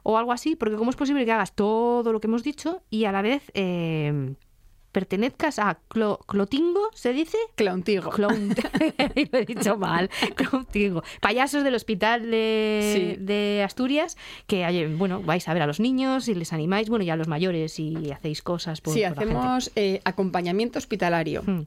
o 0.03 0.17
algo 0.17 0.33
así, 0.33 0.55
porque 0.57 0.75
cómo 0.75 0.89
es 0.89 0.97
posible 0.97 1.23
que 1.25 1.31
hagas 1.31 1.53
todo 1.55 2.11
lo 2.11 2.19
que 2.19 2.27
hemos 2.27 2.43
dicho 2.43 2.81
y 2.89 3.05
a 3.05 3.13
la 3.13 3.21
vez 3.21 3.49
eh, 3.53 4.33
pertenezcas 4.95 5.59
a 5.59 5.77
Clo- 5.89 6.19
Clotingo, 6.25 6.79
¿se 6.93 7.11
dice? 7.11 7.37
Clowntigo. 7.55 8.11
Clown. 8.11 8.55
Lo 9.31 9.39
he 9.39 9.45
dicho 9.45 9.75
mal. 9.77 10.09
Clowntigo. 10.35 11.03
Payasos 11.19 11.65
del 11.65 11.75
hospital 11.75 12.31
de, 12.31 13.15
Sí. 13.17 13.21
de 13.21 13.61
Asturias, 13.61 14.15
que 14.47 14.87
bueno, 14.97 15.21
vais 15.21 15.45
a 15.49 15.53
ver 15.53 15.63
a 15.63 15.67
los 15.67 15.81
niños 15.81 16.29
y 16.29 16.33
les 16.35 16.53
animáis, 16.53 16.87
bueno, 16.87 17.03
y 17.03 17.09
a 17.09 17.17
los 17.17 17.27
mayores 17.27 17.77
y 17.77 18.09
hacéis 18.09 18.41
cosas 18.41 18.79
por, 18.79 18.93
Sí, 18.93 19.01
por 19.01 19.11
hacemos 19.11 19.69
eh, 19.75 19.99
acompañamiento 20.05 20.79
hospitalario. 20.79 21.43
Hmm. 21.45 21.63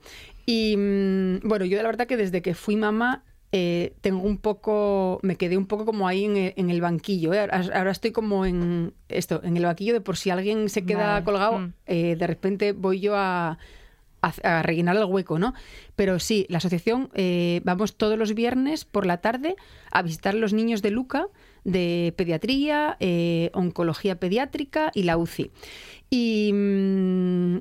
Y 0.46 0.74
mm, 0.78 1.40
bueno, 1.46 1.66
yo 1.66 1.76
la 1.76 1.82
verdad 1.82 2.06
que 2.06 2.16
desde 2.16 2.40
que 2.40 2.54
fui 2.54 2.76
mamá 2.76 3.24
eh, 3.50 3.94
tengo 4.02 4.22
un 4.22 4.36
poco, 4.36 5.20
me 5.22 5.36
quedé 5.36 5.56
un 5.56 5.66
poco 5.66 5.86
como 5.86 6.06
ahí 6.06 6.24
en 6.26 6.36
el, 6.36 6.52
en 6.56 6.70
el 6.70 6.80
banquillo. 6.80 7.32
¿eh? 7.32 7.40
Ahora, 7.40 7.60
ahora 7.74 7.90
estoy 7.90 8.10
como 8.12 8.44
en 8.44 8.92
esto, 9.08 9.40
en 9.42 9.56
el 9.56 9.64
banquillo 9.64 9.94
de 9.94 10.00
por 10.02 10.16
si 10.16 10.30
alguien 10.30 10.68
se 10.68 10.84
queda 10.84 11.12
Vale. 11.14 11.24
colgado, 11.24 11.58
Mm. 11.60 11.72
eh, 11.86 12.16
de 12.18 12.26
repente 12.26 12.72
voy 12.72 13.00
yo 13.00 13.16
a, 13.16 13.58
a, 14.20 14.32
a 14.42 14.62
rellenar 14.62 14.96
el 14.96 15.04
hueco, 15.04 15.38
¿no? 15.38 15.54
Pero 15.96 16.18
sí, 16.18 16.44
la 16.50 16.58
asociación 16.58 17.10
vamos 17.64 17.96
todos 17.96 18.18
los 18.18 18.34
viernes 18.34 18.84
por 18.84 19.06
la 19.06 19.18
tarde 19.18 19.56
a 19.90 20.02
visitar 20.02 20.34
los 20.34 20.52
niños 20.52 20.82
de 20.82 20.90
Luca 20.90 21.28
de 21.64 22.12
pediatría, 22.16 22.96
oncología 23.54 24.18
pediátrica 24.20 24.90
y 24.94 25.04
la 25.04 25.16
UCI. 25.16 25.50
Y, 26.10 26.50
mm, 26.52 27.58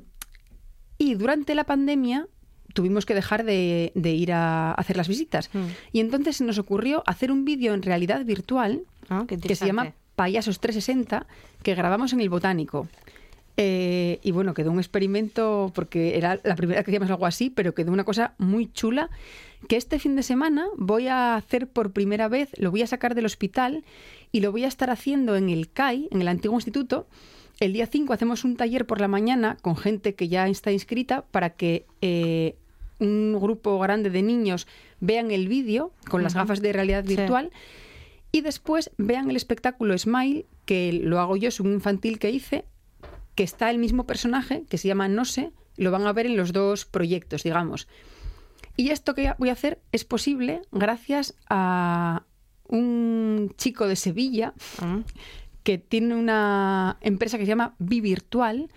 y 0.98 1.14
durante 1.14 1.54
la 1.54 1.64
pandemia 1.64 2.26
tuvimos 2.74 3.06
que 3.06 3.14
dejar 3.14 3.44
de, 3.44 3.92
de 3.94 4.10
ir 4.10 4.32
a 4.32 4.72
hacer 4.72 4.96
las 4.96 5.08
visitas. 5.08 5.50
Mm. 5.52 5.66
Y 5.92 6.00
entonces 6.00 6.36
se 6.36 6.44
nos 6.44 6.58
ocurrió 6.58 7.02
hacer 7.06 7.32
un 7.32 7.44
vídeo 7.44 7.74
en 7.74 7.82
realidad 7.82 8.24
virtual 8.24 8.82
Ah, 9.08 9.24
que 9.26 9.54
se 9.54 9.66
llama. 9.66 9.92
Payasos 10.16 10.58
360 10.58 11.26
que 11.62 11.74
grabamos 11.74 12.12
en 12.12 12.20
el 12.20 12.28
Botánico. 12.28 12.88
Eh, 13.56 14.18
y 14.22 14.32
bueno, 14.32 14.52
quedó 14.52 14.70
un 14.72 14.78
experimento 14.78 15.70
porque 15.74 16.16
era 16.16 16.40
la 16.44 16.56
primera 16.56 16.78
vez 16.78 16.84
que 16.84 16.90
hacíamos 16.90 17.10
algo 17.10 17.26
así, 17.26 17.50
pero 17.50 17.72
quedó 17.74 17.92
una 17.92 18.04
cosa 18.04 18.34
muy 18.38 18.70
chula 18.72 19.10
que 19.68 19.76
este 19.76 19.98
fin 19.98 20.16
de 20.16 20.22
semana 20.22 20.66
voy 20.76 21.08
a 21.08 21.36
hacer 21.36 21.68
por 21.68 21.92
primera 21.92 22.28
vez, 22.28 22.50
lo 22.58 22.70
voy 22.70 22.82
a 22.82 22.86
sacar 22.86 23.14
del 23.14 23.26
hospital 23.26 23.84
y 24.30 24.40
lo 24.40 24.52
voy 24.52 24.64
a 24.64 24.68
estar 24.68 24.90
haciendo 24.90 25.36
en 25.36 25.48
el 25.48 25.70
CAI, 25.70 26.08
en 26.10 26.20
el 26.20 26.28
antiguo 26.28 26.56
instituto. 26.56 27.06
El 27.60 27.72
día 27.72 27.86
5 27.86 28.12
hacemos 28.12 28.44
un 28.44 28.56
taller 28.56 28.86
por 28.86 29.00
la 29.00 29.08
mañana 29.08 29.56
con 29.62 29.76
gente 29.76 30.14
que 30.14 30.28
ya 30.28 30.46
está 30.48 30.70
inscrita 30.70 31.22
para 31.30 31.50
que 31.50 31.86
eh, 32.00 32.56
un 33.00 33.36
grupo 33.40 33.78
grande 33.78 34.10
de 34.10 34.22
niños 34.22 34.66
vean 35.00 35.30
el 35.30 35.48
vídeo 35.48 35.92
con 36.08 36.22
las 36.22 36.34
gafas 36.34 36.60
de 36.62 36.72
realidad 36.72 37.04
Sí. 37.06 37.16
virtual 37.16 37.50
y 38.30 38.42
después 38.42 38.90
vean 38.98 39.30
el 39.30 39.36
espectáculo 39.36 39.96
Smile, 39.96 40.46
que 40.66 40.92
lo 40.92 41.18
hago 41.18 41.36
yo, 41.36 41.48
es 41.48 41.60
un 41.60 41.72
infantil 41.72 42.18
que 42.18 42.30
hice, 42.30 42.64
que 43.34 43.42
está 43.42 43.70
el 43.70 43.78
mismo 43.78 44.04
personaje, 44.04 44.64
que 44.68 44.78
se 44.78 44.86
llama 44.88 45.08
No 45.08 45.24
sé, 45.24 45.50
lo 45.76 45.90
van 45.90 46.06
a 46.06 46.12
ver 46.12 46.26
en 46.26 46.36
los 46.36 46.52
dos 46.52 46.84
proyectos, 46.84 47.42
digamos. 47.44 47.88
Y 48.76 48.90
esto 48.90 49.14
que 49.14 49.32
voy 49.38 49.48
a 49.48 49.52
hacer 49.52 49.80
es 49.92 50.04
posible 50.04 50.60
gracias 50.70 51.34
a 51.48 52.22
un 52.68 53.52
chico 53.56 53.88
de 53.88 53.96
Sevilla 53.96 54.52
Ah. 54.80 55.00
Que 55.68 55.76
tiene 55.76 56.14
una 56.14 56.96
empresa 57.02 57.36
que 57.36 57.44
se 57.44 57.48
llama 57.50 57.74
Bivirtual 57.78 58.70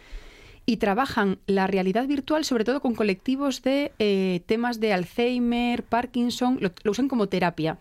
y 0.65 0.75
trabajan 0.75 1.39
la 1.47 1.65
realidad 1.65 2.05
virtual 2.05 2.43
sobre 2.43 2.65
todo 2.65 2.81
con 2.81 2.95
colectivos 2.95 3.61
de 3.61 3.93
eh, 3.97 4.41
temas 4.45 4.81
de 4.81 4.91
Alzheimer, 4.91 5.83
Parkinson, 5.83 6.57
lo- 6.59 6.73
lo 6.83 6.91
usan 6.91 7.07
como 7.07 7.27
terapia 7.29 7.77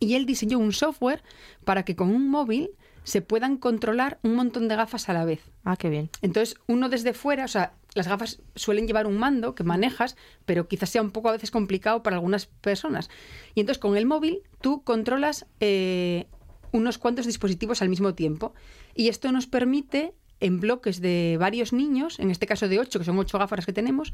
y 0.00 0.14
él 0.14 0.26
diseñó 0.26 0.58
un 0.58 0.72
software 0.72 1.22
para 1.64 1.84
que 1.84 1.94
con 1.94 2.12
un 2.12 2.28
móvil 2.28 2.70
se 3.04 3.22
puedan 3.22 3.56
controlar 3.56 4.18
un 4.24 4.34
montón 4.34 4.66
de 4.66 4.74
gafas 4.74 5.08
a 5.08 5.12
la 5.12 5.24
vez. 5.24 5.40
Ah, 5.64 5.76
qué 5.76 5.88
bien. 5.88 6.10
Entonces, 6.20 6.56
uno 6.66 6.88
desde 6.88 7.14
fuera, 7.14 7.44
o 7.44 7.48
sea, 7.48 7.72
las 7.94 8.08
gafas 8.08 8.40
suelen 8.56 8.86
llevar 8.88 9.06
un 9.06 9.16
mando 9.16 9.54
que 9.54 9.62
manejas, 9.62 10.16
pero 10.44 10.66
quizás 10.66 10.90
sea 10.90 11.02
un 11.02 11.10
poco 11.12 11.28
a 11.28 11.32
veces 11.32 11.52
complicado 11.52 12.02
para 12.02 12.16
algunas 12.16 12.46
personas. 12.46 13.10
Y 13.54 13.60
entonces 13.60 13.78
con 13.80 13.96
el 13.96 14.06
móvil 14.06 14.40
tú 14.60 14.82
controlas 14.82 15.46
eh, 15.60 16.26
unos 16.72 16.98
cuantos 16.98 17.26
dispositivos 17.26 17.82
al 17.82 17.88
mismo 17.88 18.14
tiempo. 18.14 18.54
Y 18.94 19.08
esto 19.08 19.30
nos 19.32 19.46
permite, 19.46 20.12
en 20.40 20.60
bloques 20.60 21.00
de 21.00 21.36
varios 21.38 21.72
niños, 21.72 22.18
en 22.18 22.30
este 22.30 22.46
caso 22.46 22.68
de 22.68 22.78
ocho, 22.78 22.98
que 22.98 23.04
son 23.04 23.18
ocho 23.18 23.38
gafas 23.38 23.58
las 23.58 23.66
que 23.66 23.72
tenemos, 23.72 24.12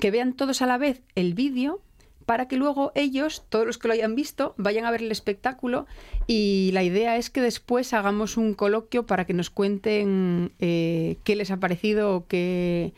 que 0.00 0.10
vean 0.10 0.34
todos 0.34 0.62
a 0.62 0.66
la 0.66 0.78
vez 0.78 1.02
el 1.14 1.34
vídeo 1.34 1.80
para 2.26 2.48
que 2.48 2.56
luego 2.56 2.92
ellos, 2.94 3.44
todos 3.48 3.66
los 3.66 3.78
que 3.78 3.88
lo 3.88 3.94
hayan 3.94 4.14
visto, 4.14 4.54
vayan 4.56 4.86
a 4.86 4.90
ver 4.90 5.02
el 5.02 5.12
espectáculo 5.12 5.86
y 6.26 6.70
la 6.72 6.82
idea 6.82 7.16
es 7.16 7.28
que 7.30 7.42
después 7.42 7.92
hagamos 7.92 8.36
un 8.36 8.54
coloquio 8.54 9.04
para 9.04 9.26
que 9.26 9.34
nos 9.34 9.50
cuenten 9.50 10.52
eh, 10.58 11.16
qué 11.22 11.36
les 11.36 11.50
ha 11.50 11.58
parecido 11.58 12.16
o 12.16 12.26
qué, 12.26 12.94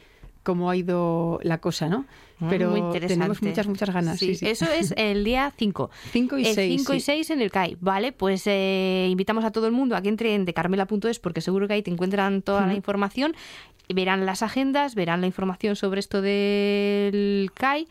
cómo 0.46 0.70
ha 0.70 0.76
ido 0.76 1.40
la 1.42 1.58
cosa, 1.58 1.88
¿no? 1.88 2.06
Ah, 2.40 2.46
Pero 2.48 2.70
muy 2.70 2.78
interesante. 2.78 3.14
tenemos 3.14 3.42
muchas, 3.42 3.66
muchas 3.66 3.92
ganas. 3.92 4.16
Sí, 4.16 4.28
sí, 4.28 4.34
sí. 4.36 4.46
Eso 4.48 4.66
es 4.70 4.94
el 4.96 5.24
día 5.24 5.52
5. 5.56 5.90
5 6.12 6.38
y 6.38 6.46
el 6.46 6.54
6. 6.54 6.80
5 6.82 6.94
y 6.94 7.00
6 7.00 7.30
en 7.30 7.40
el 7.40 7.50
CAI. 7.50 7.76
Vale, 7.80 8.12
pues 8.12 8.44
eh, 8.46 9.08
invitamos 9.10 9.44
a 9.44 9.50
todo 9.50 9.66
el 9.66 9.72
mundo 9.72 9.96
a 9.96 10.02
que 10.02 10.08
entre 10.08 10.36
en 10.36 10.44
decarmela.es 10.44 11.18
porque 11.18 11.40
seguro 11.40 11.66
que 11.66 11.74
ahí 11.74 11.82
te 11.82 11.90
encuentran 11.90 12.42
toda 12.42 12.64
la 12.64 12.74
información. 12.74 13.34
Verán 13.92 14.24
las 14.24 14.42
agendas, 14.42 14.94
verán 14.94 15.20
la 15.20 15.26
información 15.26 15.74
sobre 15.74 15.98
esto 15.98 16.22
del 16.22 17.50
CAI. 17.54 17.88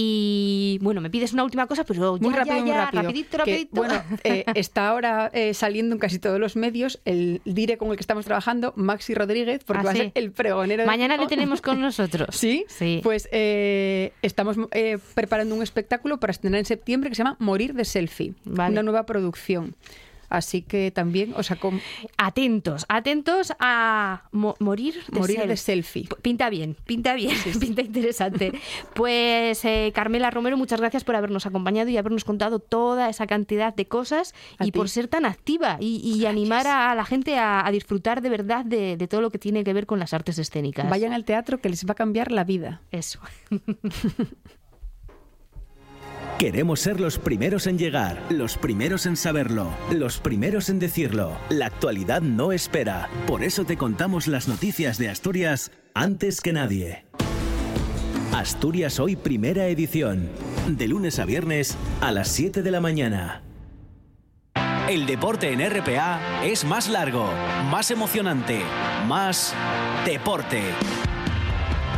Y 0.00 0.78
bueno, 0.80 1.00
me 1.00 1.10
pides 1.10 1.32
una 1.32 1.42
última 1.42 1.66
cosa, 1.66 1.82
pero 1.82 2.16
ya, 2.16 2.22
Muy 2.22 2.32
rápido, 2.32 2.54
ya, 2.56 2.60
muy 2.62 2.70
ya, 2.70 2.84
rápido. 2.84 3.02
rapidito, 3.02 3.30
Que, 3.30 3.36
rapidito. 3.38 3.70
bueno, 3.72 4.02
eh, 4.24 4.44
está 4.54 4.88
ahora 4.90 5.28
eh, 5.34 5.54
saliendo 5.54 5.94
en 5.96 5.98
casi 5.98 6.20
todos 6.20 6.38
los 6.38 6.54
medios 6.54 7.00
el 7.04 7.40
dire 7.44 7.78
con 7.78 7.90
el 7.90 7.96
que 7.96 8.02
estamos 8.02 8.24
trabajando, 8.24 8.72
Maxi 8.76 9.12
Rodríguez, 9.14 9.64
porque 9.64 9.80
Ah, 9.80 9.84
va 9.84 9.92
sí. 9.92 9.98
a 9.98 10.02
ser 10.04 10.12
el 10.14 10.30
pregonero. 10.30 10.82
de- 10.82 10.86
Mañana 10.86 11.16
le 11.16 11.26
tenemos 11.26 11.60
con 11.60 11.80
nosotros. 11.88 12.28
¿Sí? 12.36 12.64
Sí. 12.68 13.00
Pues 13.02 13.28
eh, 13.32 14.12
estamos 14.22 14.56
eh, 14.70 14.98
preparando 15.14 15.54
un 15.56 15.62
espectáculo 15.62 16.20
para 16.20 16.30
estrenar 16.30 16.60
en 16.60 16.64
septiembre 16.66 17.10
que 17.10 17.16
se 17.16 17.24
llama 17.24 17.36
Morir 17.40 17.74
de 17.74 17.84
Selfie, 17.84 18.34
Vale. 18.44 18.70
una 18.72 18.84
nueva 18.84 19.04
producción. 19.04 19.74
Así 20.28 20.62
que 20.62 20.90
también, 20.90 21.32
o 21.36 21.42
sea, 21.42 21.56
con 21.56 21.80
Atentos, 22.16 22.84
atentos 22.88 23.52
a 23.58 24.24
mo- 24.32 24.56
morir 24.60 24.94
de 25.08 25.18
morir 25.18 25.38
de 25.46 25.56
self. 25.56 25.86
selfie. 25.86 26.08
Pinta 26.22 26.50
bien, 26.50 26.76
pinta 26.84 27.14
bien, 27.14 27.34
pinta 27.60 27.82
interesante. 27.82 28.52
Pues 28.94 29.64
eh, 29.64 29.92
Carmela 29.94 30.30
Romero, 30.30 30.56
muchas 30.56 30.80
gracias 30.80 31.04
por 31.04 31.14
habernos 31.16 31.46
acompañado 31.46 31.88
y 31.90 31.96
habernos 31.96 32.24
contado 32.24 32.58
toda 32.58 33.08
esa 33.08 33.26
cantidad 33.26 33.74
de 33.74 33.86
cosas 33.86 34.34
A 34.58 34.64
y 34.66 34.70
ti. 34.70 34.78
por 34.78 34.88
ser 34.88 35.08
tan 35.08 35.24
activa 35.24 35.76
y, 35.80 35.96
y 36.04 36.26
animar 36.26 36.66
a 36.66 36.94
la 36.94 37.04
gente 37.04 37.38
a, 37.38 37.66
a 37.66 37.70
disfrutar 37.70 38.20
de 38.20 38.28
verdad 38.28 38.64
de, 38.64 38.96
de 38.96 39.08
todo 39.08 39.20
lo 39.20 39.30
que 39.30 39.38
tiene 39.38 39.64
que 39.64 39.72
ver 39.72 39.86
con 39.86 39.98
las 39.98 40.12
artes 40.14 40.38
escénicas. 40.38 40.88
Vayan 40.90 41.12
al 41.12 41.24
teatro 41.24 41.58
que 41.60 41.68
les 41.68 41.86
va 41.86 41.92
a 41.92 41.94
cambiar 41.94 42.32
la 42.32 42.44
vida. 42.44 42.80
Eso. 42.90 43.20
Queremos 46.38 46.78
ser 46.78 47.00
los 47.00 47.18
primeros 47.18 47.66
en 47.66 47.78
llegar, 47.78 48.22
los 48.30 48.56
primeros 48.56 49.06
en 49.06 49.16
saberlo, 49.16 49.74
los 49.90 50.20
primeros 50.20 50.68
en 50.68 50.78
decirlo. 50.78 51.36
La 51.48 51.66
actualidad 51.66 52.22
no 52.22 52.52
espera. 52.52 53.08
Por 53.26 53.42
eso 53.42 53.64
te 53.64 53.76
contamos 53.76 54.28
las 54.28 54.46
noticias 54.46 54.98
de 54.98 55.08
Asturias 55.08 55.72
antes 55.94 56.40
que 56.40 56.52
nadie. 56.52 57.04
Asturias 58.32 59.00
Hoy 59.00 59.16
Primera 59.16 59.66
Edición. 59.66 60.30
De 60.68 60.86
lunes 60.86 61.18
a 61.18 61.24
viernes 61.24 61.76
a 62.00 62.12
las 62.12 62.28
7 62.28 62.62
de 62.62 62.70
la 62.70 62.80
mañana. 62.80 63.42
El 64.88 65.06
deporte 65.06 65.52
en 65.52 65.68
RPA 65.68 66.44
es 66.44 66.64
más 66.64 66.88
largo, 66.88 67.28
más 67.68 67.90
emocionante, 67.90 68.60
más 69.08 69.56
deporte. 70.06 70.62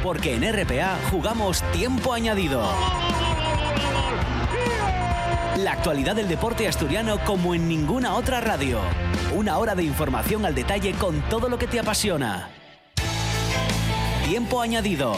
Porque 0.03 0.35
en 0.35 0.51
RPA 0.51 0.99
jugamos 1.11 1.63
tiempo 1.73 2.15
añadido. 2.15 2.67
La 5.63 5.73
actualidad 5.73 6.17
del 6.17 6.27
deporte 6.27 6.67
asturiano 6.67 7.23
como 7.27 7.55
en 7.55 7.69
ninguna 7.69 8.15
otra 8.15 8.41
radio. 8.41 8.81
Una 9.35 9.59
hora 9.59 9.75
de 9.75 9.83
información 9.83 10.47
al 10.47 10.55
detalle 10.55 10.93
con 10.93 11.21
todo 11.29 11.51
lo 11.51 11.59
que 11.59 11.67
te 11.67 11.79
apasiona. 11.79 12.49
Tiempo 14.27 14.63
añadido. 14.63 15.17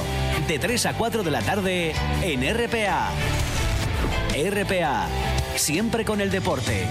De 0.49 0.59
3 0.59 0.87
a 0.87 0.95
4 0.95 1.23
de 1.23 1.31
la 1.31 1.43
tarde 1.43 1.95
en 2.23 2.41
RPA. 2.43 3.11
RPA. 4.35 5.07
Siempre 5.55 6.05
con 6.05 6.21
el 6.21 6.31
deporte. 6.33 6.89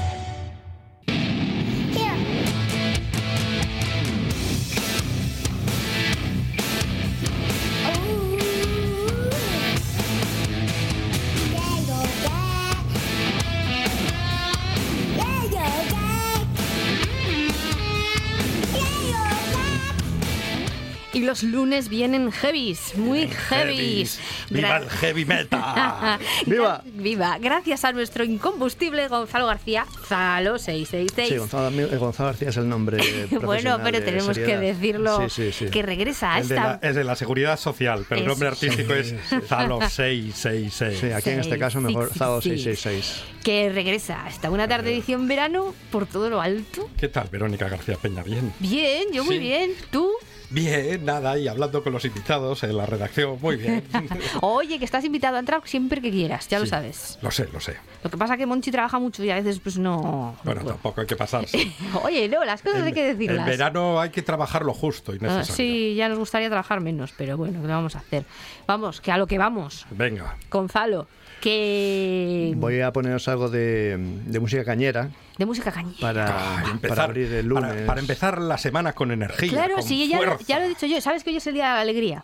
Los 21.31 21.43
lunes 21.43 21.87
vienen 21.87 22.29
heavies, 22.29 22.93
muy 22.97 23.25
heavies. 23.29 24.19
¡Viva 24.49 24.67
Gra- 24.79 24.83
el 24.83 24.89
heavy 24.89 25.23
metal! 25.23 26.19
¡Viva! 26.45 26.81
Viva. 26.85 27.37
Gracias 27.39 27.85
a 27.85 27.93
nuestro 27.93 28.25
incombustible 28.25 29.07
Gonzalo 29.07 29.45
García, 29.47 29.85
Zalo 30.09 30.59
666. 30.59 31.29
Sí, 31.29 31.37
Gonzalo, 31.37 31.69
eh, 31.79 31.95
Gonzalo 31.97 32.27
García 32.31 32.49
es 32.49 32.57
el 32.57 32.67
nombre 32.67 32.97
bueno, 33.43 33.79
pero 33.81 33.99
de 34.01 34.05
tenemos 34.05 34.27
que 34.37 34.43
seriedad. 34.45 34.59
decirlo 34.59 35.29
Sí, 35.29 35.51
sí, 35.51 35.65
sí. 35.65 35.71
que 35.71 35.81
regresa 35.83 36.33
a 36.35 36.39
Es 36.39 36.49
de, 36.49 36.55
la, 36.55 36.73
esta 36.73 36.89
es 36.89 36.95
de 36.97 37.03
la 37.05 37.15
seguridad 37.15 37.57
social, 37.57 38.05
pero 38.09 38.19
el 38.19 38.27
nombre 38.27 38.49
artístico 38.49 38.93
es 38.93 39.15
Zalo 39.47 39.79
666. 39.89 40.99
Sí, 40.99 41.11
aquí 41.13 41.29
en 41.29 41.39
este 41.39 41.57
caso 41.57 41.79
mejor 41.79 42.09
six, 42.09 42.61
666. 42.63 43.23
que 43.41 43.69
regresa 43.69 44.25
hasta 44.25 44.49
una 44.49 44.67
tarde 44.67 44.91
edición 44.91 45.29
verano 45.29 45.73
por 45.93 46.07
todo 46.07 46.29
lo 46.29 46.41
alto. 46.41 46.89
¿Qué 46.97 47.07
tal, 47.07 47.29
Verónica 47.31 47.69
García 47.69 47.95
Peña? 47.95 48.21
Bien. 48.21 48.51
Bien, 48.59 49.05
yo 49.13 49.23
muy 49.23 49.35
Sí. 49.35 49.39
bien. 49.39 49.71
¿Tú? 49.91 50.09
Bien, 50.51 51.05
nada, 51.05 51.37
y 51.37 51.47
hablando 51.47 51.81
con 51.81 51.93
los 51.93 52.03
invitados 52.03 52.63
en 52.63 52.75
la 52.75 52.85
redacción, 52.85 53.37
muy 53.41 53.55
bien. 53.55 53.83
Oye, 54.41 54.77
que 54.79 54.85
estás 54.85 55.05
invitado 55.05 55.37
a 55.37 55.39
entrar 55.39 55.61
siempre 55.65 56.01
que 56.01 56.11
quieras, 56.11 56.47
ya 56.49 56.59
lo 56.59 56.65
sabes. 56.65 57.17
Lo 57.21 57.31
sé, 57.31 57.47
lo 57.53 57.59
sé. 57.61 57.77
Lo 58.03 58.09
que 58.11 58.17
pasa 58.17 58.33
es 58.33 58.37
que 58.39 58.45
Monchi 58.45 58.69
trabaja 58.69 58.99
mucho 58.99 59.23
y 59.23 59.29
a 59.29 59.35
veces 59.35 59.59
pues 59.59 59.77
no... 59.77 60.01
no 60.01 60.35
Bueno, 60.43 60.63
tampoco 60.65 60.99
hay 61.01 61.07
que 61.07 61.15
pasarse. 61.15 61.71
Oye, 62.03 62.27
no, 62.27 62.43
las 62.43 62.61
cosas 62.61 62.83
hay 62.83 62.91
que 62.93 63.09
En 63.11 63.17
decirlas. 63.17 63.45
verano 63.45 63.99
hay 64.01 64.09
que 64.09 64.21
trabajar 64.21 64.63
lo 64.63 64.73
justo 64.73 65.13
y 65.13 65.17
Ah, 65.21 65.37
necesario. 65.39 65.55
sí, 65.55 65.95
ya 65.95 66.09
nos 66.09 66.19
gustaría 66.19 66.49
trabajar 66.49 66.81
menos, 66.81 67.13
pero 67.17 67.37
bueno, 67.37 67.61
¿qué 67.61 67.67
vamos 67.67 67.95
a 67.95 67.99
hacer? 67.99 68.25
Vamos, 68.67 68.99
que 68.99 69.11
a 69.11 69.17
lo 69.17 69.27
que 69.27 69.37
vamos. 69.37 69.85
Venga. 69.91 70.35
Gonzalo, 70.49 71.07
que... 71.41 72.53
Voy 72.55 72.79
a 72.81 72.93
poneros 72.93 73.27
algo 73.27 73.49
de, 73.49 73.97
de 74.25 74.39
música 74.39 74.63
cañera 74.63 75.09
De 75.37 75.45
música 75.45 75.71
cañera. 75.71 75.97
para, 75.99 76.59
Ay, 76.59 76.77
para 76.87 77.03
abrir 77.03 77.33
el 77.33 77.47
lunes. 77.47 77.69
Para, 77.71 77.85
para 77.85 77.99
empezar 78.01 78.39
la 78.41 78.57
semana 78.57 78.93
con 78.93 79.11
energía. 79.11 79.49
Claro, 79.49 79.75
con 79.75 79.83
sí, 79.83 80.07
ya, 80.07 80.19
lo- 80.21 80.25
fuerza. 80.27 80.45
ya 80.47 80.59
lo 80.59 80.65
he 80.65 80.69
dicho 80.69 80.85
yo. 80.85 81.01
¿Sabes 81.01 81.23
que 81.23 81.31
hoy 81.31 81.37
es 81.37 81.47
el 81.47 81.53
Día 81.55 81.69
de 81.69 81.73
la 81.75 81.81
Alegría? 81.81 82.23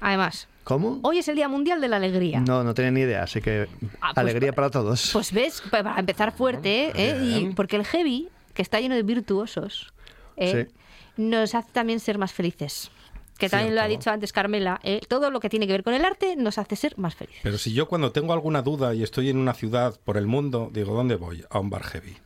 Además, 0.00 0.46
¿Cómo? 0.64 1.00
hoy 1.02 1.18
es 1.18 1.28
el 1.28 1.34
Día 1.34 1.48
Mundial 1.48 1.80
de 1.80 1.88
la 1.88 1.96
Alegría. 1.96 2.40
No, 2.40 2.62
no 2.62 2.72
tenía 2.74 2.90
ni 2.92 3.00
idea, 3.00 3.24
así 3.24 3.40
que 3.40 3.68
Ah, 4.00 4.12
pues 4.14 4.18
alegría 4.18 4.52
pa- 4.52 4.56
para 4.56 4.70
todos. 4.70 5.10
Pues 5.12 5.32
ves, 5.32 5.60
pa- 5.70 5.82
para 5.82 5.98
empezar 5.98 6.32
fuerte, 6.32 6.92
¿eh? 6.94 7.18
Y 7.22 7.52
porque 7.54 7.76
el 7.76 7.84
heavy, 7.84 8.28
que 8.54 8.62
está 8.62 8.78
lleno 8.80 8.94
de 8.94 9.02
virtuosos, 9.02 9.92
¿eh? 10.36 10.66
Sí. 10.68 10.74
nos 11.16 11.54
hace 11.54 11.68
también 11.72 11.98
ser 12.00 12.16
más 12.18 12.32
felices. 12.32 12.90
Que 13.38 13.48
también 13.48 13.74
lo 13.74 13.80
ha 13.80 13.86
dicho 13.88 14.10
antes 14.10 14.32
Carmela, 14.32 14.80
¿eh? 14.82 15.00
todo 15.08 15.30
lo 15.30 15.40
que 15.40 15.48
tiene 15.48 15.66
que 15.66 15.72
ver 15.72 15.82
con 15.84 15.94
el 15.94 16.04
arte 16.04 16.34
nos 16.36 16.58
hace 16.58 16.76
ser 16.76 16.98
más 16.98 17.14
felices. 17.14 17.40
Pero 17.42 17.56
si 17.56 17.72
yo 17.72 17.86
cuando 17.88 18.10
tengo 18.12 18.32
alguna 18.32 18.62
duda 18.62 18.94
y 18.94 19.02
estoy 19.02 19.30
en 19.30 19.36
una 19.38 19.54
ciudad 19.54 19.98
por 20.04 20.16
el 20.16 20.26
mundo, 20.26 20.70
digo, 20.72 20.94
¿dónde 20.94 21.14
voy? 21.16 21.44
A 21.50 21.60
un 21.60 21.70
bar 21.70 21.84
heavy. 21.84 22.16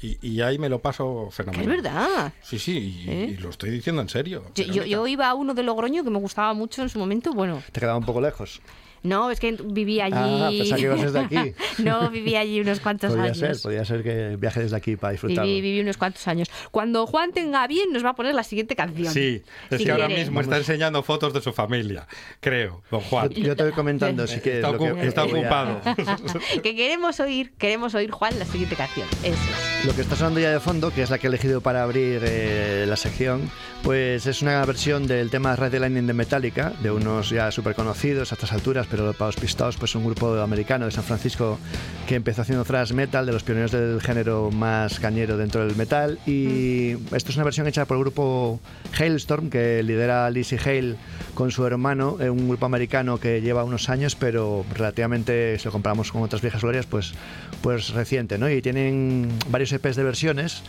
Y, 0.00 0.16
y 0.24 0.40
ahí 0.42 0.58
me 0.58 0.68
lo 0.68 0.78
paso 0.78 1.28
fenomenal. 1.32 1.62
es 1.62 1.82
verdad. 1.82 2.32
Sí, 2.40 2.60
sí, 2.60 2.78
y, 3.04 3.10
¿Eh? 3.10 3.26
y 3.30 3.36
lo 3.38 3.50
estoy 3.50 3.70
diciendo 3.70 4.00
en 4.00 4.08
serio. 4.08 4.44
Yo, 4.54 4.64
yo, 4.64 4.84
yo 4.84 5.06
iba 5.08 5.28
a 5.28 5.34
uno 5.34 5.54
de 5.54 5.64
Logroño 5.64 6.04
que 6.04 6.10
me 6.10 6.20
gustaba 6.20 6.54
mucho 6.54 6.82
en 6.82 6.88
su 6.88 7.00
momento. 7.00 7.32
Bueno, 7.32 7.60
Te 7.72 7.80
quedaba 7.80 7.98
un 7.98 8.04
poco 8.06 8.20
lejos. 8.20 8.60
No, 9.02 9.30
es 9.30 9.40
que 9.40 9.52
vivía 9.64 10.06
allí. 10.06 10.14
Ah, 10.16 10.48
pensaba 10.50 10.76
que 10.76 10.82
ibas 10.82 11.02
desde 11.02 11.18
aquí. 11.20 11.54
no, 11.82 12.10
vivía 12.10 12.40
allí 12.40 12.60
unos 12.60 12.80
cuantos 12.80 13.10
Podría 13.10 13.24
años. 13.32 13.38
ser, 13.38 13.56
podría 13.62 13.84
ser 13.84 14.02
que 14.02 14.36
viaje 14.36 14.60
desde 14.60 14.76
aquí 14.76 14.96
para 14.96 15.12
disfrutarlo. 15.12 15.44
Viví, 15.44 15.60
viví 15.60 15.80
unos 15.80 15.96
cuantos 15.96 16.26
años. 16.28 16.48
Cuando 16.70 17.06
Juan 17.06 17.32
tenga 17.32 17.66
bien, 17.66 17.92
nos 17.92 18.04
va 18.04 18.10
a 18.10 18.14
poner 18.14 18.34
la 18.34 18.42
siguiente 18.42 18.76
canción. 18.76 19.12
Sí, 19.12 19.42
es 19.70 19.78
Si 19.78 19.84
que 19.84 19.92
ahora 19.92 20.06
quiere. 20.06 20.22
mismo 20.22 20.40
está 20.40 20.56
enseñando 20.56 21.02
fotos 21.02 21.32
de 21.32 21.40
su 21.40 21.52
familia, 21.52 22.06
creo, 22.40 22.82
don 22.90 23.00
Juan. 23.00 23.28
Yo, 23.30 23.42
yo 23.44 23.56
te 23.56 23.62
voy 23.64 23.72
comentando. 23.72 24.24
Está, 24.24 24.70
lo 24.72 24.78
que- 24.78 25.06
está 25.06 25.20
a- 25.22 25.24
ocupado. 25.24 25.80
que 26.62 26.74
queremos 26.76 27.20
oír, 27.20 27.52
queremos 27.58 27.94
oír, 27.94 28.10
Juan, 28.10 28.38
la 28.38 28.44
siguiente 28.44 28.76
canción. 28.76 29.06
Eso 29.22 29.32
es. 29.32 29.67
Lo 29.86 29.94
que 29.94 30.02
está 30.02 30.16
sonando 30.16 30.40
ya 30.40 30.50
de 30.50 30.58
fondo, 30.58 30.90
que 30.90 31.02
es 31.02 31.10
la 31.10 31.18
que 31.18 31.28
he 31.28 31.30
elegido 31.30 31.60
para 31.60 31.84
abrir 31.84 32.20
eh, 32.24 32.84
la 32.88 32.96
sección, 32.96 33.48
pues 33.84 34.26
es 34.26 34.42
una 34.42 34.64
versión 34.64 35.06
del 35.06 35.30
tema 35.30 35.54
Red 35.54 35.74
Lightning 35.78 36.06
de 36.06 36.12
Metallica, 36.14 36.72
de 36.82 36.90
unos 36.90 37.30
ya 37.30 37.52
súper 37.52 37.76
conocidos 37.76 38.32
a 38.32 38.34
estas 38.34 38.52
alturas, 38.52 38.88
pero 38.90 39.12
para 39.12 39.28
los 39.28 39.36
pistados, 39.36 39.76
pues 39.76 39.94
un 39.94 40.04
grupo 40.04 40.34
americano 40.40 40.86
de 40.86 40.90
San 40.90 41.04
Francisco 41.04 41.58
que 42.08 42.16
empezó 42.16 42.42
haciendo 42.42 42.64
thrash 42.64 42.92
metal, 42.92 43.24
de 43.24 43.32
los 43.32 43.44
pioneros 43.44 43.70
del 43.70 44.00
género 44.02 44.50
más 44.50 44.98
cañero 44.98 45.36
dentro 45.36 45.64
del 45.64 45.76
metal. 45.76 46.18
Y 46.26 46.92
esto 47.14 47.30
es 47.30 47.36
una 47.36 47.44
versión 47.44 47.68
hecha 47.68 47.84
por 47.84 47.98
el 47.98 48.02
grupo 48.02 48.60
Hailstorm, 48.98 49.48
que 49.48 49.82
lidera 49.84 50.28
Lizzie 50.30 50.58
Hale 50.58 50.96
con 51.34 51.52
su 51.52 51.64
hermano, 51.64 52.16
eh, 52.20 52.30
un 52.30 52.48
grupo 52.48 52.66
americano 52.66 53.18
que 53.20 53.40
lleva 53.40 53.62
unos 53.62 53.88
años, 53.88 54.16
pero 54.16 54.66
relativamente, 54.74 55.56
si 55.58 55.66
lo 55.66 55.72
comparamos 55.72 56.10
con 56.10 56.22
otras 56.22 56.42
viejas 56.42 56.62
glorias, 56.62 56.86
pues, 56.86 57.14
pues 57.62 57.90
reciente, 57.90 58.38
¿no? 58.38 58.50
Y 58.50 58.60
tienen 58.60 59.30
varios 59.48 59.67
EPs 59.72 59.96
de 59.96 60.02
versiones, 60.04 60.62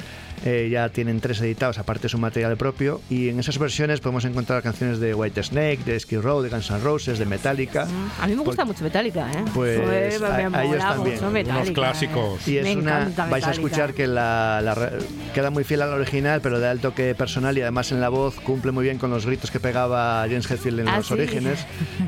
eh, 0.45 0.69
ya 0.71 0.89
tienen 0.89 1.19
tres 1.19 1.41
editados, 1.41 1.77
aparte 1.79 2.03
de 2.03 2.09
su 2.09 2.17
material 2.17 2.55
propio, 2.57 3.01
y 3.09 3.29
en 3.29 3.39
esas 3.39 3.57
versiones 3.57 3.99
podemos 3.99 4.23
encontrar 4.25 4.61
canciones 4.63 4.99
de 4.99 5.13
White 5.13 5.43
Snake, 5.43 5.79
de 5.85 5.99
Skid 5.99 6.19
Row, 6.19 6.41
de 6.41 6.49
Guns 6.49 6.69
N' 6.71 6.79
Roses, 6.79 7.19
de 7.19 7.25
Metallica. 7.25 7.87
A 8.21 8.27
mí 8.27 8.35
me 8.35 8.43
gusta 8.43 8.63
mucho 8.65 8.83
Metallica, 8.83 9.29
¿eh? 9.31 9.43
Pues, 9.53 9.79
Joder, 9.79 10.23
a- 10.25 10.49
me 10.49 10.57
a 10.57 10.63
ellos 10.63 10.77
también, 10.79 11.19
unos 11.19 11.31
Metallica, 11.33 11.73
clásicos. 11.73 12.47
¿eh? 12.47 12.51
Y 12.51 12.57
es 12.57 12.63
Me 12.63 12.77
una. 12.77 13.11
Vais 13.29 13.45
a 13.45 13.51
escuchar 13.51 13.93
que 13.93 14.07
la, 14.07 14.61
la 14.63 14.91
queda 15.33 15.49
muy 15.49 15.63
fiel 15.63 15.81
al 15.81 15.89
original, 15.93 16.39
pero 16.41 16.59
da 16.59 16.71
el 16.71 16.79
toque 16.79 17.13
personal 17.15 17.57
y 17.57 17.61
además 17.61 17.91
en 17.91 17.99
la 18.01 18.09
voz 18.09 18.35
cumple 18.39 18.71
muy 18.71 18.83
bien 18.83 18.97
con 18.97 19.09
los 19.11 19.25
gritos 19.25 19.51
que 19.51 19.59
pegaba 19.59 20.21
James 20.27 20.49
Hetfield 20.49 20.79
en 20.81 20.87
Ah, 20.89 20.97
los 20.97 21.07
sí. 21.07 21.13
orígenes. 21.13 21.65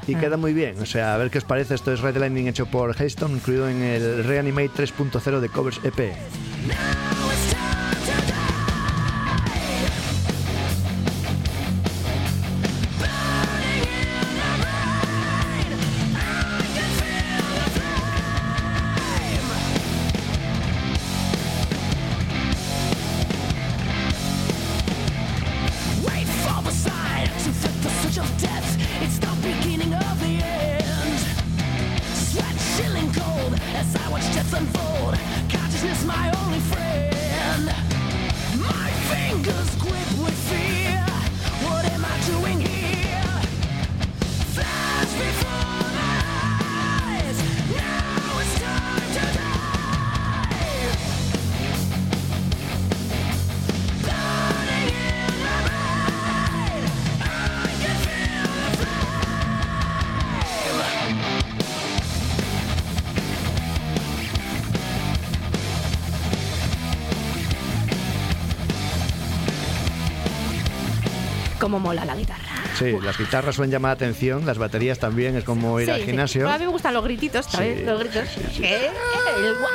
Y 0.08 0.16
queda 0.22 0.38
muy 0.38 0.54
bien. 0.54 0.80
O 0.82 0.86
sea, 0.86 1.14
a 1.16 1.18
ver 1.18 1.30
qué 1.30 1.38
os 1.40 1.44
parece. 1.44 1.76
Esto 1.76 1.92
es 1.94 2.00
Red 2.00 2.18
Lightning 2.18 2.48
hecho 2.48 2.66
por 2.66 2.96
Haystone, 3.00 3.36
incluido 3.36 3.68
en 3.70 3.82
el 3.82 4.24
Reanimate 4.24 4.70
3.0 4.70 5.40
de 5.40 5.50
Covers 5.50 5.80
EP. 5.84 6.14
now. 6.68 7.11
Las 73.04 73.18
guitarras 73.18 73.56
suelen 73.56 73.72
llamar 73.72 73.90
la 73.90 73.94
atención, 73.94 74.46
las 74.46 74.58
baterías 74.58 75.00
también, 75.00 75.36
es 75.36 75.44
como 75.44 75.80
ir 75.80 75.86
Sí, 75.88 75.92
al 75.92 76.00
sí. 76.02 76.06
gimnasio. 76.06 76.42
Bueno, 76.44 76.56
a 76.56 76.60
mí 76.60 76.66
me 76.66 76.72
gustan 76.72 76.94
los 76.94 77.04
grititos, 77.04 77.46
¿sabes? 77.46 77.84
Los 77.86 78.00
gritos. 78.00 78.28
¿Qué? 78.58 78.86
El 78.86 79.54
guau. 79.60 79.72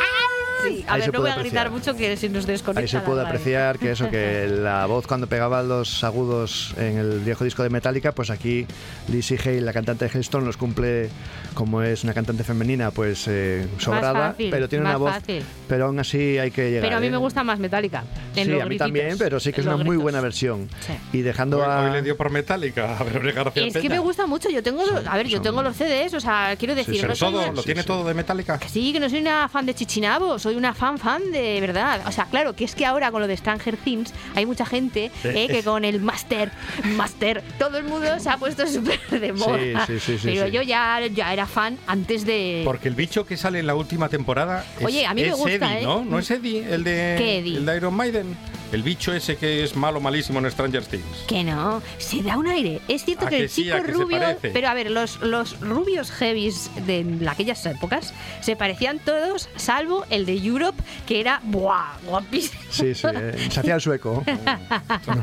A 0.88 0.94
Ahí 0.94 1.00
ver, 1.00 1.06
se 1.06 1.12
no 1.12 1.18
voy 1.18 1.30
puede 1.30 1.32
a 1.32 1.42
gritar 1.42 1.66
apreciar. 1.66 1.92
mucho 1.94 1.98
que 1.98 2.16
si 2.16 2.28
nos 2.28 2.46
desconecta. 2.46 2.80
Ahí 2.80 2.88
se 2.88 3.00
puede 3.00 3.22
apreciar 3.22 3.78
que 3.78 3.90
eso, 3.92 4.08
que 4.10 4.46
la 4.50 4.86
voz 4.86 5.06
cuando 5.06 5.26
pegaba 5.26 5.62
los 5.62 6.04
agudos 6.04 6.74
en 6.78 6.96
el 6.98 7.20
viejo 7.20 7.44
disco 7.44 7.62
de 7.62 7.70
Metallica, 7.70 8.12
pues 8.12 8.30
aquí 8.30 8.66
Lizzie 9.08 9.38
Hale, 9.44 9.60
la 9.62 9.72
cantante 9.72 10.04
de 10.06 10.10
Hailstone, 10.14 10.46
los 10.46 10.56
cumple 10.56 11.08
como 11.54 11.82
es 11.82 12.04
una 12.04 12.12
cantante 12.14 12.44
femenina, 12.44 12.90
pues 12.90 13.24
eh, 13.28 13.66
sobrada, 13.78 14.30
fácil, 14.30 14.50
pero 14.50 14.68
tiene 14.68 14.84
más 14.84 14.90
una 14.90 14.98
voz, 14.98 15.12
fácil. 15.14 15.42
pero 15.68 15.86
aún 15.86 15.98
así 15.98 16.38
hay 16.38 16.50
que 16.50 16.68
llegar. 16.70 16.82
Pero 16.82 16.96
a 16.98 17.00
mí 17.00 17.06
¿eh? 17.06 17.10
me 17.10 17.16
gusta 17.16 17.42
más 17.42 17.58
Metallica. 17.58 18.04
En 18.36 18.44
Sí, 18.46 18.50
los 18.52 18.60
a 18.60 18.64
mí 18.64 18.68
grititos, 18.76 18.86
también, 18.86 19.18
pero 19.18 19.40
sí 19.40 19.52
que 19.52 19.60
es 19.62 19.66
una 19.66 19.76
los 19.76 19.84
muy 19.84 19.94
gritos. 19.96 20.02
buena 20.02 20.20
versión. 20.20 20.68
Sí. 20.86 20.92
Y 21.18 21.22
dejando 21.22 21.58
Hoy, 21.58 21.64
a... 21.66 21.80
hoy 21.80 21.90
le 21.92 22.02
dio 22.02 22.16
por 22.16 22.30
Metallica 22.30 22.96
a 23.00 23.02
Verónica 23.04 23.42
García 23.44 23.66
Es 23.66 23.72
que 23.72 23.80
Peña. 23.80 23.94
me 23.94 23.98
gusta 24.00 24.26
mucho. 24.26 24.50
Yo 24.50 24.62
tengo, 24.62 24.84
los- 24.84 25.06
a 25.06 25.16
ver, 25.16 25.26
yo 25.28 25.40
tengo 25.40 25.62
los 25.62 25.76
CDs, 25.76 26.12
o 26.14 26.20
sea, 26.20 26.54
quiero 26.58 26.74
decir, 26.74 26.94
sí, 26.96 27.00
no 27.02 27.08
Pero 27.08 27.18
todo, 27.18 27.42
una- 27.42 27.52
lo 27.52 27.62
tiene 27.62 27.82
todo 27.82 28.06
de 28.06 28.14
Metallica. 28.14 28.58
Que 28.58 28.68
sí, 28.68 28.92
que 28.92 29.00
no 29.00 29.08
soy 29.08 29.20
una 29.20 29.48
fan 29.48 29.64
de 29.66 29.74
Chichinabo, 29.74 30.38
soy 30.38 30.56
una 30.56 30.74
fan 30.76 30.98
fan 30.98 31.32
de 31.32 31.60
verdad. 31.60 32.02
O 32.06 32.12
sea, 32.12 32.26
claro, 32.26 32.54
que 32.54 32.64
es 32.64 32.74
que 32.74 32.86
ahora 32.86 33.10
con 33.10 33.20
lo 33.20 33.26
de 33.26 33.36
Stranger 33.36 33.76
Things 33.76 34.12
hay 34.34 34.46
mucha 34.46 34.66
gente 34.66 35.10
eh, 35.24 35.48
que 35.48 35.62
con 35.62 35.84
el 35.84 36.00
Master, 36.00 36.50
Master, 36.96 37.42
todo 37.58 37.78
el 37.78 37.84
mundo 37.84 38.06
se 38.18 38.28
ha 38.30 38.36
puesto 38.36 38.66
súper 38.66 39.00
de 39.08 39.32
moda. 39.32 39.86
sí, 39.86 39.98
sí, 39.98 40.18
sí, 40.18 40.24
Pero 40.24 40.46
yo 40.48 40.62
ya, 40.62 41.00
ya 41.06 41.32
era 41.32 41.46
fan 41.46 41.78
antes 41.86 42.24
de... 42.26 42.62
Porque 42.64 42.88
el 42.88 42.94
bicho 42.94 43.26
que 43.26 43.36
sale 43.36 43.58
en 43.58 43.66
la 43.66 43.74
última 43.74 44.08
temporada 44.08 44.64
es, 44.78 44.84
Oye, 44.84 45.06
a 45.06 45.14
mí 45.14 45.22
me 45.22 45.32
gusta, 45.32 45.54
Eddie, 45.54 45.80
¿eh? 45.80 45.84
¿no? 45.84 46.04
¿No 46.04 46.18
es 46.18 46.30
Eddie? 46.30 46.66
El 46.72 46.84
de, 46.84 47.14
¿Qué 47.18 47.38
Eddie? 47.38 47.56
el 47.56 47.66
de 47.66 47.76
Iron 47.76 47.94
Maiden. 47.94 48.36
El 48.72 48.82
bicho 48.82 49.12
ese 49.12 49.36
que 49.36 49.62
es 49.62 49.76
malo, 49.76 50.00
malísimo 50.00 50.40
en 50.40 50.50
Stranger 50.50 50.84
Things. 50.84 51.04
Que 51.28 51.44
no, 51.44 51.80
se 51.98 52.22
da 52.22 52.36
un 52.36 52.48
aire. 52.48 52.80
Es 52.88 53.04
cierto 53.04 53.26
¿A 53.26 53.28
que 53.30 53.36
que 53.36 53.42
el 53.44 53.48
sí? 53.48 53.62
chico 53.64 53.76
¿A 53.76 53.80
que 53.80 53.86
se 53.86 53.92
rubio. 53.92 54.18
parece? 54.18 54.50
Pero 54.50 54.68
a 54.68 54.74
ver, 54.74 54.90
los, 54.90 55.20
los 55.20 55.60
rubios 55.60 56.10
heavies 56.10 56.70
de 56.84 57.06
aquellas 57.28 57.64
épocas 57.64 58.12
se 58.40 58.56
parecían 58.56 58.98
todos, 58.98 59.48
salvo 59.56 60.04
el 60.10 60.26
de 60.26 60.34
Europe, 60.36 60.82
que 61.06 61.20
era 61.20 61.40
¡buah! 61.44 61.96
guapísimo. 62.04 62.60
Sí, 62.70 62.94
sí, 62.94 63.06
eh, 63.14 63.48
se 63.50 63.60
hacía 63.60 63.76
el 63.76 63.80
sueco. 63.80 64.24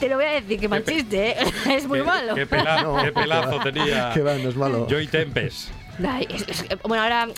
Te 0.00 0.08
lo 0.08 0.16
voy 0.16 0.24
a 0.24 0.30
decir, 0.40 0.60
que 0.60 0.68
mal 0.68 0.84
chiste, 0.84 1.30
¿eh? 1.30 1.36
es 1.76 1.86
muy 1.86 1.98
Qué- 1.98 2.04
malo. 2.04 2.34
Qué, 2.34 2.46
pelazo, 2.46 2.96
qué 3.04 3.12
pelazo 3.12 3.60
tenía 3.60 4.10
que 4.14 4.20
va, 4.20 4.34
no 4.38 4.48
es 4.48 4.56
malo. 4.56 4.86
Joy 4.88 5.06
Tempest. 5.08 5.70
Ay, 6.08 6.26
es- 6.30 6.48
es- 6.48 6.66
bueno, 6.82 7.02
ahora 7.04 7.28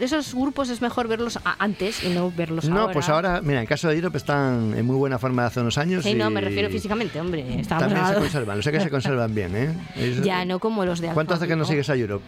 esos 0.00 0.34
grupos 0.34 0.68
es 0.70 0.80
mejor 0.80 1.08
verlos 1.08 1.38
antes 1.58 2.04
y 2.04 2.08
no 2.10 2.30
verlos 2.30 2.64
ahora. 2.66 2.74
No, 2.86 2.90
pues 2.92 3.08
ahora, 3.08 3.40
mira, 3.42 3.60
en 3.60 3.66
caso 3.66 3.88
de 3.88 3.96
Europe 3.96 4.16
están 4.18 4.74
en 4.76 4.84
muy 4.86 4.96
buena 4.96 5.18
forma 5.18 5.42
de 5.42 5.48
hace 5.48 5.60
unos 5.60 5.76
años. 5.78 6.04
Sí, 6.04 6.14
no, 6.14 6.30
me 6.30 6.40
refiero 6.40 6.68
físicamente, 6.70 7.20
hombre. 7.20 7.62
También 7.68 8.06
se 8.06 8.14
conservan, 8.14 8.56
lo 8.58 8.62
sé 8.62 8.72
que 8.72 8.80
se 8.80 8.90
conservan 8.90 9.34
bien, 9.34 9.56
¿eh? 9.56 9.74
Es- 9.96 10.22
Ya, 10.22 10.44
no 10.44 10.58
como 10.58 10.84
los 10.84 11.00
de 11.00 11.08
¿Cuánto 11.08 11.34
hace 11.34 11.46
que 11.48 11.56
no 11.56 11.64
sigues 11.64 11.88
a 11.90 11.96
Europe? 11.96 12.24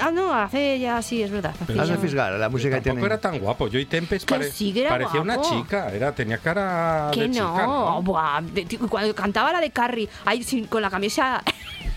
Ah, 0.00 0.12
no, 0.12 0.32
hace 0.32 0.78
ya 0.78 1.02
sí, 1.02 1.20
es 1.20 1.32
verdad. 1.32 1.52
hace 1.60 1.72
Has 1.80 1.88
de 1.88 1.94
ya- 1.96 2.00
fisgar, 2.00 2.32
la 2.34 2.48
música 2.48 2.76
que 2.76 2.82
tienen. 2.82 3.04
era 3.04 3.18
tan 3.18 3.40
guapo. 3.40 3.68
Joy 3.68 3.86
Tempest 3.86 4.28
pare- 4.30 4.52
sí 4.52 4.72
parecía 4.88 5.20
una 5.20 5.40
chica. 5.40 5.90
Era, 5.92 6.14
tenía 6.14 6.38
cara 6.38 7.10
Que 7.12 7.22
de 7.22 7.28
no, 7.28 7.34
chica. 7.34 7.66
¿no? 7.66 8.00
Buah, 8.02 8.40
de- 8.40 8.66
tío, 8.66 8.78
cuando 8.88 9.12
cantaba 9.16 9.52
la 9.52 9.60
de 9.60 9.70
Carrie, 9.72 10.08
ahí 10.26 10.44
sin- 10.44 10.66
con 10.66 10.80
la 10.82 10.90
camisa 10.90 11.42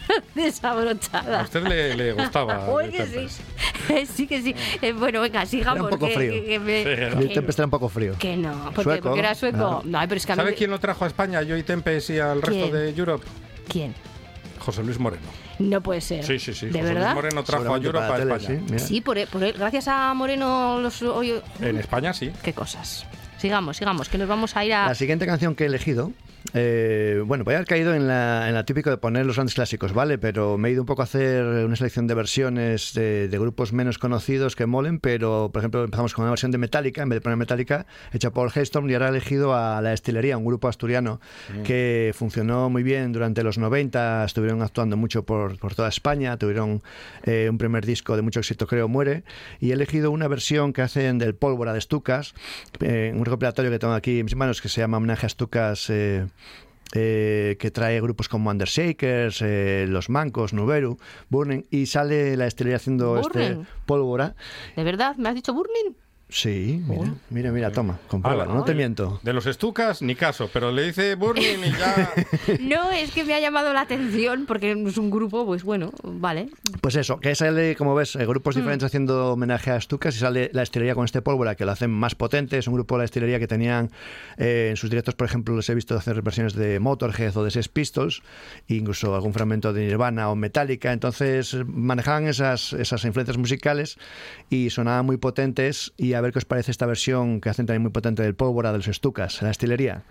desabrochada. 0.36 1.42
A 1.42 1.44
usted 1.44 1.64
le, 1.64 1.96
le 1.96 2.14
gustaba. 2.14 2.66
Que 2.92 3.28
sí. 3.28 3.44
Sí 4.14 4.28
que 4.28 4.42
sí. 4.42 4.56
Eh, 4.82 4.94
bueno, 4.94 5.22
venga, 5.22 5.46
sigamos. 5.46 5.76
Era 5.78 5.84
un 5.84 5.90
poco 5.90 6.08
que, 6.08 6.14
frío. 6.16 6.32
que- 6.32 6.46
que 6.46 6.60
me- 6.60 6.84
Sí, 6.84 6.90
era. 6.90 7.08
Y 7.20 7.24
el 7.24 7.28
que- 7.30 7.34
Tempest 7.36 7.60
era 7.60 7.66
un 7.66 7.72
poco 7.72 7.90
frío. 7.90 8.16
que 8.18 8.38
no, 8.38 8.52
porque, 8.66 8.84
Sueco, 8.84 9.04
porque 9.10 9.20
era 9.20 9.36
sueco. 9.36 9.82
No, 9.86 10.00
pero 10.02 10.16
es 10.16 10.26
que 10.26 10.32
a 10.32 10.36
mí 10.36 10.40
¿Sabe 10.40 10.52
me- 10.52 10.58
quién 10.58 10.72
lo 10.72 10.80
trajo 10.80 11.04
a 11.04 11.08
España, 11.08 11.40
a 11.40 11.44
Joy 11.46 11.64
Tempest 11.64 12.10
y 12.12 12.20
al 12.20 12.42
resto 12.42 12.72
de 12.76 12.90
Europe? 12.92 13.26
¿Quién? 13.68 13.94
José 14.60 14.84
Luis 14.84 14.98
Moreno. 15.00 15.24
No 15.60 15.82
puede 15.82 16.02
ser. 16.02 16.24
Sí, 16.26 16.40
sí, 16.40 16.54
sí. 16.54 16.68
¿De 16.68 16.80
José 16.80 16.94
verdad? 16.94 17.04
Luis 17.14 17.16
Moreno 17.16 17.44
trajo 17.44 17.64
a 17.76 17.80
para 17.82 18.16
a 18.16 18.18
España. 18.20 18.48
tele, 18.48 18.80
sí. 18.80 18.88
Sí, 18.88 19.02
por, 19.02 19.28
por 19.28 19.44
él- 19.44 19.54
gracias 19.58 19.88
a 19.88 20.14
Moreno 20.14 20.80
los 20.80 21.02
oye, 21.02 21.42
En 21.62 21.78
España 21.78 22.14
sí. 22.14 22.32
qué 22.42 22.54
cosas. 22.54 23.06
Sigamos, 23.44 23.76
sigamos, 23.76 24.08
que 24.08 24.18
nos 24.18 24.30
vamos 24.30 24.56
a 24.56 24.64
ir 24.64 24.74
a 24.74 24.88
La 24.88 24.96
siguiente 24.96 25.26
canción 25.26 25.54
que 25.54 25.66
he 25.66 25.68
elegido, 25.68 26.14
eh, 26.54 27.24
bueno, 27.26 27.44
voy 27.44 27.54
a 27.54 27.58
haber 27.58 27.68
caído 27.68 27.96
en 27.96 28.08
la, 28.08 28.48
en 28.50 28.54
la 28.54 28.66
típico 28.66 28.90
de 28.90 28.98
poner 28.98 29.26
los 29.26 29.38
grandes 29.38 29.56
clásicos, 29.56 29.94
¿vale? 29.94 30.18
Pero 30.18 30.58
me 30.58 30.70
he 30.70 30.72
ido 30.74 30.82
un 30.82 30.86
poco 30.86 31.02
a 31.02 31.06
hacer 31.06 31.44
una 31.44 31.76
selección 31.76 32.06
de 32.06 32.14
versiones 32.14 32.94
de, 32.94 33.28
de 33.28 33.40
grupos 33.40 33.72
menos 33.72 33.98
conocidos 33.98 34.56
que 34.56 34.66
molen, 34.66 35.00
pero 35.00 35.50
por 35.54 35.62
ejemplo 35.62 35.84
empezamos 35.84 36.14
con 36.14 36.24
una 36.24 36.32
versión 36.32 36.52
de 36.52 36.58
Metallica, 36.58 37.02
en 37.02 37.10
vez 37.10 37.18
de 37.18 37.22
poner 37.22 37.38
Metallica, 37.38 37.86
hecha 38.12 38.32
por 38.32 38.52
Hailstorm 38.54 38.90
y 38.90 38.94
ahora 38.94 39.08
he 39.08 39.10
elegido 39.10 39.56
a 39.56 39.82
La 39.82 39.92
Destilería, 39.92 40.38
un 40.38 40.46
grupo 40.46 40.68
asturiano 40.68 41.22
que 41.64 42.14
funcionó 42.14 42.70
muy 42.70 42.84
bien 42.84 43.14
durante 43.14 43.44
los 43.44 43.58
90, 43.58 44.26
estuvieron 44.26 44.62
actuando 44.62 44.98
mucho 44.98 45.24
por, 45.24 45.58
por 45.58 45.76
toda 45.76 45.90
España, 45.90 46.38
tuvieron 46.38 46.84
eh, 47.24 47.48
un 47.50 47.58
primer 47.58 47.86
disco 47.86 48.16
de 48.16 48.22
mucho 48.22 48.42
éxito, 48.42 48.68
creo, 48.68 48.88
Muere, 48.88 49.24
y 49.60 49.72
he 49.72 49.74
elegido 49.74 50.12
una 50.12 50.28
versión 50.28 50.74
que 50.74 50.82
hacen 50.82 51.18
del 51.20 51.36
Pólvora 51.36 51.74
de 51.74 51.82
Stucas, 51.82 52.34
eh, 52.82 53.12
un 53.16 53.26
recopilatorio 53.34 53.72
que 53.72 53.80
tengo 53.80 53.94
aquí 53.94 54.20
en 54.20 54.26
mis 54.26 54.36
manos 54.36 54.62
que 54.62 54.70
se 54.70 54.82
llama 54.82 54.98
Homenaje 54.98 55.26
a 55.26 55.30
Stucas. 55.30 55.90
eh, 55.90 56.28
eh, 56.96 57.58
que 57.60 57.72
trae 57.72 58.00
grupos 58.02 58.30
como 58.30 58.52
Undershakers, 58.52 59.42
eh, 59.42 59.88
Los 59.90 60.12
Mancos, 60.12 60.54
Nuberu, 60.54 61.00
Burning, 61.30 61.64
y 61.72 61.88
sale 61.88 62.38
la 62.38 62.46
estrella 62.46 62.76
haciendo 62.76 63.18
este 63.18 63.58
pólvora. 63.88 64.36
¿De 64.76 64.84
verdad? 64.84 65.16
¿Me 65.16 65.30
has 65.30 65.34
dicho 65.34 65.56
Burning? 65.56 65.96
Sí, 66.34 66.82
mira, 66.88 67.14
mira, 67.30 67.52
mira, 67.52 67.72
toma, 67.72 68.00
compruébalo, 68.08 68.50
Ala. 68.50 68.60
no 68.60 68.66
te 68.66 68.74
miento. 68.74 69.20
De 69.22 69.34
los 69.34 69.46
estucas, 69.46 70.02
ni 70.02 70.16
caso, 70.16 70.50
pero 70.52 70.72
le 70.72 70.82
dice 70.88 71.14
Burning 71.14 71.60
y 71.64 71.72
ya. 71.72 72.12
No, 72.60 72.92
es 72.92 73.12
que 73.12 73.24
me 73.24 73.36
ha 73.36 73.40
llamado 73.40 73.72
la 73.72 73.82
atención 73.82 74.46
porque 74.48 74.72
es 74.72 74.98
un 74.98 75.12
grupo, 75.12 75.46
pues 75.46 75.64
bueno, 75.64 75.92
vale. 76.02 76.50
Pues 76.82 76.96
eso, 76.96 77.20
que 77.20 77.36
sale, 77.36 77.76
como 77.76 77.94
ves, 77.94 78.16
eh, 78.16 78.26
grupos 78.26 78.56
diferentes 78.56 78.88
haciendo 78.88 79.34
homenaje 79.34 79.70
a 79.70 79.80
Stucas 79.80 80.16
y 80.16 80.20
sale 80.20 80.50
la 80.54 80.62
destilería 80.62 80.96
con 80.96 81.06
este 81.06 81.22
pólvora 81.22 81.54
que 81.54 81.66
lo 81.66 81.72
hacen 81.72 81.92
más 81.92 82.16
potente. 82.16 82.58
Es 82.58 82.68
un 82.68 82.74
grupo 82.74 82.96
de 82.96 83.00
la 83.00 83.04
destilería 83.04 83.38
que 83.38 83.48
tenían 83.48 83.92
eh, 84.38 84.70
en 84.72 84.76
sus 84.76 84.90
directos, 84.90 85.14
por 85.14 85.28
ejemplo, 85.28 85.56
les 85.56 85.70
he 85.70 85.76
visto 85.76 85.96
hacer 85.96 86.20
versiones 86.24 86.56
de 86.56 86.80
Motorhead 86.80 87.38
o 87.38 87.44
de 87.44 87.52
Sex 87.52 87.70
Pistols, 87.70 88.24
incluso 88.68 89.14
algún 89.14 89.34
fragmento 89.34 89.72
de 89.72 89.86
Nirvana 89.86 90.32
o 90.32 90.36
Metallica. 90.36 90.94
Entonces 90.94 91.56
manejaban 91.68 92.26
esas, 92.26 92.74
esas 92.74 93.06
influencias 93.06 93.38
musicales 93.38 93.98
y 94.50 94.72
sonaban 94.72 95.06
muy 95.06 95.18
potentes. 95.18 95.94
Y 95.96 96.14
a 96.14 96.23
ver 96.24 96.34
qué 96.34 96.40
os 96.40 96.46
parece 96.46 96.72
esta 96.72 96.86
versión 96.86 97.40
que 97.40 97.50
hacen 97.50 97.66
también 97.66 97.84
muy 97.84 97.92
potente 97.92 98.24
del 98.24 98.34
pólvora 98.34 98.72
de 98.72 98.80
los 98.80 98.88
Stucas, 98.88 99.42
la 99.42 99.50
destilería. 99.50 100.04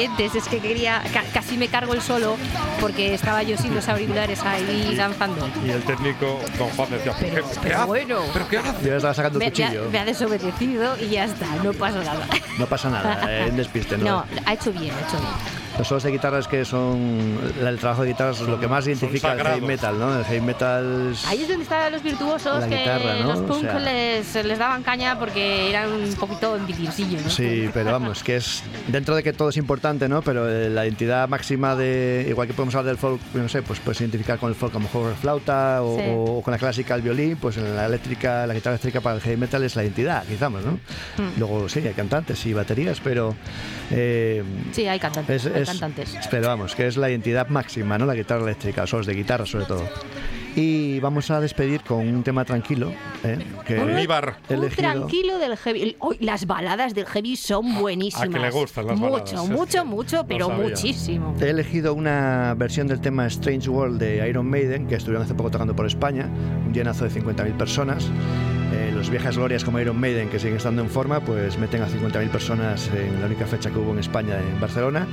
Oyentes, 0.00 0.34
es 0.34 0.48
que 0.48 0.58
quería. 0.60 1.02
ca- 1.12 1.24
casi 1.32 1.56
me 1.56 1.68
cargo 1.68 1.92
el 1.94 2.00
solo 2.00 2.36
porque 2.80 3.14
estaba 3.14 3.42
yo 3.42 3.56
sin 3.56 3.74
los 3.74 3.88
auriculares 3.88 4.42
ahí 4.44 4.94
lanzando. 4.96 5.48
Y 5.64 5.70
el 5.70 5.82
técnico, 5.82 6.40
don 6.58 6.68
Juan, 6.70 6.90
decía, 6.90 7.14
Pero- 7.20 7.46
¿qué, 7.48 7.58
pero 7.62 7.86
bueno. 7.86 8.20
¿Pero 8.32 8.48
qué 8.48 8.58
hace? 8.58 8.86
Yo 8.88 8.96
estaba 8.96 9.14
sacando 9.14 9.38
Me, 9.38 9.46
el 9.46 9.52
me 9.56 9.64
ha, 9.64 9.68
cuchillo. 9.68 9.90
me 9.90 9.98
ha 9.98 10.04
desobedecido 10.04 10.96
y 10.98 11.08
ya 11.10 11.24
está, 11.24 11.46
no 11.62 11.72
pasa 11.72 11.98
nada. 12.02 12.26
No 12.58 12.66
pasa 12.66 12.90
nada, 12.90 13.20
eh, 13.30 13.46
en 13.48 13.56
despiste, 13.56 13.96
¿no? 13.98 14.04
No, 14.04 14.24
ha 14.46 14.52
hecho 14.54 14.72
bien, 14.72 14.94
ha 14.94 15.00
hecho 15.08 15.18
bien. 15.18 15.59
Los 15.80 15.88
solos 15.88 16.02
de 16.02 16.10
guitarras 16.10 16.46
que 16.46 16.62
son. 16.66 17.38
El 17.58 17.78
trabajo 17.78 18.02
de 18.02 18.08
guitarras 18.08 18.38
es 18.38 18.46
lo 18.46 18.60
que 18.60 18.68
más 18.68 18.86
identifica 18.86 19.32
el 19.32 19.40
heavy 19.40 19.66
metal, 19.66 19.98
¿no? 19.98 20.18
El 20.18 20.24
heavy 20.26 20.42
metal. 20.44 21.08
es- 21.12 21.24
Ahí 21.26 21.40
es 21.40 21.48
donde 21.48 21.62
estaban 21.62 21.90
los 21.90 22.02
virtuosos 22.02 22.64
que 22.66 22.76
guitarra, 22.76 23.14
¿no? 23.22 23.28
los 23.28 23.38
O 23.38 23.46
punk 23.46 23.62
sea- 23.62 23.78
les, 23.78 24.34
les 24.44 24.58
daban 24.58 24.82
caña 24.82 25.18
porque 25.18 25.70
eran 25.70 25.90
un 25.90 26.12
poquito 26.16 26.54
envidiosillos, 26.54 27.22
¿no? 27.24 27.30
Sí, 27.30 27.70
pero 27.72 27.92
vamos, 27.92 28.22
que 28.22 28.36
es 28.36 28.62
dentro 28.88 29.16
de 29.16 29.22
que 29.22 29.32
todo 29.32 29.48
es 29.48 29.56
importante, 29.56 30.06
¿no? 30.06 30.20
Pero 30.20 30.50
eh, 30.50 30.68
la 30.68 30.84
identidad 30.84 31.26
máxima 31.30 31.74
de, 31.74 32.26
igual 32.28 32.46
que 32.46 32.52
podemos 32.52 32.74
hablar 32.74 32.94
del 32.94 32.98
folk, 32.98 33.18
no 33.32 33.48
sé, 33.48 33.62
pues 33.62 33.80
puedes 33.80 34.02
identificar 34.02 34.38
con 34.38 34.50
el 34.50 34.54
folk 34.56 34.74
a 34.74 34.78
lo 34.78 34.80
mejor 34.80 35.14
flauta 35.14 35.82
o, 35.82 35.96
Sí. 35.96 36.04
o 36.14 36.42
con 36.42 36.52
la 36.52 36.58
clásica 36.58 36.94
el 36.94 37.00
violín, 37.00 37.38
pues 37.38 37.56
en 37.56 37.74
la 37.74 37.86
eléctrica, 37.86 38.46
la 38.46 38.52
guitarra 38.52 38.74
eléctrica 38.74 39.00
para 39.00 39.16
el 39.16 39.22
heavy 39.22 39.38
metal 39.38 39.62
es 39.64 39.74
la 39.76 39.82
identidad, 39.82 40.24
quizás, 40.24 40.50
¿no? 40.50 40.58
Hmm. 41.16 41.38
Luego 41.38 41.70
sí, 41.70 41.78
hay 41.80 41.94
cantantes 41.94 42.44
y 42.44 42.52
baterías, 42.52 43.00
pero 43.02 43.34
eh, 43.90 44.44
Sí, 44.72 44.86
hay 44.86 45.00
cantantes. 45.00 45.46
es- 45.46 45.69
cantantes. 45.72 46.28
pero 46.30 46.48
vamos, 46.48 46.74
que 46.74 46.86
es 46.86 46.96
la 46.96 47.10
identidad 47.10 47.48
máxima, 47.48 47.98
¿no? 47.98 48.06
La 48.06 48.14
guitarra 48.14 48.42
eléctrica, 48.42 48.86
solos 48.86 49.06
de 49.06 49.14
guitarra 49.14 49.46
sobre 49.46 49.66
todo. 49.66 49.88
Y 50.56 50.98
vamos 50.98 51.30
a 51.30 51.40
despedir 51.40 51.82
con 51.82 52.00
un 52.08 52.24
tema 52.24 52.44
tranquilo, 52.44 52.92
¿eh? 53.22 53.38
que 53.64 53.78
Un 53.78 54.68
tranquilo 54.70 55.38
del 55.38 55.56
heavy. 55.56 55.96
Hoy, 56.00 56.16
las 56.18 56.46
baladas 56.46 56.92
del 56.92 57.06
heavy 57.06 57.36
son 57.36 57.78
buenísimas. 57.78 58.28
A 58.28 58.32
que 58.32 58.38
le 58.38 58.50
gustan 58.50 58.86
las 58.86 58.98
mucho, 58.98 59.12
baladas, 59.12 59.48
mucho, 59.48 59.84
mucho, 59.84 60.16
no 60.16 60.26
pero 60.26 60.50
muchísimo. 60.50 61.36
He 61.40 61.50
elegido 61.50 61.94
una 61.94 62.54
versión 62.56 62.88
del 62.88 63.00
tema 63.00 63.26
Strange 63.26 63.70
World 63.70 64.00
de 64.00 64.28
Iron 64.28 64.50
Maiden, 64.50 64.88
que 64.88 64.96
estuvieron 64.96 65.24
hace 65.24 65.34
poco 65.34 65.52
tocando 65.52 65.76
por 65.76 65.86
España, 65.86 66.28
un 66.66 66.72
llenazo 66.74 67.04
de 67.04 67.10
50.000 67.10 67.56
personas. 67.56 68.10
Eh, 68.72 68.92
los 68.94 69.10
viejas 69.10 69.36
glorias 69.36 69.64
como 69.64 69.80
Iron 69.80 69.98
Maiden, 69.98 70.28
que 70.28 70.38
siguen 70.38 70.56
estando 70.56 70.82
en 70.82 70.88
forma, 70.88 71.20
pues 71.20 71.58
meten 71.58 71.82
a 71.82 71.88
50.000 71.88 72.28
personas 72.28 72.88
en 72.94 73.20
la 73.20 73.26
única 73.26 73.46
fecha 73.46 73.70
que 73.70 73.78
hubo 73.78 73.92
en 73.92 73.98
España, 73.98 74.38
en 74.38 74.60
Barcelona, 74.60 75.06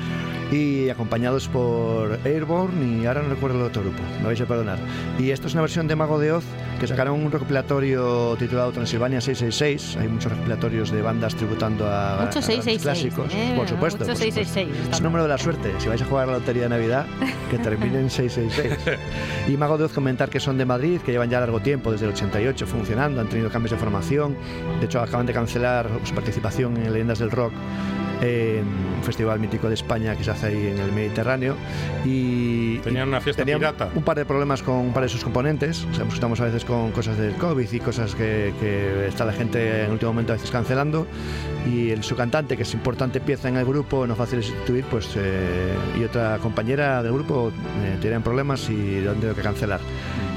y 0.51 0.89
acompañados 0.89 1.47
por 1.47 2.19
Airborne 2.23 3.01
y 3.01 3.05
ahora 3.05 3.23
no 3.23 3.29
recuerdo 3.29 3.57
el 3.59 3.65
otro 3.65 3.81
grupo, 3.81 4.01
me 4.19 4.25
vais 4.27 4.39
a 4.41 4.45
perdonar. 4.45 4.77
Y 5.19 5.31
esto 5.31 5.47
es 5.47 5.53
una 5.53 5.61
versión 5.61 5.87
de 5.87 5.95
Mago 5.95 6.19
de 6.19 6.31
Oz 6.33 6.45
que 6.79 6.87
sacaron 6.87 7.19
un 7.23 7.31
recopilatorio 7.31 8.35
titulado 8.37 8.71
Transilvania 8.71 9.19
666. 9.19 9.97
Hay 9.97 10.07
muchos 10.07 10.31
recopilatorios 10.31 10.91
de 10.91 11.01
bandas 11.01 11.35
tributando 11.35 11.87
a, 11.87 12.19
Mucho 12.21 12.39
a 12.39 12.41
grandes 12.41 12.45
666. 12.45 12.81
clásicos, 12.81 13.33
¿eh? 13.33 13.53
por 13.57 13.67
supuesto. 13.67 13.99
Mucho 13.99 14.07
por 14.07 14.07
supuesto. 14.07 14.15
666. 14.15 14.93
Es 14.93 14.97
un 14.99 15.03
número 15.03 15.23
de 15.23 15.29
la 15.29 15.37
suerte. 15.37 15.73
Si 15.79 15.87
vais 15.87 16.01
a 16.01 16.05
jugar 16.05 16.25
a 16.25 16.31
la 16.33 16.37
lotería 16.37 16.63
de 16.63 16.69
Navidad, 16.69 17.05
que 17.49 17.57
termine 17.57 17.99
en 17.99 18.09
666. 18.09 18.99
Y 19.47 19.55
Mago 19.55 19.77
de 19.77 19.85
Oz 19.85 19.93
comentar 19.93 20.29
que 20.29 20.39
son 20.39 20.57
de 20.57 20.65
Madrid, 20.65 20.99
que 21.01 21.11
llevan 21.11 21.29
ya 21.29 21.39
largo 21.39 21.61
tiempo, 21.61 21.91
desde 21.91 22.05
el 22.05 22.11
88, 22.11 22.67
funcionando, 22.67 23.21
han 23.21 23.27
tenido 23.27 23.46
cambios 23.51 23.71
de 23.71 23.77
formación. 23.77 24.35
De 24.79 24.85
hecho, 24.85 25.01
acaban 25.01 25.25
de 25.25 25.33
cancelar 25.33 25.89
su 26.03 26.13
participación 26.13 26.77
en 26.77 26.91
Leyendas 26.93 27.19
del 27.19 27.31
Rock, 27.31 27.53
eh, 28.21 28.63
un 28.97 29.03
festival 29.03 29.39
mítico 29.39 29.67
de 29.67 29.75
España 29.75 30.15
que 30.15 30.23
se 30.23 30.31
hace 30.31 30.47
ahí 30.47 30.67
en 30.67 30.79
el 30.79 30.91
Mediterráneo. 30.91 31.55
Y 32.05 32.79
Tenían 32.79 33.09
una 33.09 33.21
fiesta 33.21 33.43
tenían 33.43 33.59
pirata. 33.59 33.89
un 33.93 34.03
par 34.03 34.17
de 34.17 34.25
problemas 34.25 34.63
con 34.63 34.75
un 34.75 34.93
par 34.93 35.03
de 35.03 35.09
sus 35.09 35.23
componentes. 35.23 35.77
Sabemos 35.91 36.13
que 36.13 36.15
estamos 36.15 36.41
a 36.41 36.45
veces 36.45 36.65
con 36.65 36.91
cosas 36.91 37.17
del 37.17 37.33
COVID 37.35 37.71
y 37.71 37.79
cosas 37.79 38.15
que, 38.15 38.53
que 38.59 39.07
está 39.07 39.25
la 39.25 39.33
gente 39.33 39.83
en 39.83 39.91
último 39.91 40.13
momento 40.13 40.33
a 40.33 40.35
veces 40.35 40.49
cancelando. 40.51 41.05
Y 41.71 41.91
el, 41.91 42.03
su 42.03 42.15
cantante, 42.15 42.55
que 42.57 42.63
es 42.63 42.73
importante 42.73 43.19
pieza 43.19 43.49
en 43.49 43.57
el 43.57 43.65
grupo, 43.65 44.07
no 44.07 44.15
fácil 44.15 44.39
de 44.39 44.45
sustituir, 44.45 44.85
pues, 44.89 45.09
eh, 45.15 45.75
y 45.99 46.03
otra 46.03 46.37
compañera 46.39 47.03
del 47.03 47.13
grupo 47.13 47.51
eh, 47.83 47.97
tienen 48.01 48.23
problemas 48.23 48.69
y 48.69 49.05
han 49.07 49.15
tenido 49.15 49.35
que 49.35 49.41
cancelar. 49.41 49.79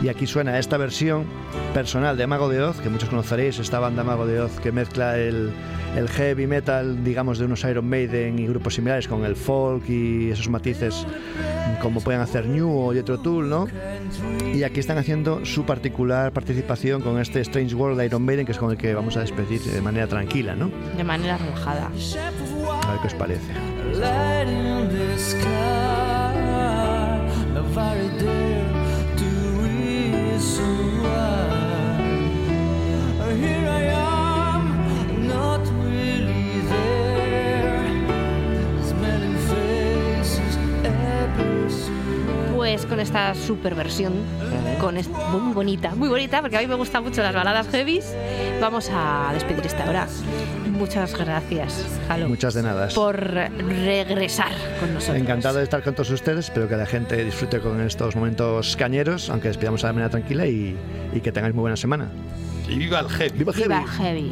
Y 0.03 0.09
aquí 0.09 0.27
suena 0.27 0.59
esta 0.59 0.77
versión 0.77 1.27
personal 1.75 2.17
de 2.17 2.27
Mago 2.27 2.49
de 2.49 2.63
Oz, 2.63 2.81
que 2.81 2.89
muchos 2.89 3.09
conoceréis, 3.09 3.59
esta 3.59 3.79
banda 3.79 4.03
Mago 4.03 4.27
de 4.27 4.41
Oz 4.41 4.59
que 4.61 4.73
mezcla 4.73 5.19
el, 5.19 5.53
el 5.97 6.09
heavy 6.09 6.47
metal, 6.47 7.05
digamos, 7.05 7.39
de 7.39 7.45
unos 7.45 7.63
Iron 7.65 7.89
Maiden 7.89 8.39
y 8.39 8.47
grupos 8.47 8.75
similares 8.75 9.07
con 9.07 9.25
el 9.25 9.37
folk 9.37 9.89
y 9.89 10.31
esos 10.31 10.49
matices 10.49 11.07
como 11.81 12.01
pueden 12.01 12.21
hacer 12.21 12.47
New 12.47 12.71
o 12.71 12.93
Jethro 12.93 13.19
Tull, 13.19 13.49
¿no? 13.49 13.67
Y 14.55 14.63
aquí 14.63 14.81
están 14.81 14.99
haciendo 14.99 15.45
su 15.45 15.65
particular 15.65 16.33
participación 16.33 17.03
con 17.03 17.19
este 17.19 17.41
Strange 17.41 17.75
World 17.75 17.99
de 17.99 18.07
Iron 18.07 18.25
Maiden, 18.25 18.47
que 18.47 18.53
es 18.53 18.59
con 18.59 18.71
el 18.71 18.77
que 18.77 18.95
vamos 18.95 19.17
a 19.17 19.21
despedir 19.21 19.61
de 19.61 19.81
manera 19.81 20.07
tranquila, 20.07 20.55
¿no? 20.55 20.71
De 20.97 21.05
manera 21.05 21.39
relajada. 21.39 21.87
A 21.87 22.91
ver 22.93 23.01
qué 23.01 23.07
os 23.07 23.15
parece. 23.15 23.53
Pues 42.71 42.87
con 42.87 43.01
esta 43.01 43.35
super 43.35 43.75
versión, 43.75 44.12
con 44.81 44.97
es- 44.97 45.09
muy 45.09 45.53
bonita, 45.53 45.93
muy 45.97 46.09
bonita, 46.09 46.41
porque 46.41 46.57
a 46.57 46.61
mí 46.61 46.68
me 46.68 46.77
gustan 46.77 47.03
mucho 47.03 47.21
las 47.21 47.35
baladas 47.35 47.66
heavies, 47.66 48.14
vamos 48.61 48.89
a 48.95 49.31
despedir 49.35 49.66
esta 49.66 49.89
hora. 49.91 50.07
Muchas 50.71 51.18
gracias, 51.18 51.85
Jalo, 52.07 52.29
Muchas 52.29 52.55
de 52.55 52.62
nada. 52.62 52.87
por 52.95 53.16
regresar 53.18 54.53
con 54.79 54.95
nosotros. 54.95 55.18
Encantado 55.21 55.59
de 55.59 55.64
estar 55.64 55.83
con 55.83 55.95
todos 55.97 56.11
ustedes. 56.11 56.45
Espero 56.47 56.68
que 56.68 56.77
la 56.77 56.87
gente 56.87 57.25
disfrute 57.25 57.59
con 57.59 57.81
estos 57.81 58.14
momentos 58.14 58.77
cañeros, 58.77 59.31
aunque 59.31 59.49
despidamos 59.49 59.83
de 59.83 59.89
manera 59.89 60.09
tranquila 60.09 60.47
y, 60.47 60.77
y 61.12 61.21
que 61.21 61.33
tengáis 61.33 61.53
muy 61.57 61.62
buena 61.62 61.77
semana. 61.77 62.07
Y 62.68 62.79
viva 62.79 63.01
el 63.01 63.09
heavy. 63.09 63.37
¡Viva 63.39 63.51
el 63.53 63.59
heavy! 63.59 63.68
Viva 63.75 63.89
heavy. 63.99 64.31